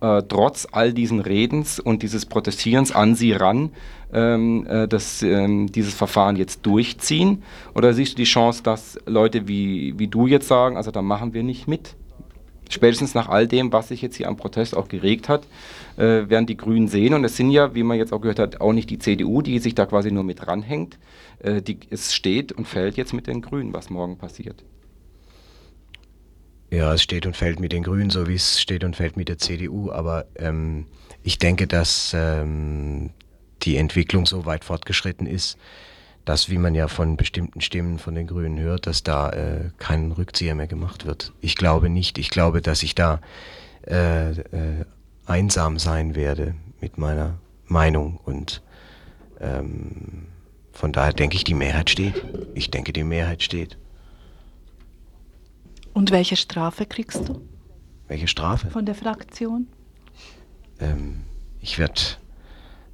äh, 0.00 0.22
trotz 0.28 0.66
all 0.70 0.92
diesen 0.92 1.20
Redens 1.20 1.80
und 1.80 2.02
dieses 2.02 2.26
Protestierens 2.26 2.92
an 2.92 3.14
sie 3.14 3.32
ran, 3.32 3.70
ähm, 4.12 4.66
äh, 4.68 4.86
dass, 4.86 5.22
ähm, 5.22 5.70
dieses 5.72 5.94
Verfahren 5.94 6.36
jetzt 6.36 6.64
durchziehen? 6.64 7.42
Oder 7.74 7.92
siehst 7.92 8.12
du 8.12 8.16
die 8.16 8.24
Chance, 8.24 8.62
dass 8.62 8.98
Leute 9.06 9.48
wie, 9.48 9.98
wie 9.98 10.08
du 10.08 10.26
jetzt 10.26 10.48
sagen, 10.48 10.76
also 10.76 10.90
da 10.90 11.02
machen 11.02 11.34
wir 11.34 11.42
nicht 11.42 11.68
mit? 11.68 11.94
Spätestens 12.70 13.14
nach 13.14 13.28
all 13.28 13.46
dem, 13.46 13.72
was 13.72 13.88
sich 13.88 14.02
jetzt 14.02 14.16
hier 14.16 14.28
am 14.28 14.36
Protest 14.36 14.76
auch 14.76 14.88
geregt 14.88 15.28
hat, 15.28 15.42
äh, 15.98 16.30
werden 16.30 16.46
die 16.46 16.56
Grünen 16.56 16.88
sehen. 16.88 17.12
Und 17.12 17.24
es 17.24 17.36
sind 17.36 17.50
ja, 17.50 17.74
wie 17.74 17.82
man 17.82 17.98
jetzt 17.98 18.12
auch 18.12 18.20
gehört 18.20 18.38
hat, 18.38 18.60
auch 18.60 18.72
nicht 18.72 18.88
die 18.88 18.98
CDU, 18.98 19.42
die 19.42 19.58
sich 19.58 19.74
da 19.74 19.84
quasi 19.84 20.12
nur 20.12 20.22
mit 20.22 20.46
ranhängt. 20.46 20.98
Äh, 21.40 21.60
die, 21.60 21.80
es 21.90 22.14
steht 22.14 22.52
und 22.52 22.66
fällt 22.66 22.96
jetzt 22.96 23.12
mit 23.12 23.26
den 23.26 23.42
Grünen, 23.42 23.74
was 23.74 23.90
morgen 23.90 24.16
passiert. 24.16 24.64
Ja, 26.70 26.92
es 26.94 27.02
steht 27.02 27.26
und 27.26 27.36
fällt 27.36 27.60
mit 27.60 27.72
den 27.72 27.82
Grünen, 27.82 28.10
so 28.10 28.28
wie 28.28 28.34
es 28.34 28.60
steht 28.60 28.84
und 28.84 28.94
fällt 28.94 29.16
mit 29.16 29.28
der 29.28 29.38
CDU. 29.38 29.90
Aber 29.90 30.26
ähm, 30.36 30.86
ich 31.22 31.38
denke, 31.38 31.66
dass 31.66 32.14
ähm, 32.14 33.10
die 33.62 33.76
Entwicklung 33.76 34.26
so 34.26 34.46
weit 34.46 34.64
fortgeschritten 34.64 35.26
ist, 35.26 35.58
dass, 36.24 36.50
wie 36.50 36.58
man 36.58 36.74
ja 36.74 36.88
von 36.88 37.16
bestimmten 37.16 37.62
Stimmen 37.62 37.98
von 37.98 38.14
den 38.14 38.26
Grünen 38.26 38.58
hört, 38.58 38.86
dass 38.86 39.02
da 39.02 39.30
äh, 39.30 39.70
kein 39.78 40.12
Rückzieher 40.12 40.54
mehr 40.54 40.66
gemacht 40.66 41.06
wird. 41.06 41.32
Ich 41.40 41.56
glaube 41.56 41.88
nicht. 41.88 42.18
Ich 42.18 42.28
glaube, 42.28 42.60
dass 42.60 42.82
ich 42.82 42.94
da 42.94 43.20
äh, 43.86 44.32
äh, 44.32 44.84
einsam 45.28 45.78
sein 45.78 46.14
werde 46.14 46.54
mit 46.80 46.98
meiner 46.98 47.38
Meinung 47.66 48.18
und 48.24 48.62
ähm, 49.40 50.26
von 50.72 50.92
daher 50.92 51.12
denke 51.12 51.36
ich, 51.36 51.44
die 51.44 51.54
Mehrheit 51.54 51.90
steht. 51.90 52.24
Ich 52.54 52.70
denke, 52.70 52.92
die 52.92 53.04
Mehrheit 53.04 53.42
steht. 53.42 53.76
Und 55.92 56.12
welche 56.12 56.36
Strafe 56.36 56.86
kriegst 56.86 57.28
du? 57.28 57.42
Welche 58.06 58.28
Strafe? 58.28 58.70
Von 58.70 58.86
der 58.86 58.94
Fraktion? 58.94 59.66
Ähm, 60.80 61.24
ich 61.60 61.78
werde 61.78 62.00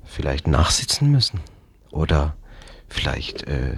vielleicht 0.05 0.47
nachsitzen 0.47 1.11
müssen. 1.11 1.41
Oder 1.91 2.37
vielleicht 2.89 3.47
äh, 3.47 3.77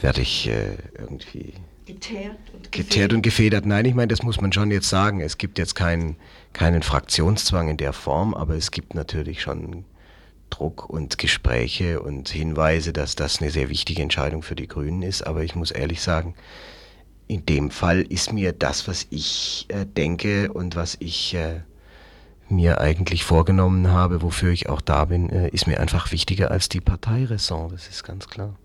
werde 0.00 0.22
ich 0.22 0.48
äh, 0.48 0.76
irgendwie 0.96 1.54
geteert 1.88 2.36
und, 2.52 2.70
geteert 2.70 3.12
und 3.14 3.22
gefedert. 3.22 3.64
Nein, 3.64 3.86
ich 3.86 3.94
meine, 3.94 4.08
das 4.08 4.22
muss 4.22 4.40
man 4.40 4.52
schon 4.52 4.70
jetzt 4.70 4.90
sagen. 4.90 5.20
Es 5.20 5.38
gibt 5.38 5.58
jetzt 5.58 5.74
keinen, 5.74 6.16
keinen 6.52 6.82
Fraktionszwang 6.82 7.68
in 7.68 7.78
der 7.78 7.94
Form, 7.94 8.34
aber 8.34 8.54
es 8.54 8.70
gibt 8.70 8.94
natürlich 8.94 9.40
schon 9.40 9.84
Druck 10.50 10.88
und 10.88 11.16
Gespräche 11.16 12.00
und 12.00 12.28
Hinweise, 12.28 12.92
dass 12.92 13.14
das 13.14 13.40
eine 13.40 13.50
sehr 13.50 13.70
wichtige 13.70 14.02
Entscheidung 14.02 14.42
für 14.42 14.54
die 14.54 14.68
Grünen 14.68 15.02
ist. 15.02 15.26
Aber 15.26 15.42
ich 15.42 15.54
muss 15.54 15.70
ehrlich 15.70 16.02
sagen, 16.02 16.34
in 17.26 17.46
dem 17.46 17.70
Fall 17.70 18.02
ist 18.02 18.34
mir 18.34 18.52
das, 18.52 18.86
was 18.86 19.06
ich 19.08 19.66
äh, 19.68 19.86
denke 19.86 20.52
und 20.52 20.76
was 20.76 20.96
ich 21.00 21.34
äh, 21.34 21.62
mir 22.50 22.82
eigentlich 22.82 23.24
vorgenommen 23.24 23.88
habe, 23.88 24.20
wofür 24.20 24.52
ich 24.52 24.68
auch 24.68 24.82
da 24.82 25.06
bin, 25.06 25.30
äh, 25.30 25.48
ist 25.48 25.66
mir 25.66 25.80
einfach 25.80 26.12
wichtiger 26.12 26.50
als 26.50 26.68
die 26.68 26.82
Parteiräson. 26.82 27.70
Das 27.70 27.88
ist 27.88 28.04
ganz 28.04 28.28
klar. 28.28 28.56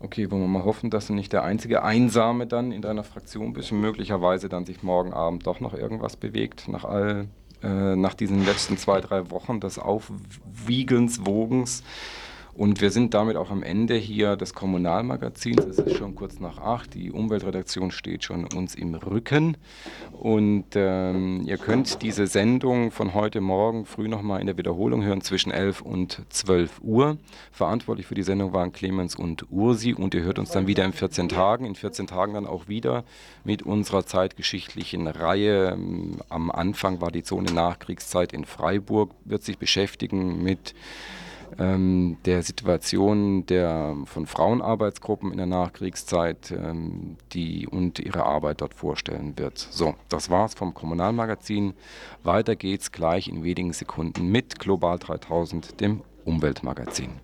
Okay, 0.00 0.30
wollen 0.30 0.42
wir 0.42 0.48
mal 0.48 0.64
hoffen, 0.64 0.90
dass 0.90 1.06
du 1.06 1.14
nicht 1.14 1.32
der 1.32 1.44
einzige 1.44 1.82
Einsame 1.82 2.46
dann 2.46 2.72
in 2.72 2.82
deiner 2.82 3.04
Fraktion 3.04 3.52
bist 3.52 3.72
und 3.72 3.80
möglicherweise 3.80 4.48
dann 4.48 4.66
sich 4.66 4.82
morgen 4.82 5.12
Abend 5.12 5.46
doch 5.46 5.60
noch 5.60 5.74
irgendwas 5.74 6.16
bewegt 6.16 6.68
nach 6.68 6.84
all, 6.84 7.28
äh, 7.62 7.96
nach 7.96 8.14
diesen 8.14 8.44
letzten 8.44 8.76
zwei, 8.76 9.00
drei 9.00 9.30
Wochen 9.30 9.60
des 9.60 9.78
Aufwiegelns, 9.78 11.24
Wogens 11.24 11.82
Und 12.56 12.80
wir 12.80 12.90
sind 12.90 13.14
damit 13.14 13.36
auch 13.36 13.50
am 13.50 13.64
Ende 13.64 13.96
hier 13.96 14.36
des 14.36 14.54
Kommunalmagazins. 14.54 15.64
Es 15.64 15.78
ist 15.78 15.96
schon 15.96 16.14
kurz 16.14 16.38
nach 16.38 16.58
acht. 16.58 16.94
Die 16.94 17.10
Umweltredaktion 17.10 17.90
steht 17.90 18.22
schon 18.22 18.44
uns 18.44 18.76
im 18.76 18.94
Rücken. 18.94 19.56
Und 20.12 20.66
ähm, 20.76 21.42
ihr 21.46 21.58
könnt 21.58 22.02
diese 22.02 22.28
Sendung 22.28 22.92
von 22.92 23.12
heute 23.12 23.40
Morgen 23.40 23.86
früh 23.86 24.06
nochmal 24.06 24.40
in 24.40 24.46
der 24.46 24.56
Wiederholung 24.56 25.02
hören 25.02 25.20
zwischen 25.20 25.50
11 25.50 25.82
und 25.82 26.22
12 26.28 26.80
Uhr. 26.82 27.18
Verantwortlich 27.50 28.06
für 28.06 28.14
die 28.14 28.22
Sendung 28.22 28.52
waren 28.52 28.72
Clemens 28.72 29.16
und 29.16 29.50
Ursi. 29.50 29.92
Und 29.92 30.14
ihr 30.14 30.22
hört 30.22 30.38
uns 30.38 30.52
dann 30.52 30.68
wieder 30.68 30.84
in 30.84 30.92
14 30.92 31.28
Tagen. 31.28 31.64
In 31.64 31.74
14 31.74 32.06
Tagen 32.06 32.34
dann 32.34 32.46
auch 32.46 32.68
wieder 32.68 33.04
mit 33.42 33.64
unserer 33.64 34.06
zeitgeschichtlichen 34.06 35.08
Reihe. 35.08 35.76
Am 36.28 36.50
Anfang 36.52 37.00
war 37.00 37.10
die 37.10 37.24
Zone 37.24 37.52
Nachkriegszeit 37.52 38.32
in 38.32 38.44
Freiburg, 38.44 39.10
wird 39.24 39.42
sich 39.42 39.58
beschäftigen 39.58 40.40
mit 40.40 40.74
ähm, 41.58 42.18
der 42.24 42.42
Situation 42.42 43.46
der, 43.46 43.96
von 44.04 44.26
Frauenarbeitsgruppen 44.26 45.30
in 45.30 45.38
der 45.38 45.46
Nachkriegszeit 45.46 46.50
ähm, 46.50 47.16
die, 47.32 47.66
und 47.66 47.98
ihre 47.98 48.24
Arbeit 48.24 48.60
dort 48.60 48.74
vorstellen 48.74 49.38
wird. 49.38 49.58
So, 49.58 49.94
das 50.08 50.30
war's 50.30 50.54
vom 50.54 50.74
Kommunalmagazin. 50.74 51.74
Weiter 52.22 52.56
geht's 52.56 52.92
gleich 52.92 53.28
in 53.28 53.44
wenigen 53.44 53.72
Sekunden 53.72 54.30
mit 54.30 54.58
Global 54.58 54.98
3000, 54.98 55.80
dem 55.80 56.02
Umweltmagazin. 56.24 57.20